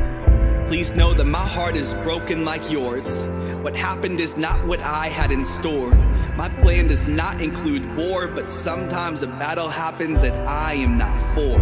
Please 0.68 0.94
know 0.94 1.12
that 1.12 1.24
my 1.24 1.44
heart 1.44 1.74
is 1.74 1.94
broken 1.94 2.44
like 2.44 2.70
yours. 2.70 3.26
What 3.62 3.74
happened 3.74 4.20
is 4.20 4.36
not 4.36 4.64
what 4.64 4.80
I 4.80 5.09
had 5.09 5.32
in 5.32 5.44
store. 5.44 5.92
My 6.36 6.48
plan 6.62 6.86
does 6.86 7.09
not 7.09 7.40
include 7.40 7.96
war, 7.96 8.28
but 8.28 8.52
sometimes 8.52 9.24
a 9.24 9.26
battle 9.26 9.68
happens 9.68 10.22
that 10.22 10.36
I 10.46 10.74
am 10.74 10.96
not 10.96 11.18
for. 11.34 11.59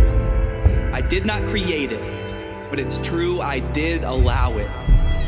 I 0.93 1.01
did 1.01 1.25
not 1.25 1.43
create 1.47 1.93
it, 1.93 2.69
but 2.69 2.79
it's 2.79 2.99
true 2.99 3.41
I 3.41 3.61
did 3.61 4.05
allow 4.05 4.59
it. 4.59 4.69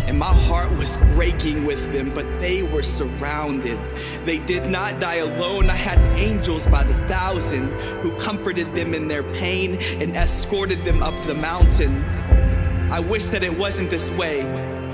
And 0.06 0.18
my 0.18 0.34
heart 0.46 0.70
was 0.76 0.96
breaking 1.14 1.64
with 1.64 1.92
them, 1.92 2.12
but 2.12 2.26
they 2.40 2.62
were 2.62 2.82
surrounded. 2.82 3.78
They 4.26 4.38
did 4.38 4.66
not 4.66 5.00
die 5.00 5.16
alone. 5.16 5.70
I 5.70 5.76
had 5.76 5.98
angels 6.18 6.66
by 6.66 6.84
the 6.84 6.94
thousand 7.08 7.68
who 8.02 8.16
comforted 8.18 8.74
them 8.74 8.92
in 8.92 9.08
their 9.08 9.22
pain 9.34 9.80
and 10.02 10.14
escorted 10.14 10.84
them 10.84 11.02
up 11.02 11.14
the 11.26 11.34
mountain. 11.34 12.04
I 12.92 13.00
wish 13.00 13.26
that 13.28 13.42
it 13.42 13.56
wasn't 13.56 13.90
this 13.90 14.10
way. 14.10 14.42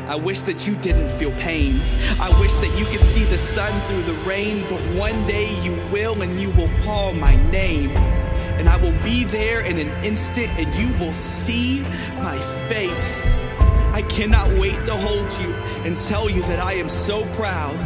I 0.06 0.16
wish 0.16 0.40
that 0.42 0.66
you 0.66 0.74
didn't 0.76 1.08
feel 1.18 1.32
pain. 1.32 1.80
I 2.20 2.30
wish 2.40 2.52
that 2.54 2.76
you 2.78 2.84
could 2.86 3.04
see 3.04 3.24
the 3.24 3.38
sun 3.38 3.80
through 3.88 4.12
the 4.12 4.18
rain, 4.22 4.66
but 4.68 4.80
one 4.96 5.26
day 5.26 5.60
you 5.62 5.72
will 5.92 6.22
and 6.22 6.40
you 6.40 6.50
will 6.50 6.70
call 6.82 7.14
my 7.14 7.36
name. 7.50 7.90
And 8.58 8.68
I 8.68 8.76
will 8.76 8.98
be 9.02 9.24
there 9.24 9.60
in 9.60 9.78
an 9.78 10.04
instant 10.04 10.50
and 10.58 10.74
you 10.74 10.96
will 10.98 11.12
see 11.12 11.82
my 12.22 12.38
face. 12.68 13.36
I 13.92 14.02
cannot 14.02 14.48
wait 14.58 14.84
to 14.86 14.96
hold 14.96 15.32
you 15.38 15.52
and 15.84 15.96
tell 15.96 16.30
you 16.30 16.42
that 16.42 16.62
I 16.62 16.74
am 16.74 16.88
so 16.88 17.26
proud. 17.34 17.76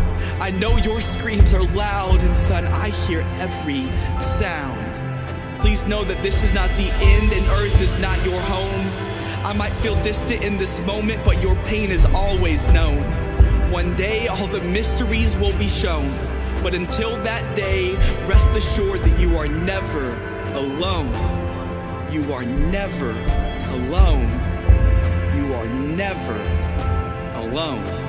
I 0.41 0.51
know 0.51 0.77
your 0.77 1.01
screams 1.01 1.55
are 1.55 1.63
loud, 1.75 2.21
and 2.21 2.37
son, 2.37 2.67
I 2.67 2.91
hear 3.07 3.23
every 3.39 3.87
sound. 4.21 4.81
Please 5.61 5.87
know 5.87 6.05
that 6.05 6.23
this 6.23 6.43
is 6.43 6.53
not 6.53 6.69
the 6.77 6.93
end, 7.01 7.33
and 7.33 7.47
earth 7.49 7.81
is 7.81 7.99
not 7.99 8.23
your 8.25 8.41
home. 8.43 8.87
I 9.47 9.55
might 9.55 9.73
feel 9.79 10.01
distant 10.03 10.43
in 10.45 10.59
this 10.59 10.79
moment, 10.81 11.25
but 11.25 11.41
your 11.41 11.57
pain 11.65 11.91
is 11.91 12.05
always 12.07 12.67
known. 12.69 13.03
One 13.71 13.97
day, 13.97 14.29
all 14.29 14.47
the 14.47 14.61
mysteries 14.61 15.37
will 15.37 15.57
be 15.59 15.69
shown. 15.69 16.11
But 16.63 16.75
until 16.75 17.17
that 17.25 17.57
day, 17.57 17.95
rest 18.27 18.57
assured 18.57 19.01
that 19.01 19.19
you 19.19 19.37
are 19.37 19.49
never 19.49 20.15
alone. 20.55 21.13
You 22.13 22.33
are 22.33 22.45
never 22.45 23.11
alone. 23.71 24.44
You 25.37 25.53
are 25.55 25.67
never 25.67 26.41
alone. 27.35 28.04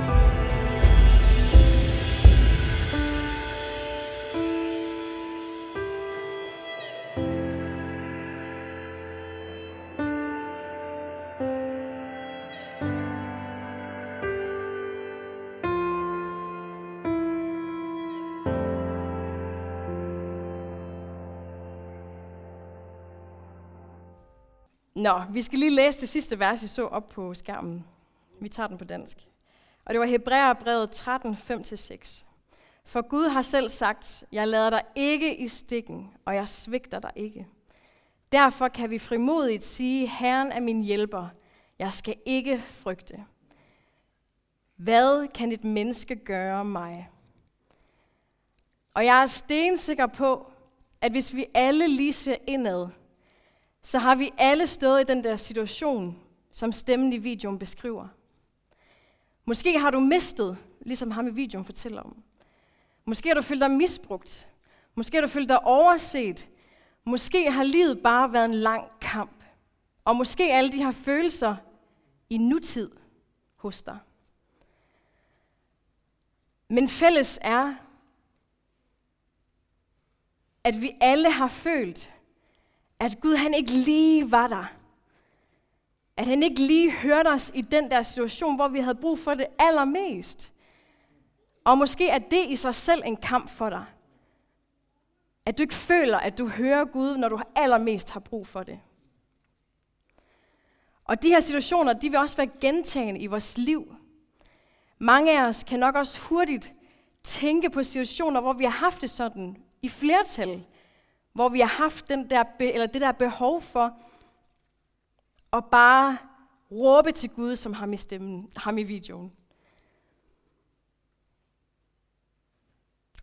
Nå, 25.05 25.21
vi 25.29 25.41
skal 25.41 25.59
lige 25.59 25.71
læse 25.71 26.01
det 26.01 26.09
sidste 26.09 26.39
vers, 26.39 26.63
I 26.63 26.67
så 26.67 26.87
op 26.87 27.09
på 27.09 27.33
skærmen. 27.33 27.85
Vi 28.41 28.49
tager 28.49 28.67
den 28.67 28.77
på 28.77 28.85
dansk. 28.85 29.17
Og 29.85 29.93
det 29.93 29.99
var 29.99 30.05
Hebræerbrevet 30.05 30.91
13, 30.91 31.33
5-6. 31.33 32.25
For 32.85 33.01
Gud 33.01 33.29
har 33.29 33.41
selv 33.41 33.69
sagt, 33.69 34.23
jeg 34.31 34.47
lader 34.47 34.69
dig 34.69 34.81
ikke 34.95 35.37
i 35.37 35.47
stikken, 35.47 36.13
og 36.25 36.35
jeg 36.35 36.47
svigter 36.47 36.99
dig 36.99 37.11
ikke. 37.15 37.47
Derfor 38.31 38.67
kan 38.67 38.89
vi 38.89 38.99
frimodigt 38.99 39.65
sige, 39.65 40.07
Herren 40.07 40.51
er 40.51 40.59
min 40.59 40.83
hjælper. 40.83 41.27
Jeg 41.79 41.93
skal 41.93 42.15
ikke 42.25 42.63
frygte. 42.67 43.25
Hvad 44.75 45.27
kan 45.27 45.51
et 45.51 45.63
menneske 45.63 46.15
gøre 46.15 46.65
mig? 46.65 47.09
Og 48.93 49.05
jeg 49.05 49.21
er 49.21 49.25
stensikker 49.25 50.07
på, 50.07 50.51
at 51.01 51.11
hvis 51.11 51.35
vi 51.35 51.45
alle 51.53 51.87
lige 51.87 52.13
ser 52.13 52.35
indad, 52.47 52.87
så 53.85 53.99
har 53.99 54.15
vi 54.15 54.31
alle 54.37 54.67
stået 54.67 55.01
i 55.01 55.03
den 55.03 55.23
der 55.23 55.35
situation, 55.35 56.19
som 56.51 56.71
stemmen 56.71 57.13
i 57.13 57.17
videoen 57.17 57.59
beskriver. 57.59 58.07
Måske 59.45 59.79
har 59.79 59.91
du 59.91 59.99
mistet, 59.99 60.57
ligesom 60.81 61.11
ham 61.11 61.27
i 61.27 61.31
videoen 61.31 61.65
fortæller 61.65 62.01
om. 62.01 62.23
Måske 63.05 63.29
har 63.29 63.33
du 63.33 63.41
følt 63.41 63.61
dig 63.61 63.71
misbrugt. 63.71 64.49
Måske 64.95 65.17
har 65.17 65.21
du 65.21 65.27
følt 65.27 65.49
dig 65.49 65.63
overset. 65.63 66.49
Måske 67.03 67.51
har 67.51 67.63
livet 67.63 68.03
bare 68.03 68.33
været 68.33 68.45
en 68.45 68.53
lang 68.53 68.99
kamp. 69.01 69.43
Og 70.05 70.15
måske 70.15 70.53
alle 70.53 70.71
de 70.71 70.83
her 70.83 70.91
følelser 70.91 71.55
i 72.29 72.37
nutid 72.37 72.91
hos 73.55 73.81
dig. 73.81 73.97
Men 76.69 76.89
fælles 76.89 77.39
er, 77.41 77.75
at 80.63 80.81
vi 80.81 80.91
alle 81.01 81.31
har 81.31 81.47
følt, 81.47 82.14
at 82.99 83.19
Gud 83.21 83.35
han 83.35 83.53
ikke 83.53 83.71
lige 83.71 84.31
var 84.31 84.47
der. 84.47 84.65
At 86.17 86.25
han 86.25 86.43
ikke 86.43 86.61
lige 86.61 86.91
hørte 86.91 87.27
os 87.27 87.51
i 87.55 87.61
den 87.61 87.91
der 87.91 88.01
situation, 88.01 88.55
hvor 88.55 88.67
vi 88.67 88.79
havde 88.79 88.95
brug 88.95 89.19
for 89.19 89.33
det 89.33 89.47
allermest. 89.59 90.53
Og 91.63 91.77
måske 91.77 92.09
er 92.09 92.19
det 92.19 92.45
i 92.47 92.55
sig 92.55 92.75
selv 92.75 93.01
en 93.05 93.17
kamp 93.17 93.49
for 93.49 93.69
dig. 93.69 93.85
At 95.45 95.57
du 95.57 95.63
ikke 95.63 95.73
føler, 95.73 96.17
at 96.17 96.37
du 96.37 96.47
hører 96.47 96.85
Gud, 96.85 97.17
når 97.17 97.29
du 97.29 97.39
allermest 97.55 98.11
har 98.11 98.19
brug 98.19 98.47
for 98.47 98.63
det. 98.63 98.79
Og 101.05 101.23
de 101.23 101.29
her 101.29 101.39
situationer, 101.39 101.93
de 101.93 102.09
vil 102.09 102.19
også 102.19 102.37
være 102.37 102.49
gentagende 102.61 103.19
i 103.19 103.27
vores 103.27 103.57
liv. 103.57 103.95
Mange 104.99 105.39
af 105.39 105.47
os 105.47 105.63
kan 105.63 105.79
nok 105.79 105.95
også 105.95 106.19
hurtigt 106.19 106.73
tænke 107.23 107.69
på 107.69 107.83
situationer, 107.83 108.41
hvor 108.41 108.53
vi 108.53 108.63
har 108.63 108.71
haft 108.71 109.01
det 109.01 109.09
sådan 109.09 109.57
i 109.81 109.89
flertal. 109.89 110.65
Hvor 111.35 111.49
vi 111.49 111.59
har 111.59 111.83
haft 111.83 112.09
den 112.09 112.29
der, 112.29 112.43
eller 112.59 112.85
det 112.85 113.01
der 113.01 113.11
behov 113.11 113.61
for 113.61 113.97
at 115.53 115.65
bare 115.65 116.17
råbe 116.71 117.11
til 117.11 117.29
Gud, 117.29 117.55
som 117.55 117.73
ham 117.73 117.93
i 117.93 117.97
stemmen, 117.97 118.51
ham 118.55 118.77
i 118.77 118.83
videoen. 118.83 119.31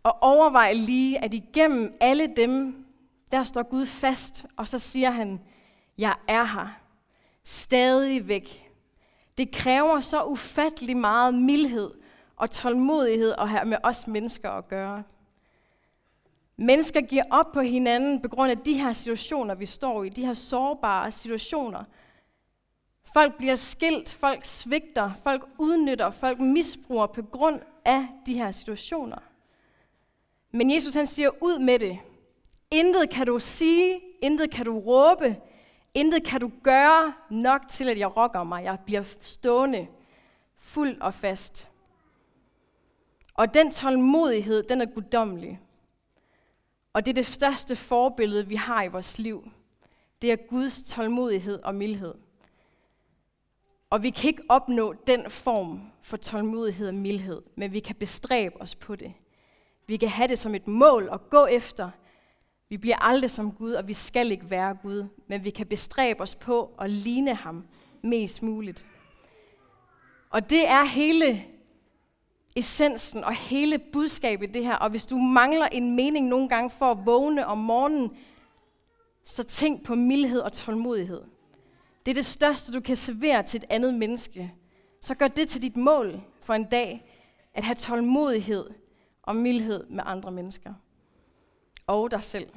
Og 0.02 0.22
overvej 0.22 0.72
lige, 0.72 1.18
at 1.18 1.34
igennem 1.34 1.94
alle 2.00 2.34
dem, 2.36 2.86
der 3.30 3.44
står 3.44 3.62
Gud 3.62 3.86
fast, 3.86 4.46
og 4.56 4.68
så 4.68 4.78
siger 4.78 5.10
han, 5.10 5.40
jeg 5.98 6.16
er 6.28 6.44
her. 6.44 6.68
Stadig 7.44 8.28
væk. 8.28 8.72
Det 9.38 9.52
kræver 9.52 10.00
så 10.00 10.24
ufattelig 10.24 10.96
meget 10.96 11.34
mildhed 11.34 11.94
og 12.36 12.50
tålmodighed 12.50 13.34
at 13.38 13.48
have 13.48 13.64
med 13.64 13.76
os 13.82 14.06
mennesker 14.06 14.50
at 14.50 14.68
gøre. 14.68 15.02
Mennesker 16.62 17.00
giver 17.00 17.24
op 17.30 17.52
på 17.52 17.60
hinanden 17.60 18.20
på 18.22 18.28
grund 18.28 18.50
af 18.50 18.58
de 18.58 18.74
her 18.74 18.92
situationer, 18.92 19.54
vi 19.54 19.66
står 19.66 20.04
i, 20.04 20.08
de 20.08 20.26
her 20.26 20.34
sårbare 20.34 21.10
situationer. 21.10 21.84
Folk 23.14 23.36
bliver 23.36 23.54
skilt, 23.54 24.12
folk 24.12 24.44
svigter, 24.44 25.10
folk 25.22 25.48
udnytter, 25.58 26.10
folk 26.10 26.40
misbruger 26.40 27.06
på 27.06 27.22
grund 27.22 27.60
af 27.84 28.08
de 28.26 28.34
her 28.34 28.50
situationer. 28.50 29.18
Men 30.50 30.70
Jesus 30.70 30.94
han 30.94 31.06
siger 31.06 31.30
ud 31.40 31.58
med 31.58 31.78
det. 31.78 31.98
Intet 32.70 33.10
kan 33.10 33.26
du 33.26 33.38
sige, 33.38 34.00
intet 34.22 34.50
kan 34.50 34.64
du 34.64 34.78
råbe, 34.78 35.36
intet 35.94 36.24
kan 36.24 36.40
du 36.40 36.50
gøre 36.62 37.14
nok 37.30 37.60
til, 37.68 37.88
at 37.88 37.98
jeg 37.98 38.16
rokker 38.16 38.44
mig. 38.44 38.64
Jeg 38.64 38.78
bliver 38.86 39.02
stående, 39.20 39.86
fuld 40.56 41.00
og 41.00 41.14
fast. 41.14 41.68
Og 43.34 43.54
den 43.54 43.70
tålmodighed, 43.70 44.62
den 44.62 44.80
er 44.80 44.86
guddommelig. 44.86 45.60
Og 46.92 47.06
det 47.06 47.12
er 47.12 47.14
det 47.14 47.26
største 47.26 47.76
forbillede, 47.76 48.48
vi 48.48 48.54
har 48.54 48.82
i 48.82 48.88
vores 48.88 49.18
liv. 49.18 49.50
Det 50.22 50.32
er 50.32 50.36
Guds 50.36 50.82
tålmodighed 50.82 51.62
og 51.62 51.74
mildhed. 51.74 52.14
Og 53.90 54.02
vi 54.02 54.10
kan 54.10 54.28
ikke 54.28 54.42
opnå 54.48 54.94
den 55.06 55.30
form 55.30 55.80
for 56.02 56.16
tålmodighed 56.16 56.88
og 56.88 56.94
mildhed, 56.94 57.42
men 57.56 57.72
vi 57.72 57.80
kan 57.80 57.96
bestræbe 57.96 58.60
os 58.60 58.74
på 58.74 58.96
det. 58.96 59.12
Vi 59.86 59.96
kan 59.96 60.08
have 60.08 60.28
det 60.28 60.38
som 60.38 60.54
et 60.54 60.68
mål 60.68 61.08
at 61.12 61.30
gå 61.30 61.46
efter. 61.46 61.90
Vi 62.68 62.76
bliver 62.76 62.96
aldrig 62.96 63.30
som 63.30 63.52
Gud, 63.52 63.72
og 63.72 63.88
vi 63.88 63.92
skal 63.92 64.30
ikke 64.30 64.50
være 64.50 64.74
Gud, 64.82 65.04
men 65.26 65.44
vi 65.44 65.50
kan 65.50 65.66
bestræbe 65.66 66.20
os 66.20 66.34
på 66.34 66.74
at 66.80 66.90
ligne 66.90 67.34
ham 67.34 67.66
mest 68.02 68.42
muligt. 68.42 68.86
Og 70.30 70.50
det 70.50 70.68
er 70.68 70.84
hele 70.84 71.44
essensen 72.56 73.24
og 73.24 73.34
hele 73.34 73.78
budskabet 73.78 74.48
i 74.48 74.52
det 74.52 74.64
her. 74.64 74.74
Og 74.74 74.90
hvis 74.90 75.06
du 75.06 75.16
mangler 75.16 75.66
en 75.66 75.96
mening 75.96 76.26
nogle 76.26 76.48
gange 76.48 76.70
for 76.70 76.90
at 76.90 77.06
vågne 77.06 77.46
om 77.46 77.58
morgenen, 77.58 78.16
så 79.24 79.42
tænk 79.42 79.84
på 79.84 79.94
mildhed 79.94 80.40
og 80.40 80.52
tålmodighed. 80.52 81.22
Det 82.06 82.12
er 82.12 82.14
det 82.14 82.24
største, 82.24 82.72
du 82.72 82.80
kan 82.80 82.96
servere 82.96 83.42
til 83.42 83.58
et 83.58 83.64
andet 83.70 83.94
menneske. 83.94 84.54
Så 85.00 85.14
gør 85.14 85.28
det 85.28 85.48
til 85.48 85.62
dit 85.62 85.76
mål 85.76 86.20
for 86.42 86.54
en 86.54 86.64
dag, 86.64 87.04
at 87.54 87.64
have 87.64 87.74
tålmodighed 87.74 88.64
og 89.22 89.36
mildhed 89.36 89.86
med 89.90 90.02
andre 90.06 90.30
mennesker. 90.30 90.74
Og 91.86 92.10
dig 92.10 92.22
selv. 92.22 92.48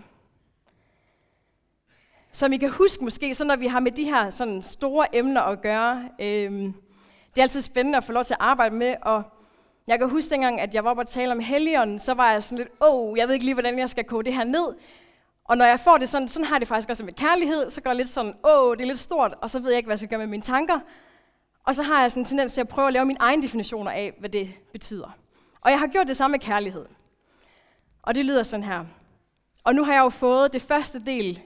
Som 2.32 2.54
I 2.54 2.58
kan 2.58 2.70
huske 2.70 3.04
måske, 3.04 3.34
så 3.34 3.44
når 3.44 3.56
vi 3.56 3.68
har 3.68 3.80
med 3.80 3.92
de 3.92 4.04
her 4.04 4.30
sådan 4.30 4.62
store 4.62 5.16
emner 5.16 5.42
at 5.42 5.62
gøre, 5.62 6.10
øh, 6.20 6.52
det 6.52 7.38
er 7.38 7.42
altid 7.42 7.62
spændende 7.62 7.98
at 7.98 8.04
få 8.04 8.12
lov 8.12 8.24
til 8.24 8.34
at 8.34 8.42
arbejde 8.42 8.76
med, 8.76 8.96
og 9.02 9.24
jeg 9.88 10.00
kan 10.00 10.10
huske 10.10 10.30
dengang, 10.30 10.62
at 10.62 10.76
jeg 10.76 10.84
var 10.84 10.90
oppe 10.90 11.02
og 11.02 11.08
tale 11.08 11.32
om 11.32 11.40
helligånden, 11.40 12.00
så 12.00 12.14
var 12.14 12.32
jeg 12.32 12.44
sådan 12.44 12.58
lidt, 12.58 12.70
åh, 12.82 12.96
oh, 12.96 13.18
jeg 13.18 13.28
ved 13.28 13.34
ikke 13.34 13.46
lige, 13.46 13.56
hvordan 13.56 13.80
jeg 13.80 13.90
skal 13.90 14.04
koge 14.04 14.24
det 14.24 14.34
her 14.34 14.44
ned. 14.44 14.76
Og 15.44 15.58
når 15.58 15.66
jeg 15.66 15.80
får 15.80 15.98
det 15.98 16.10
sådan, 16.10 16.28
sådan 16.28 16.46
har 16.46 16.60
det 16.60 16.68
faktisk 16.68 16.90
også 16.90 17.04
med 17.04 17.14
kærlighed, 17.14 17.70
så 17.70 17.82
går 17.82 17.90
jeg 17.90 17.98
lidt 17.98 18.10
sådan, 18.10 18.34
åh, 18.44 18.70
oh, 18.70 18.76
det 18.76 18.82
er 18.82 18.86
lidt 18.86 19.00
stort, 19.00 19.36
og 19.42 19.50
så 19.50 19.60
ved 19.60 19.70
jeg 19.70 19.78
ikke, 19.78 19.88
hvad 19.88 19.94
jeg 19.94 20.00
skal 20.00 20.10
gøre 20.10 20.20
med 20.20 20.28
mine 20.28 20.44
tanker. 20.44 20.80
Og 21.66 21.76
så 21.76 21.84
har 21.84 22.02
jeg 22.02 22.12
sådan 22.12 22.22
en 22.22 22.26
tendens 22.26 22.54
til 22.54 22.62
at 22.62 22.68
prøve 22.68 22.88
at 22.88 22.94
lave 22.94 23.06
mine 23.06 23.20
egne 23.20 23.42
definitioner 23.42 23.92
af, 23.92 24.14
hvad 24.20 24.30
det 24.30 24.54
betyder. 24.72 25.18
Og 25.62 25.72
jeg 25.72 25.80
har 25.80 25.88
gjort 25.88 26.08
det 26.08 26.18
samme 26.18 26.34
med 26.34 26.40
kærlighed. 26.40 26.86
Og 28.02 28.16
det 28.16 28.26
lyder 28.26 28.44
sådan 28.44 28.64
her. 28.64 28.86
Og 29.64 29.76
nu 29.76 29.84
har 29.84 29.94
jeg 29.94 30.02
jo 30.02 30.10
fået 30.10 30.54
det 30.54 30.62
første 30.62 31.00
del 31.06 31.42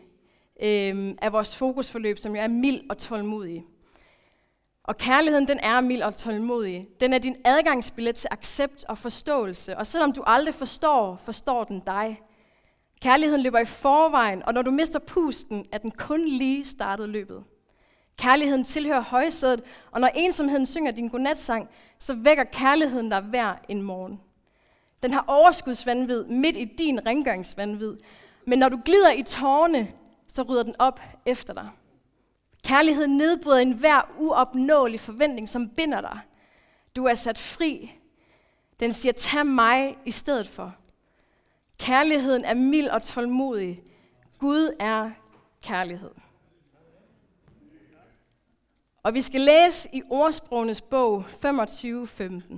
øh, 0.63 1.15
af 1.21 1.33
vores 1.33 1.55
fokusforløb, 1.55 2.17
som 2.17 2.35
jo 2.35 2.41
er 2.41 2.47
mild 2.47 2.81
og 2.89 2.97
tålmodig. 2.97 3.65
Og 4.89 4.97
kærligheden, 4.97 5.47
den 5.47 5.59
er 5.59 5.81
mild 5.81 6.01
og 6.01 6.15
tålmodig. 6.15 6.87
Den 6.99 7.13
er 7.13 7.17
din 7.17 7.35
adgangsbillet 7.45 8.15
til 8.15 8.27
accept 8.31 8.85
og 8.87 8.97
forståelse. 8.97 9.77
Og 9.77 9.87
selvom 9.87 10.11
du 10.11 10.23
aldrig 10.27 10.53
forstår, 10.53 11.15
forstår 11.15 11.63
den 11.63 11.79
dig. 11.79 12.21
Kærligheden 13.01 13.43
løber 13.43 13.59
i 13.59 13.65
forvejen, 13.65 14.43
og 14.45 14.53
når 14.53 14.61
du 14.61 14.71
mister 14.71 14.99
pusten, 14.99 15.65
er 15.71 15.77
den 15.77 15.91
kun 15.91 16.27
lige 16.27 16.65
startet 16.65 17.09
løbet. 17.09 17.43
Kærligheden 18.17 18.63
tilhører 18.63 19.01
højsædet, 19.01 19.61
og 19.91 20.01
når 20.01 20.07
ensomheden 20.15 20.65
synger 20.65 20.91
din 20.91 21.07
godnatsang, 21.07 21.69
så 21.99 22.13
vækker 22.13 22.43
kærligheden 22.43 23.09
dig 23.09 23.21
hver 23.21 23.55
en 23.67 23.81
morgen. 23.81 24.19
Den 25.03 25.13
har 25.13 25.23
overskudsvandvid 25.27 26.23
midt 26.23 26.57
i 26.57 26.65
din 26.65 27.05
rengøringsvandvid, 27.05 27.97
men 28.47 28.59
når 28.59 28.69
du 28.69 28.79
glider 28.85 29.11
i 29.11 29.23
tårne, 29.23 29.87
så 30.33 30.41
rydder 30.41 30.63
den 30.63 30.75
op 30.79 30.99
efter 31.25 31.53
dig. 31.53 31.67
Kærlighed 32.63 33.07
nedbryder 33.07 33.57
enhver 33.57 34.01
uopnåelig 34.17 34.99
forventning, 34.99 35.49
som 35.49 35.69
binder 35.69 36.01
dig. 36.01 36.19
Du 36.95 37.05
er 37.05 37.13
sat 37.13 37.37
fri. 37.37 37.91
Den 38.79 38.93
siger, 38.93 39.13
tag 39.13 39.45
mig 39.45 39.97
i 40.05 40.11
stedet 40.11 40.47
for. 40.47 40.75
Kærligheden 41.79 42.45
er 42.45 42.53
mild 42.53 42.87
og 42.87 43.03
tålmodig. 43.03 43.83
Gud 44.39 44.75
er 44.79 45.11
kærlighed. 45.61 46.11
Og 49.03 49.13
vi 49.13 49.21
skal 49.21 49.41
læse 49.41 49.89
i 49.93 50.01
ordsprogenes 50.09 50.81
bog 50.81 51.25
25.15. 51.25 52.55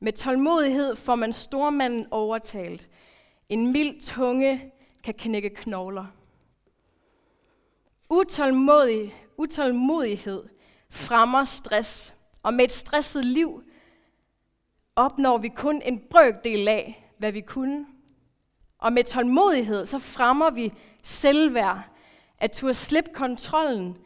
Med 0.00 0.12
tålmodighed 0.12 0.96
får 0.96 1.14
man 1.14 1.32
stormanden 1.32 2.06
overtalt. 2.10 2.90
En 3.48 3.72
mild 3.72 4.00
tunge 4.00 4.72
kan 5.02 5.14
knække 5.14 5.50
knogler. 5.50 6.06
Utålmodig, 8.10 9.26
utålmodighed 9.36 10.44
fremmer 10.90 11.44
stress, 11.44 12.14
og 12.42 12.54
med 12.54 12.64
et 12.64 12.72
stresset 12.72 13.24
liv 13.24 13.62
opnår 14.96 15.38
vi 15.38 15.48
kun 15.48 15.82
en 15.82 15.98
brøkdel 16.10 16.68
af, 16.68 17.12
hvad 17.18 17.32
vi 17.32 17.40
kunne. 17.40 17.86
Og 18.78 18.92
med 18.92 19.04
tålmodighed, 19.04 19.86
så 19.86 19.98
fremmer 19.98 20.50
vi 20.50 20.72
selvværd, 21.02 21.82
at 22.38 22.52
turde 22.52 22.74
slippe 22.74 23.10
kontrollen 23.14 23.98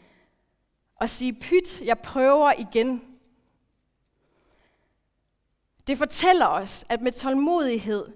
og 0.96 1.09
sige, 1.09 1.32
pyt, 1.32 1.82
jeg 1.82 1.98
prøver 1.98 2.53
igen. 2.59 3.03
Det 5.86 5.98
fortæller 5.98 6.46
os, 6.46 6.84
at 6.88 7.01
med 7.01 7.12
tålmodighed, 7.12 8.07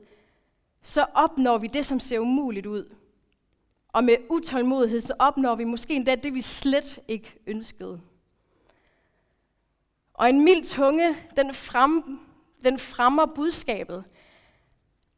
så 0.82 1.06
opnår 1.14 1.58
vi 1.58 1.66
det, 1.66 1.86
som 1.86 2.00
ser 2.00 2.18
umuligt 2.18 2.66
ud. 2.66 2.94
Og 3.94 4.04
med 4.04 4.16
utålmodighed, 4.30 5.00
så 5.00 5.14
opnår 5.18 5.54
vi 5.54 5.64
måske 5.64 5.94
endda 5.94 6.14
det, 6.14 6.34
vi 6.34 6.40
slet 6.40 6.98
ikke 7.08 7.38
ønskede. 7.46 8.00
Og 10.14 10.28
en 10.28 10.44
mild 10.44 10.64
tunge, 10.64 11.16
den, 11.36 11.54
frem, 11.54 12.20
den 12.64 12.78
fremmer 12.78 13.26
budskabet. 13.26 14.04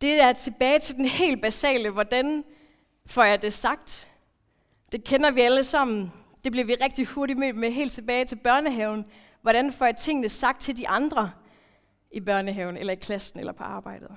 Det 0.00 0.20
er 0.20 0.32
tilbage 0.32 0.78
til 0.78 0.94
den 0.94 1.04
helt 1.04 1.42
basale, 1.42 1.90
hvordan 1.90 2.44
får 3.06 3.24
jeg 3.24 3.42
det 3.42 3.52
sagt? 3.52 4.08
Det 4.92 5.04
kender 5.04 5.30
vi 5.30 5.40
alle 5.40 5.64
sammen. 5.64 6.12
Det 6.44 6.52
bliver 6.52 6.66
vi 6.66 6.74
rigtig 6.74 7.06
hurtigt 7.06 7.38
mødt 7.38 7.56
med 7.56 7.70
helt 7.70 7.92
tilbage 7.92 8.24
til 8.24 8.36
børnehaven. 8.36 9.04
Hvordan 9.42 9.72
får 9.72 9.84
jeg 9.84 9.96
tingene 9.96 10.28
sagt 10.28 10.60
til 10.60 10.76
de 10.76 10.88
andre 10.88 11.30
i 12.10 12.20
børnehaven, 12.20 12.76
eller 12.76 12.92
i 12.92 12.96
klassen, 12.96 13.40
eller 13.40 13.52
på 13.52 13.64
arbejdet? 13.64 14.16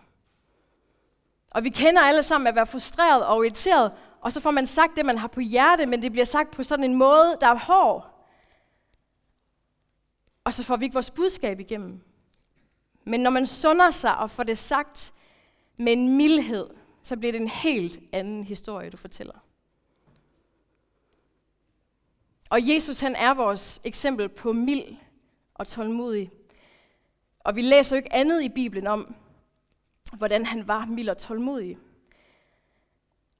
Og 1.52 1.64
vi 1.64 1.70
kender 1.70 2.02
alle 2.02 2.24
sammen 2.24 2.48
at 2.48 2.56
være 2.56 2.68
frustreret 2.68 3.26
og 3.26 3.46
irriteret, 3.46 3.92
og 4.22 4.32
så 4.32 4.42
får 4.42 4.52
man 4.52 4.66
sagt 4.66 4.96
det, 4.96 5.06
man 5.06 5.18
har 5.18 5.28
på 5.28 5.40
hjerte, 5.40 5.86
men 5.86 6.04
det 6.04 6.12
bliver 6.12 6.26
sagt 6.26 6.52
på 6.52 6.64
sådan 6.64 6.86
en 6.86 6.96
måde, 6.96 7.38
der 7.42 7.48
er 7.48 7.60
hård. 7.60 8.26
Og 10.44 10.54
så 10.54 10.64
får 10.64 10.76
vi 10.76 10.86
ikke 10.86 10.94
vores 10.94 11.12
budskab 11.12 11.60
igennem. 11.60 12.02
Men 13.04 13.20
når 13.20 13.30
man 13.30 13.48
sunder 13.48 13.92
sig 13.92 14.18
og 14.18 14.30
får 14.30 14.44
det 14.44 14.58
sagt 14.58 15.14
med 15.78 15.94
en 15.94 16.18
mildhed, 16.18 16.70
så 17.04 17.18
bliver 17.18 17.32
det 17.32 17.42
en 17.42 17.48
helt 17.48 18.00
anden 18.12 18.44
historie, 18.44 18.90
du 18.90 18.98
fortæller. 18.98 19.34
Og 22.50 22.70
Jesus 22.70 23.02
han 23.02 23.16
er 23.16 23.34
vores 23.34 23.82
eksempel 23.84 24.30
på 24.30 24.54
mild 24.54 24.96
og 25.54 25.68
tålmodig. 25.68 26.32
Og 27.40 27.56
vi 27.56 27.62
læser 27.62 27.96
jo 27.96 27.98
ikke 27.98 28.14
andet 28.14 28.44
i 28.44 28.50
Bibelen 28.50 28.88
om, 28.88 29.16
hvordan 30.18 30.46
han 30.46 30.68
var 30.68 30.86
mild 30.86 31.10
og 31.10 31.18
tålmodig. 31.18 31.78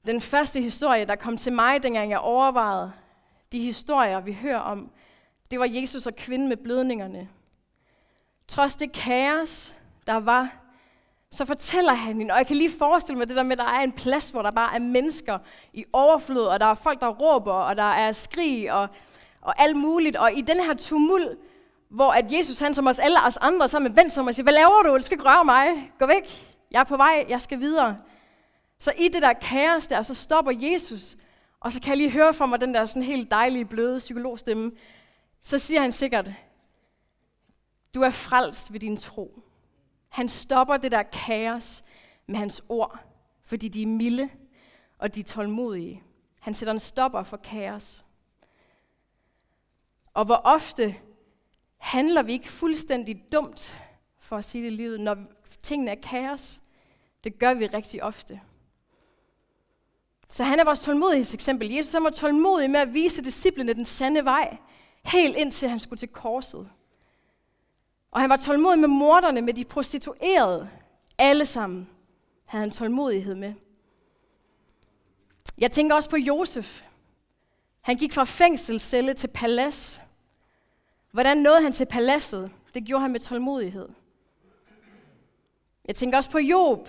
Den 0.06 0.20
første 0.20 0.62
historie, 0.62 1.04
der 1.04 1.16
kom 1.16 1.36
til 1.36 1.52
mig, 1.52 1.82
dengang 1.82 2.10
jeg 2.10 2.18
overvejede 2.18 2.92
de 3.52 3.60
historier, 3.60 4.20
vi 4.20 4.32
hører 4.32 4.58
om, 4.58 4.90
det 5.50 5.60
var 5.60 5.66
Jesus 5.70 6.06
og 6.06 6.16
kvinden 6.16 6.48
med 6.48 6.56
blødningerne. 6.56 7.28
Trods 8.48 8.76
det 8.76 8.92
kaos, 8.92 9.74
der 10.06 10.14
var, 10.14 10.48
så 11.30 11.44
fortæller 11.44 11.92
han 11.92 12.16
hende, 12.16 12.32
og 12.32 12.38
jeg 12.38 12.46
kan 12.46 12.56
lige 12.56 12.70
forestille 12.78 13.18
mig 13.18 13.28
det 13.28 13.36
der 13.36 13.42
med, 13.42 13.52
at 13.52 13.58
der 13.58 13.72
er 13.72 13.80
en 13.80 13.92
plads, 13.92 14.30
hvor 14.30 14.42
der 14.42 14.50
bare 14.50 14.74
er 14.74 14.78
mennesker 14.78 15.38
i 15.72 15.84
overflod, 15.92 16.46
og 16.46 16.60
der 16.60 16.66
er 16.66 16.74
folk, 16.74 17.00
der 17.00 17.08
råber, 17.08 17.52
og 17.52 17.76
der 17.76 17.82
er 17.92 18.12
skrig, 18.12 18.72
og, 18.72 18.88
og 19.40 19.62
alt 19.62 19.76
muligt. 19.76 20.16
Og 20.16 20.32
i 20.32 20.40
den 20.40 20.60
her 20.60 20.74
tumult, 20.74 21.38
hvor 21.88 22.10
at 22.10 22.32
Jesus, 22.32 22.58
han 22.58 22.74
som 22.74 22.86
os 22.86 22.98
alle 22.98 23.16
os 23.26 23.36
andre, 23.36 23.68
så 23.68 23.78
med 23.78 23.90
vendt 23.90 24.12
som 24.12 24.26
og 24.26 24.34
siger, 24.34 24.44
hvad 24.44 24.52
laver 24.52 24.82
du? 24.82 24.96
Du 24.96 25.02
skal 25.02 25.14
ikke 25.14 25.28
røre 25.28 25.44
mig. 25.44 25.92
Gå 25.98 26.06
væk. 26.06 26.54
Jeg 26.70 26.80
er 26.80 26.84
på 26.84 26.96
vej. 26.96 27.26
Jeg 27.28 27.40
skal 27.40 27.60
videre. 27.60 27.96
Så 28.80 28.92
i 28.98 29.08
det 29.08 29.22
der 29.22 29.32
kaos 29.32 29.86
der, 29.86 30.02
så 30.02 30.14
stopper 30.14 30.52
Jesus, 30.52 31.16
og 31.60 31.72
så 31.72 31.80
kan 31.80 31.88
jeg 31.88 31.96
lige 31.96 32.10
høre 32.10 32.34
fra 32.34 32.46
mig 32.46 32.60
den 32.60 32.74
der 32.74 32.84
sådan 32.84 33.02
helt 33.02 33.30
dejlige, 33.30 33.64
bløde 33.64 33.98
psykologstemme. 33.98 34.72
Så 35.42 35.58
siger 35.58 35.80
han 35.80 35.92
sikkert, 35.92 36.30
du 37.94 38.02
er 38.02 38.10
frelst 38.10 38.72
ved 38.72 38.80
din 38.80 38.96
tro. 38.96 39.42
Han 40.08 40.28
stopper 40.28 40.76
det 40.76 40.92
der 40.92 41.02
kaos 41.02 41.84
med 42.26 42.38
hans 42.38 42.62
ord, 42.68 42.98
fordi 43.44 43.68
de 43.68 43.82
er 43.82 43.86
milde 43.86 44.28
og 44.98 45.14
de 45.14 45.20
er 45.20 45.24
tålmodige. 45.24 46.02
Han 46.40 46.54
sætter 46.54 46.72
en 46.72 46.80
stopper 46.80 47.22
for 47.22 47.36
kaos. 47.36 48.04
Og 50.14 50.24
hvor 50.24 50.40
ofte 50.44 50.96
handler 51.76 52.22
vi 52.22 52.32
ikke 52.32 52.48
fuldstændig 52.48 53.24
dumt, 53.32 53.78
for 54.18 54.36
at 54.36 54.44
sige 54.44 54.64
det 54.64 54.72
i 54.72 54.76
livet, 54.76 55.00
når 55.00 55.16
tingene 55.62 55.90
er 55.90 56.00
kaos? 56.02 56.62
Det 57.24 57.38
gør 57.38 57.54
vi 57.54 57.66
rigtig 57.66 58.02
ofte. 58.02 58.40
Så 60.30 60.44
han 60.44 60.60
er 60.60 60.64
vores 60.64 60.80
tålmodighedseksempel. 60.80 61.70
Jesus 61.70 61.92
han 61.92 62.04
var 62.04 62.10
tålmodig 62.10 62.70
med 62.70 62.80
at 62.80 62.94
vise 62.94 63.24
disciplene 63.24 63.72
den 63.72 63.84
sande 63.84 64.24
vej, 64.24 64.56
helt 65.04 65.36
indtil 65.36 65.68
han 65.68 65.80
skulle 65.80 65.98
til 65.98 66.08
korset. 66.08 66.70
Og 68.10 68.20
han 68.20 68.30
var 68.30 68.36
tålmodig 68.36 68.78
med 68.78 68.88
morderne, 68.88 69.42
med 69.42 69.54
de 69.54 69.64
prostituerede. 69.64 70.70
Alle 71.18 71.46
sammen 71.46 71.88
havde 72.44 72.64
han 72.64 72.70
tålmodighed 72.70 73.34
med. 73.34 73.54
Jeg 75.60 75.72
tænker 75.72 75.94
også 75.94 76.10
på 76.10 76.16
Josef. 76.16 76.82
Han 77.80 77.96
gik 77.96 78.12
fra 78.12 78.24
fængselscelle 78.24 79.14
til 79.14 79.28
palads. 79.28 80.02
Hvordan 81.10 81.36
nåede 81.36 81.62
han 81.62 81.72
til 81.72 81.86
paladset? 81.86 82.52
Det 82.74 82.84
gjorde 82.84 83.02
han 83.02 83.12
med 83.12 83.20
tålmodighed. 83.20 83.88
Jeg 85.84 85.96
tænker 85.96 86.16
også 86.16 86.30
på 86.30 86.38
Job. 86.38 86.88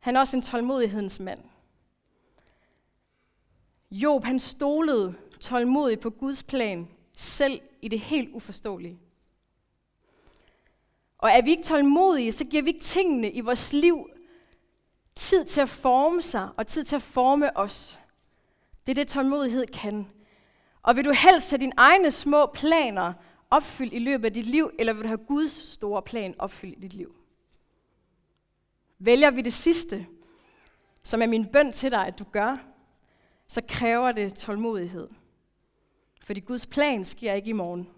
Han 0.00 0.16
er 0.16 0.20
også 0.20 0.36
en 0.36 0.42
tålmodighedens 0.42 1.20
mand. 1.20 1.49
Job, 3.90 4.24
han 4.24 4.40
stolede 4.40 5.14
tålmodigt 5.40 6.00
på 6.00 6.10
Guds 6.10 6.42
plan, 6.42 6.88
selv 7.16 7.60
i 7.82 7.88
det 7.88 8.00
helt 8.00 8.30
uforståelige. 8.32 8.98
Og 11.18 11.30
er 11.30 11.42
vi 11.42 11.50
ikke 11.50 11.62
tålmodige, 11.62 12.32
så 12.32 12.44
giver 12.44 12.62
vi 12.62 12.70
ikke 12.70 12.80
tingene 12.80 13.30
i 13.30 13.40
vores 13.40 13.72
liv 13.72 14.10
tid 15.14 15.44
til 15.44 15.60
at 15.60 15.68
forme 15.68 16.22
sig 16.22 16.48
og 16.56 16.66
tid 16.66 16.84
til 16.84 16.96
at 16.96 17.02
forme 17.02 17.56
os. 17.56 17.98
Det 18.86 18.92
er 18.92 18.94
det, 18.94 19.08
tålmodighed 19.08 19.66
kan. 19.66 20.06
Og 20.82 20.96
vil 20.96 21.04
du 21.04 21.12
helst 21.12 21.50
have 21.50 21.58
dine 21.58 21.72
egne 21.76 22.10
små 22.10 22.46
planer 22.46 23.12
opfyldt 23.50 23.92
i 23.92 23.98
løbet 23.98 24.24
af 24.24 24.32
dit 24.32 24.46
liv, 24.46 24.70
eller 24.78 24.92
vil 24.92 25.02
du 25.02 25.08
have 25.08 25.24
Guds 25.26 25.52
store 25.52 26.02
plan 26.02 26.34
opfyldt 26.38 26.78
i 26.78 26.80
dit 26.80 26.94
liv? 26.94 27.14
Vælger 28.98 29.30
vi 29.30 29.42
det 29.42 29.52
sidste, 29.52 30.06
som 31.02 31.22
er 31.22 31.26
min 31.26 31.46
bøn 31.46 31.72
til 31.72 31.90
dig, 31.90 32.06
at 32.06 32.18
du 32.18 32.24
gør, 32.24 32.69
så 33.50 33.62
kræver 33.68 34.12
det 34.12 34.34
tålmodighed. 34.34 35.08
Fordi 36.24 36.40
Guds 36.40 36.66
plan 36.66 37.04
sker 37.04 37.32
ikke 37.32 37.50
i 37.50 37.52
morgen. 37.52 37.88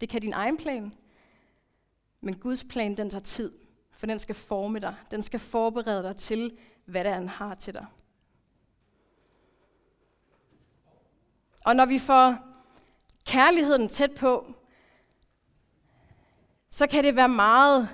Det 0.00 0.08
kan 0.08 0.20
din 0.20 0.32
egen 0.32 0.56
plan, 0.56 0.92
men 2.20 2.36
Guds 2.36 2.64
plan, 2.64 2.96
den 2.96 3.10
tager 3.10 3.22
tid, 3.22 3.52
for 3.90 4.06
den 4.06 4.18
skal 4.18 4.34
forme 4.34 4.78
dig. 4.78 4.94
Den 5.10 5.22
skal 5.22 5.40
forberede 5.40 6.02
dig 6.02 6.16
til, 6.16 6.58
hvad 6.84 7.04
det 7.04 7.10
er, 7.10 7.14
han 7.14 7.28
har 7.28 7.54
til 7.54 7.74
dig. 7.74 7.86
Og 11.64 11.76
når 11.76 11.86
vi 11.86 11.98
får 11.98 12.38
kærligheden 13.26 13.88
tæt 13.88 14.14
på, 14.14 14.54
så 16.70 16.86
kan 16.86 17.04
det 17.04 17.16
være 17.16 17.28
meget 17.28 17.88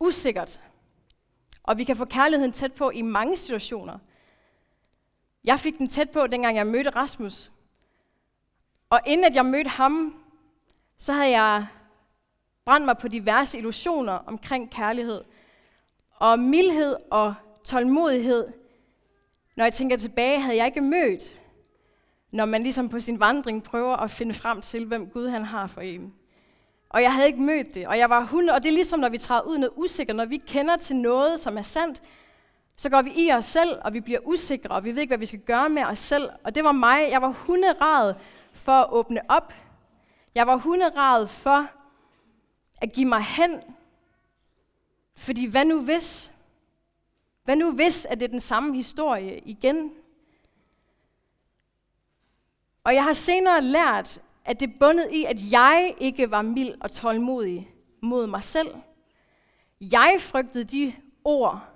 usikkert. 0.00 0.60
Og 1.62 1.78
vi 1.78 1.84
kan 1.84 1.96
få 1.96 2.04
kærligheden 2.04 2.52
tæt 2.52 2.72
på 2.72 2.90
i 2.90 3.02
mange 3.02 3.36
situationer. 3.36 3.98
Jeg 5.44 5.60
fik 5.60 5.78
den 5.78 5.88
tæt 5.88 6.10
på, 6.10 6.26
dengang 6.26 6.56
jeg 6.56 6.66
mødte 6.66 6.90
Rasmus. 6.90 7.52
Og 8.90 9.00
inden 9.06 9.24
at 9.24 9.34
jeg 9.34 9.46
mødte 9.46 9.70
ham, 9.70 10.14
så 10.98 11.12
havde 11.12 11.30
jeg 11.30 11.66
brændt 12.64 12.86
mig 12.86 12.98
på 12.98 13.08
diverse 13.08 13.58
illusioner 13.58 14.12
omkring 14.12 14.70
kærlighed. 14.70 15.20
Og 16.16 16.38
mildhed 16.38 16.96
og 17.10 17.34
tålmodighed, 17.64 18.48
når 19.56 19.64
jeg 19.64 19.72
tænker 19.72 19.96
tilbage, 19.96 20.40
havde 20.40 20.56
jeg 20.56 20.66
ikke 20.66 20.80
mødt, 20.80 21.40
når 22.30 22.44
man 22.44 22.62
ligesom 22.62 22.88
på 22.88 23.00
sin 23.00 23.20
vandring 23.20 23.62
prøver 23.62 23.96
at 23.96 24.10
finde 24.10 24.34
frem 24.34 24.60
til, 24.60 24.84
hvem 24.84 25.10
Gud 25.10 25.28
han 25.28 25.44
har 25.44 25.66
for 25.66 25.80
en. 25.80 26.14
Og 26.88 27.02
jeg 27.02 27.14
havde 27.14 27.26
ikke 27.26 27.42
mødt 27.42 27.74
det, 27.74 27.86
og 27.86 27.98
jeg 27.98 28.10
var 28.10 28.24
hund, 28.24 28.50
og 28.50 28.62
det 28.62 28.68
er 28.68 28.72
ligesom, 28.72 29.00
når 29.00 29.08
vi 29.08 29.18
træder 29.18 29.42
ud 29.42 29.58
noget 29.58 29.72
usikkert, 29.76 30.16
når 30.16 30.24
vi 30.24 30.36
kender 30.36 30.76
til 30.76 30.96
noget, 30.96 31.40
som 31.40 31.58
er 31.58 31.62
sandt, 31.62 32.02
så 32.76 32.90
går 32.90 33.02
vi 33.02 33.12
i 33.16 33.32
os 33.32 33.44
selv, 33.44 33.78
og 33.84 33.92
vi 33.92 34.00
bliver 34.00 34.20
usikre, 34.24 34.70
og 34.70 34.84
vi 34.84 34.90
ved 34.94 34.98
ikke, 34.98 35.10
hvad 35.10 35.18
vi 35.18 35.26
skal 35.26 35.40
gøre 35.40 35.68
med 35.68 35.84
os 35.84 35.98
selv. 35.98 36.30
Og 36.44 36.54
det 36.54 36.64
var 36.64 36.72
mig, 36.72 37.10
jeg 37.10 37.22
var 37.22 37.28
hunderad 37.28 38.14
for 38.52 38.72
at 38.72 38.92
åbne 38.92 39.20
op. 39.28 39.52
Jeg 40.34 40.46
var 40.46 40.56
hunderad 40.56 41.26
for 41.26 41.68
at 42.82 42.92
give 42.92 43.08
mig 43.08 43.22
hen. 43.22 43.60
Fordi 45.16 45.46
hvad 45.46 45.64
nu 45.64 45.82
hvis? 45.82 46.32
Hvad 47.44 47.56
nu 47.56 47.72
hvis, 47.72 48.06
at 48.06 48.20
det 48.20 48.26
er 48.26 48.30
den 48.30 48.40
samme 48.40 48.74
historie 48.74 49.38
igen? 49.38 49.92
Og 52.84 52.94
jeg 52.94 53.04
har 53.04 53.12
senere 53.12 53.62
lært, 53.62 54.22
at 54.44 54.60
det 54.60 54.78
bundet 54.78 55.08
i, 55.12 55.24
at 55.24 55.52
jeg 55.52 55.94
ikke 55.98 56.30
var 56.30 56.42
mild 56.42 56.74
og 56.80 56.92
tålmodig 56.92 57.70
mod 58.02 58.26
mig 58.26 58.42
selv. 58.42 58.74
Jeg 59.80 60.16
frygtede 60.20 60.64
de 60.64 60.92
ord, 61.24 61.73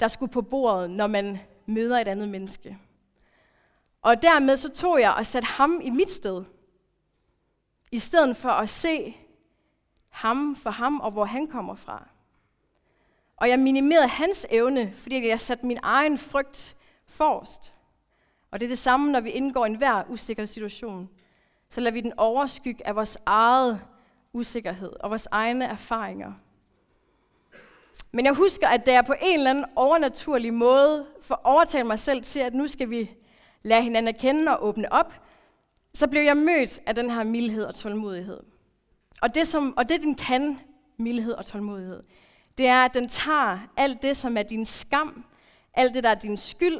der 0.00 0.08
skulle 0.08 0.32
på 0.32 0.42
bordet, 0.42 0.90
når 0.90 1.06
man 1.06 1.38
møder 1.66 1.98
et 1.98 2.08
andet 2.08 2.28
menneske. 2.28 2.78
Og 4.02 4.22
dermed 4.22 4.56
så 4.56 4.70
tog 4.70 5.00
jeg 5.00 5.12
og 5.14 5.26
satte 5.26 5.46
ham 5.46 5.80
i 5.82 5.90
mit 5.90 6.10
sted, 6.10 6.44
i 7.92 7.98
stedet 7.98 8.36
for 8.36 8.48
at 8.48 8.68
se 8.68 9.16
ham 10.08 10.56
for 10.56 10.70
ham 10.70 11.00
og 11.00 11.10
hvor 11.10 11.24
han 11.24 11.46
kommer 11.46 11.74
fra. 11.74 12.08
Og 13.36 13.48
jeg 13.48 13.58
minimerede 13.58 14.08
hans 14.08 14.46
evne, 14.50 14.92
fordi 14.94 15.28
jeg 15.28 15.40
satte 15.40 15.66
min 15.66 15.78
egen 15.82 16.18
frygt 16.18 16.76
forrest. 17.06 17.74
Og 18.50 18.60
det 18.60 18.66
er 18.66 18.70
det 18.70 18.78
samme, 18.78 19.12
når 19.12 19.20
vi 19.20 19.30
indgår 19.30 19.64
i 19.64 19.68
enhver 19.68 20.02
usikker 20.08 20.44
situation. 20.44 21.08
Så 21.70 21.80
lader 21.80 21.94
vi 21.94 22.00
den 22.00 22.12
overskygge 22.16 22.86
af 22.86 22.96
vores 22.96 23.18
eget 23.26 23.86
usikkerhed 24.32 24.92
og 25.00 25.10
vores 25.10 25.28
egne 25.30 25.64
erfaringer. 25.64 26.32
Men 28.12 28.24
jeg 28.24 28.34
husker, 28.34 28.68
at 28.68 28.86
da 28.86 28.92
jeg 28.92 29.04
på 29.04 29.14
en 29.22 29.38
eller 29.38 29.50
anden 29.50 29.64
overnaturlig 29.76 30.54
måde 30.54 31.06
får 31.22 31.40
overtalt 31.44 31.86
mig 31.86 31.98
selv 31.98 32.22
til, 32.22 32.40
at 32.40 32.54
nu 32.54 32.66
skal 32.66 32.90
vi 32.90 33.10
lære 33.62 33.82
hinanden 33.82 34.14
at 34.14 34.20
kende 34.20 34.52
og 34.58 34.66
åbne 34.66 34.92
op, 34.92 35.14
så 35.94 36.06
blev 36.08 36.22
jeg 36.22 36.36
mødt 36.36 36.80
af 36.86 36.94
den 36.94 37.10
her 37.10 37.24
mildhed 37.24 37.64
og 37.64 37.74
tålmodighed. 37.74 38.40
Og 39.22 39.34
det, 39.34 39.48
som, 39.48 39.76
og 39.76 39.88
det 39.88 40.00
den 40.02 40.14
kan, 40.14 40.58
mildhed 40.96 41.32
og 41.32 41.46
tålmodighed, 41.46 42.02
det 42.58 42.68
er, 42.68 42.84
at 42.84 42.94
den 42.94 43.08
tager 43.08 43.58
alt 43.76 44.02
det, 44.02 44.16
som 44.16 44.36
er 44.36 44.42
din 44.42 44.64
skam, 44.64 45.24
alt 45.74 45.94
det, 45.94 46.04
der 46.04 46.10
er 46.10 46.14
din 46.14 46.36
skyld, 46.36 46.78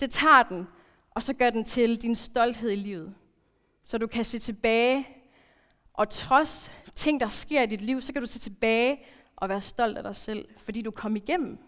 det 0.00 0.10
tager 0.10 0.42
den, 0.42 0.68
og 1.10 1.22
så 1.22 1.34
gør 1.34 1.50
den 1.50 1.64
til 1.64 2.02
din 2.02 2.14
stolthed 2.14 2.70
i 2.70 2.76
livet. 2.76 3.14
Så 3.84 3.98
du 3.98 4.06
kan 4.06 4.24
se 4.24 4.38
tilbage, 4.38 5.08
og 5.94 6.08
trods 6.08 6.72
ting, 6.94 7.20
der 7.20 7.28
sker 7.28 7.62
i 7.62 7.66
dit 7.66 7.80
liv, 7.80 8.00
så 8.00 8.12
kan 8.12 8.22
du 8.22 8.26
se 8.26 8.38
tilbage 8.38 8.98
og 9.36 9.48
være 9.48 9.60
stolt 9.60 9.96
af 9.96 10.02
dig 10.02 10.16
selv, 10.16 10.48
fordi 10.58 10.82
du 10.82 10.90
kom 10.90 11.16
igennem. 11.16 11.58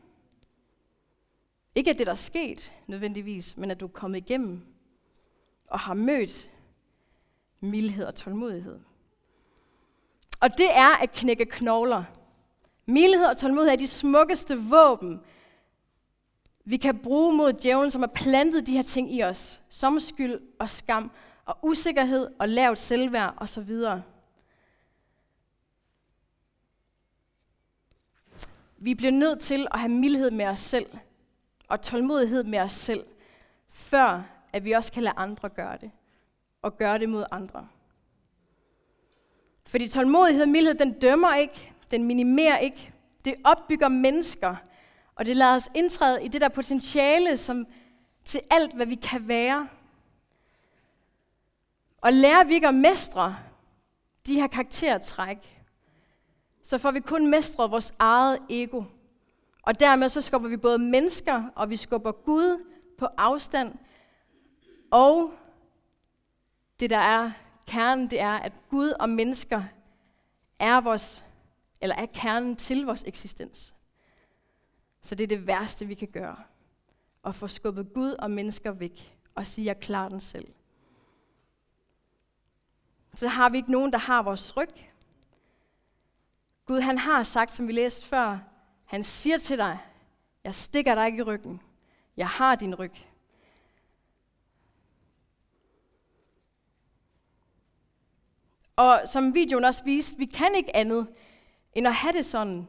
Ikke 1.74 1.90
at 1.90 1.98
det, 1.98 2.06
der 2.06 2.12
er 2.12 2.16
sket 2.16 2.74
nødvendigvis, 2.86 3.56
men 3.56 3.70
at 3.70 3.80
du 3.80 3.86
er 3.86 3.90
kommet 3.90 4.18
igennem 4.18 4.60
og 5.66 5.78
har 5.78 5.94
mødt 5.94 6.50
mildhed 7.60 8.04
og 8.04 8.14
tålmodighed. 8.14 8.80
Og 10.40 10.58
det 10.58 10.76
er 10.76 11.02
at 11.02 11.12
knække 11.12 11.46
knogler. 11.46 12.04
Mildhed 12.86 13.26
og 13.26 13.36
tålmodighed 13.36 13.72
er 13.72 13.80
de 13.80 13.86
smukkeste 13.86 14.58
våben, 14.58 15.20
vi 16.68 16.76
kan 16.76 16.98
bruge 16.98 17.36
mod 17.36 17.52
djævlen, 17.52 17.90
som 17.90 18.02
har 18.02 18.12
plantet 18.14 18.66
de 18.66 18.72
her 18.72 18.82
ting 18.82 19.12
i 19.12 19.22
os, 19.22 19.62
som 19.68 20.00
skyld 20.00 20.40
og 20.60 20.70
skam 20.70 21.10
og 21.44 21.58
usikkerhed 21.62 22.28
og 22.38 22.48
lavt 22.48 22.78
selvværd 22.78 23.34
osv. 23.36 23.76
Vi 28.80 28.94
bliver 28.94 29.12
nødt 29.12 29.40
til 29.40 29.66
at 29.70 29.80
have 29.80 29.92
mildhed 29.92 30.30
med 30.30 30.46
os 30.46 30.58
selv 30.58 30.86
og 31.68 31.82
tålmodighed 31.82 32.44
med 32.44 32.58
os 32.58 32.72
selv, 32.72 33.04
før 33.70 34.22
at 34.52 34.64
vi 34.64 34.72
også 34.72 34.92
kan 34.92 35.02
lade 35.02 35.14
andre 35.16 35.48
gøre 35.48 35.78
det, 35.80 35.90
og 36.62 36.76
gøre 36.76 36.98
det 36.98 37.08
mod 37.08 37.24
andre. 37.30 37.68
Fordi 39.66 39.88
tålmodighed 39.88 40.42
og 40.42 40.48
mildhed, 40.48 40.74
den 40.74 40.92
dømmer 40.92 41.34
ikke, 41.34 41.72
den 41.90 42.04
minimerer 42.04 42.58
ikke, 42.58 42.92
det 43.24 43.34
opbygger 43.44 43.88
mennesker, 43.88 44.56
og 45.14 45.26
det 45.26 45.36
lader 45.36 45.54
os 45.54 45.70
indtræde 45.74 46.24
i 46.24 46.28
det 46.28 46.40
der 46.40 46.48
potentiale, 46.48 47.36
som 47.36 47.66
til 48.24 48.40
alt, 48.50 48.74
hvad 48.74 48.86
vi 48.86 48.94
kan 48.94 49.28
være. 49.28 49.68
Og 52.00 52.12
lærer 52.12 52.44
vi 52.44 52.54
ikke 52.54 52.68
at 52.68 52.74
mestre 52.74 53.36
de 54.26 54.34
her 54.34 54.46
karaktertræk, 54.46 55.57
så 56.68 56.78
får 56.78 56.90
vi 56.90 57.00
kun 57.00 57.30
mestret 57.30 57.70
vores 57.70 57.94
eget 57.98 58.38
ego. 58.48 58.82
Og 59.62 59.80
dermed 59.80 60.08
så 60.08 60.20
skubber 60.20 60.48
vi 60.48 60.56
både 60.56 60.78
mennesker, 60.78 61.50
og 61.54 61.70
vi 61.70 61.76
skubber 61.76 62.12
Gud 62.12 62.64
på 62.98 63.06
afstand. 63.16 63.74
Og 64.90 65.32
det 66.80 66.90
der 66.90 66.98
er 66.98 67.30
kernen, 67.66 68.10
det 68.10 68.20
er, 68.20 68.32
at 68.32 68.52
Gud 68.70 68.90
og 68.90 69.08
mennesker 69.08 69.62
er 70.58 70.80
vores, 70.80 71.24
eller 71.80 71.96
er 71.96 72.06
kernen 72.06 72.56
til 72.56 72.84
vores 72.84 73.04
eksistens. 73.06 73.74
Så 75.02 75.14
det 75.14 75.24
er 75.24 75.28
det 75.28 75.46
værste, 75.46 75.86
vi 75.86 75.94
kan 75.94 76.08
gøre. 76.08 76.36
At 77.24 77.34
få 77.34 77.48
skubbet 77.48 77.92
Gud 77.94 78.10
og 78.10 78.30
mennesker 78.30 78.70
væk 78.70 79.18
og 79.34 79.46
sige, 79.46 79.64
jeg 79.64 79.80
klarer 79.80 80.08
den 80.08 80.20
selv. 80.20 80.48
Så 83.14 83.28
har 83.28 83.48
vi 83.48 83.56
ikke 83.56 83.72
nogen, 83.72 83.92
der 83.92 83.98
har 83.98 84.22
vores 84.22 84.56
ryg. 84.56 84.87
Gud 86.68 86.80
han 86.80 86.98
har 86.98 87.22
sagt, 87.22 87.52
som 87.52 87.68
vi 87.68 87.72
læste 87.72 88.06
før, 88.06 88.38
han 88.84 89.02
siger 89.02 89.38
til 89.38 89.58
dig, 89.58 89.78
jeg 90.44 90.54
stikker 90.54 90.94
dig 90.94 91.06
ikke 91.06 91.18
i 91.18 91.22
ryggen. 91.22 91.60
Jeg 92.16 92.28
har 92.28 92.54
din 92.54 92.74
ryg. 92.74 92.92
Og 98.76 99.02
som 99.06 99.34
videoen 99.34 99.64
også 99.64 99.84
viste, 99.84 100.18
vi 100.18 100.24
kan 100.24 100.54
ikke 100.56 100.76
andet 100.76 101.08
end 101.74 101.86
at 101.86 101.94
have 101.94 102.12
det 102.12 102.24
sådan. 102.24 102.68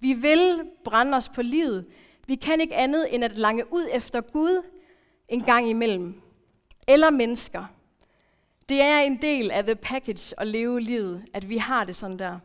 Vi 0.00 0.12
vil 0.12 0.70
brænde 0.84 1.16
os 1.16 1.28
på 1.28 1.42
livet. 1.42 1.86
Vi 2.26 2.34
kan 2.34 2.60
ikke 2.60 2.74
andet 2.74 3.14
end 3.14 3.24
at 3.24 3.38
lange 3.38 3.72
ud 3.72 3.88
efter 3.92 4.20
Gud 4.20 4.62
en 5.28 5.42
gang 5.42 5.68
imellem. 5.68 6.22
Eller 6.88 7.10
mennesker. 7.10 7.64
Det 8.68 8.82
er 8.82 8.98
en 8.98 9.22
del 9.22 9.50
af 9.50 9.64
the 9.64 9.76
package 9.76 10.40
at 10.40 10.46
leve 10.46 10.80
livet, 10.80 11.24
at 11.32 11.48
vi 11.48 11.56
har 11.56 11.84
det 11.84 11.96
sådan 11.96 12.18
der. 12.18 12.38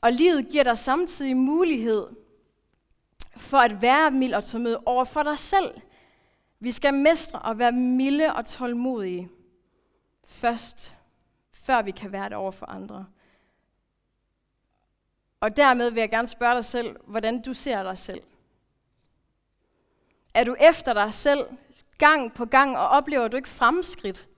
Og 0.00 0.12
livet 0.12 0.48
giver 0.48 0.64
dig 0.64 0.78
samtidig 0.78 1.36
mulighed 1.36 2.06
for 3.36 3.58
at 3.58 3.82
være 3.82 4.10
mild 4.10 4.34
og 4.34 4.44
tålmodig 4.44 4.78
over 4.86 5.04
for 5.04 5.22
dig 5.22 5.38
selv. 5.38 5.80
Vi 6.60 6.70
skal 6.70 6.94
mestre 6.94 7.38
og 7.38 7.58
være 7.58 7.72
milde 7.72 8.32
og 8.34 8.46
tålmodige 8.46 9.28
først, 10.24 10.94
før 11.52 11.82
vi 11.82 11.90
kan 11.90 12.12
være 12.12 12.28
det 12.28 12.36
over 12.36 12.50
for 12.50 12.66
andre. 12.66 13.06
Og 15.40 15.56
dermed 15.56 15.90
vil 15.90 16.00
jeg 16.00 16.10
gerne 16.10 16.26
spørge 16.26 16.54
dig 16.54 16.64
selv, 16.64 16.96
hvordan 17.06 17.42
du 17.42 17.54
ser 17.54 17.82
dig 17.82 17.98
selv. 17.98 18.22
Er 20.34 20.44
du 20.44 20.56
efter 20.60 20.92
dig 20.92 21.12
selv 21.12 21.46
gang 21.98 22.34
på 22.34 22.44
gang, 22.44 22.78
og 22.78 22.88
oplever 22.88 23.28
du 23.28 23.36
ikke 23.36 23.48
fremskridt, 23.48 24.28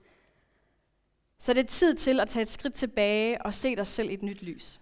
så 1.37 1.53
det 1.53 1.63
er 1.63 1.67
tid 1.67 1.93
til 1.93 2.19
at 2.19 2.29
tage 2.29 2.41
et 2.41 2.47
skridt 2.47 2.73
tilbage 2.73 3.41
og 3.41 3.53
se 3.53 3.75
dig 3.75 3.87
selv 3.87 4.09
i 4.09 4.13
et 4.13 4.23
nyt 4.23 4.41
lys. 4.41 4.80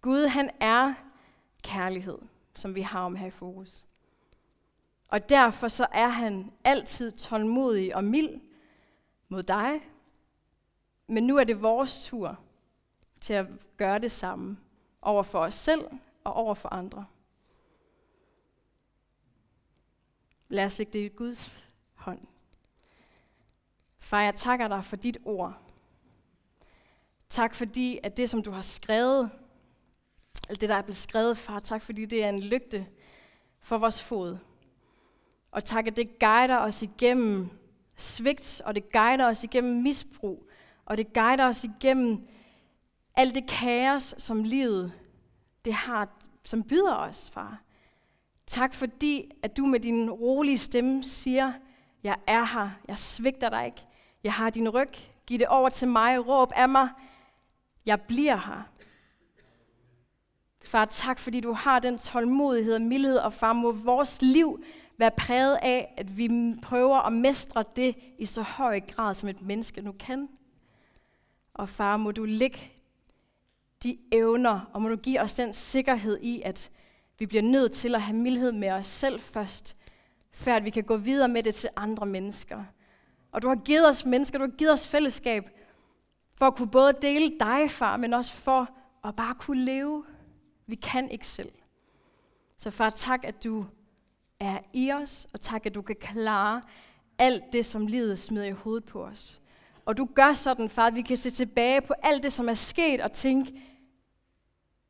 Gud, 0.00 0.26
han 0.26 0.50
er 0.60 0.94
kærlighed, 1.62 2.18
som 2.54 2.74
vi 2.74 2.80
har 2.80 3.04
om 3.04 3.16
her 3.16 3.26
i 3.26 3.30
fokus. 3.30 3.86
Og 5.08 5.30
derfor 5.30 5.68
så 5.68 5.86
er 5.92 6.08
han 6.08 6.52
altid 6.64 7.12
tålmodig 7.12 7.96
og 7.96 8.04
mild 8.04 8.40
mod 9.28 9.42
dig. 9.42 9.80
Men 11.06 11.26
nu 11.26 11.36
er 11.36 11.44
det 11.44 11.62
vores 11.62 12.06
tur 12.06 12.38
til 13.20 13.32
at 13.32 13.46
gøre 13.76 13.98
det 13.98 14.10
samme 14.10 14.58
over 15.02 15.22
for 15.22 15.38
os 15.38 15.54
selv 15.54 15.84
og 16.24 16.32
over 16.32 16.54
for 16.54 16.68
andre. 16.68 17.06
Lad 20.48 20.64
os 20.64 20.80
ikke 20.80 20.92
det 20.92 20.98
i 20.98 21.08
Guds 21.08 21.64
hånd. 21.94 22.20
Far, 23.98 24.22
jeg 24.22 24.34
takker 24.34 24.68
dig 24.68 24.84
for 24.84 24.96
dit 24.96 25.18
ord. 25.24 25.60
Tak 27.28 27.54
fordi, 27.54 28.00
at 28.02 28.16
det, 28.16 28.30
som 28.30 28.42
du 28.42 28.50
har 28.50 28.62
skrevet, 28.62 29.30
alt 30.48 30.60
det, 30.60 30.68
der 30.68 30.74
er 30.74 30.82
blevet 30.82 30.96
skrevet, 30.96 31.38
far, 31.38 31.58
tak 31.58 31.82
fordi 31.82 32.04
det 32.04 32.24
er 32.24 32.28
en 32.28 32.40
lygte 32.40 32.86
for 33.60 33.78
vores 33.78 34.02
fod. 34.02 34.38
Og 35.50 35.64
tak, 35.64 35.86
at 35.86 35.96
det 35.96 36.18
guider 36.18 36.58
os 36.58 36.82
igennem 36.82 37.50
svigt, 37.96 38.62
og 38.64 38.74
det 38.74 38.92
guider 38.92 39.26
os 39.26 39.44
igennem 39.44 39.82
misbrug, 39.82 40.48
og 40.84 40.96
det 40.96 41.12
guider 41.12 41.46
os 41.46 41.64
igennem 41.64 42.28
alt 43.14 43.34
det 43.34 43.46
kaos, 43.48 44.14
som 44.18 44.42
livet 44.42 44.92
det 45.64 45.74
har, 45.74 46.08
som 46.44 46.62
byder 46.62 46.94
os, 46.94 47.30
far. 47.30 47.62
Tak 48.46 48.74
fordi, 48.74 49.30
at 49.42 49.56
du 49.56 49.66
med 49.66 49.80
din 49.80 50.10
rolige 50.10 50.58
stemme 50.58 51.04
siger, 51.04 51.52
jeg 52.02 52.16
er 52.26 52.44
her, 52.44 52.70
jeg 52.88 52.98
svigter 52.98 53.48
dig 53.48 53.66
ikke, 53.66 53.86
jeg 54.24 54.32
har 54.32 54.50
din 54.50 54.68
ryg, 54.68 54.92
giv 55.26 55.38
det 55.38 55.46
over 55.46 55.68
til 55.68 55.88
mig, 55.88 56.28
råb 56.28 56.52
af 56.54 56.68
mig, 56.68 56.88
jeg 57.86 58.00
bliver 58.00 58.36
her. 58.36 58.62
Far, 60.68 60.84
tak 60.84 61.18
fordi 61.18 61.40
du 61.40 61.52
har 61.52 61.78
den 61.78 61.98
tålmodighed 61.98 62.74
og 62.74 62.82
mildhed, 62.82 63.16
og 63.16 63.32
far, 63.32 63.52
må 63.52 63.72
vores 63.72 64.22
liv 64.22 64.62
være 64.98 65.10
præget 65.10 65.58
af, 65.62 65.94
at 65.96 66.16
vi 66.16 66.54
prøver 66.62 66.98
at 66.98 67.12
mestre 67.12 67.64
det 67.76 67.96
i 68.18 68.24
så 68.24 68.42
høj 68.42 68.80
grad, 68.80 69.14
som 69.14 69.28
et 69.28 69.42
menneske 69.42 69.80
nu 69.82 69.92
kan. 69.92 70.28
Og 71.54 71.68
far, 71.68 71.96
må 71.96 72.10
du 72.10 72.24
lægge 72.24 72.58
de 73.82 73.98
evner, 74.12 74.60
og 74.72 74.82
må 74.82 74.88
du 74.88 74.96
give 74.96 75.20
os 75.20 75.34
den 75.34 75.52
sikkerhed 75.52 76.18
i, 76.22 76.42
at 76.44 76.70
vi 77.18 77.26
bliver 77.26 77.42
nødt 77.42 77.72
til 77.72 77.94
at 77.94 78.02
have 78.02 78.16
mildhed 78.16 78.52
med 78.52 78.70
os 78.70 78.86
selv 78.86 79.20
først, 79.20 79.76
før 80.32 80.56
at 80.56 80.64
vi 80.64 80.70
kan 80.70 80.84
gå 80.84 80.96
videre 80.96 81.28
med 81.28 81.42
det 81.42 81.54
til 81.54 81.70
andre 81.76 82.06
mennesker. 82.06 82.64
Og 83.32 83.42
du 83.42 83.48
har 83.48 83.56
givet 83.56 83.88
os 83.88 84.04
mennesker, 84.04 84.38
du 84.38 84.44
har 84.44 84.56
givet 84.56 84.72
os 84.72 84.88
fællesskab, 84.88 85.50
for 86.34 86.46
at 86.46 86.54
kunne 86.54 86.70
både 86.70 86.92
dele 87.02 87.38
dig, 87.40 87.70
far, 87.70 87.96
men 87.96 88.14
også 88.14 88.32
for 88.32 88.68
at 89.04 89.16
bare 89.16 89.34
kunne 89.34 89.64
leve. 89.64 90.04
Vi 90.68 90.76
kan 90.76 91.10
ikke 91.10 91.26
selv. 91.26 91.52
Så 92.56 92.70
far, 92.70 92.90
tak, 92.90 93.24
at 93.24 93.44
du 93.44 93.66
er 94.40 94.58
i 94.72 94.92
os, 94.92 95.26
og 95.32 95.40
tak, 95.40 95.66
at 95.66 95.74
du 95.74 95.82
kan 95.82 95.96
klare 95.96 96.62
alt 97.18 97.44
det, 97.52 97.66
som 97.66 97.86
livet 97.86 98.18
smider 98.18 98.46
i 98.46 98.50
hovedet 98.50 98.84
på 98.84 99.04
os. 99.04 99.40
Og 99.84 99.96
du 99.96 100.08
gør 100.14 100.32
sådan, 100.32 100.68
far, 100.68 100.86
at 100.86 100.94
vi 100.94 101.02
kan 101.02 101.16
se 101.16 101.30
tilbage 101.30 101.80
på 101.80 101.94
alt 102.02 102.22
det, 102.22 102.32
som 102.32 102.48
er 102.48 102.54
sket, 102.54 103.00
og 103.00 103.12
tænke, 103.12 103.62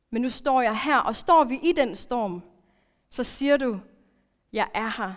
men 0.09 0.21
nu 0.21 0.29
står 0.29 0.61
jeg 0.61 0.79
her, 0.79 0.97
og 0.97 1.15
står 1.15 1.43
vi 1.43 1.59
i 1.63 1.71
den 1.71 1.95
storm, 1.95 2.41
så 3.09 3.23
siger 3.23 3.57
du, 3.57 3.79
jeg 4.53 4.69
er 4.73 4.97
her, 4.97 5.13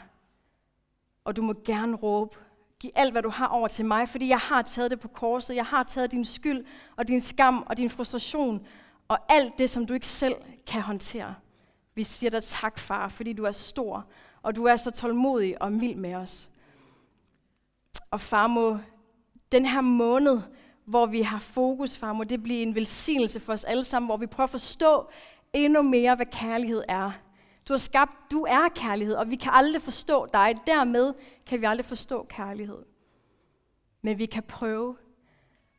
og 1.24 1.36
du 1.36 1.42
må 1.42 1.54
gerne 1.64 1.96
råbe. 1.96 2.38
Giv 2.80 2.90
alt, 2.94 3.12
hvad 3.12 3.22
du 3.22 3.30
har 3.30 3.46
over 3.46 3.68
til 3.68 3.84
mig, 3.84 4.08
fordi 4.08 4.28
jeg 4.28 4.38
har 4.38 4.62
taget 4.62 4.90
det 4.90 5.00
på 5.00 5.08
korset. 5.08 5.56
Jeg 5.56 5.66
har 5.66 5.82
taget 5.82 6.12
din 6.12 6.24
skyld, 6.24 6.64
og 6.96 7.08
din 7.08 7.20
skam, 7.20 7.62
og 7.66 7.76
din 7.76 7.90
frustration, 7.90 8.66
og 9.08 9.18
alt 9.28 9.58
det, 9.58 9.70
som 9.70 9.86
du 9.86 9.94
ikke 9.94 10.06
selv 10.06 10.34
kan 10.66 10.82
håndtere. 10.82 11.34
Vi 11.94 12.02
siger 12.02 12.30
dig 12.30 12.44
tak, 12.44 12.78
far, 12.78 13.08
fordi 13.08 13.32
du 13.32 13.44
er 13.44 13.52
stor, 13.52 14.06
og 14.42 14.56
du 14.56 14.64
er 14.64 14.76
så 14.76 14.90
tålmodig 14.90 15.62
og 15.62 15.72
mild 15.72 15.96
med 15.96 16.14
os. 16.14 16.50
Og 18.10 18.20
far, 18.20 18.46
må 18.46 18.78
den 19.52 19.66
her 19.66 19.80
måned, 19.80 20.40
hvor 20.84 21.06
vi 21.06 21.22
har 21.22 21.38
fokus, 21.38 21.98
far, 21.98 22.12
må 22.12 22.24
det 22.24 22.42
blive 22.42 22.62
en 22.62 22.74
velsignelse 22.74 23.40
for 23.40 23.52
os 23.52 23.64
alle 23.64 23.84
sammen, 23.84 24.06
hvor 24.06 24.16
vi 24.16 24.26
prøver 24.26 24.46
at 24.46 24.50
forstå 24.50 25.10
endnu 25.52 25.82
mere, 25.82 26.14
hvad 26.14 26.26
kærlighed 26.26 26.82
er. 26.88 27.10
Du 27.68 27.72
har 27.72 27.78
skabt, 27.78 28.30
du 28.30 28.46
er 28.48 28.68
kærlighed, 28.74 29.14
og 29.14 29.30
vi 29.30 29.36
kan 29.36 29.52
aldrig 29.54 29.82
forstå 29.82 30.26
dig. 30.32 30.54
Dermed 30.66 31.14
kan 31.46 31.60
vi 31.60 31.66
aldrig 31.66 31.84
forstå 31.84 32.26
kærlighed. 32.28 32.78
Men 34.02 34.18
vi 34.18 34.26
kan 34.26 34.42
prøve. 34.42 34.96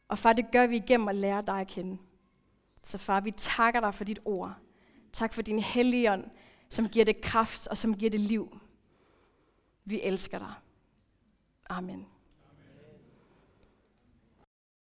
Og 0.07 0.17
far, 0.17 0.33
det 0.33 0.51
gør 0.51 0.67
vi 0.67 0.75
igennem 0.75 1.07
at 1.07 1.15
lære 1.15 1.41
dig 1.41 1.59
at 1.59 1.67
kende. 1.67 1.97
Så 2.83 2.97
far, 2.97 3.21
vi 3.21 3.31
takker 3.31 3.79
dig 3.79 3.93
for 3.93 4.03
dit 4.03 4.19
ord. 4.25 4.53
Tak 5.13 5.33
for 5.33 5.41
din 5.41 5.59
helligånd, 5.59 6.23
som 6.69 6.87
giver 6.87 7.05
det 7.05 7.21
kraft 7.21 7.67
og 7.67 7.77
som 7.77 7.93
giver 7.93 8.11
det 8.11 8.19
liv. 8.19 8.59
Vi 9.85 10.01
elsker 10.01 10.37
dig. 10.37 10.53
Amen. 11.69 12.05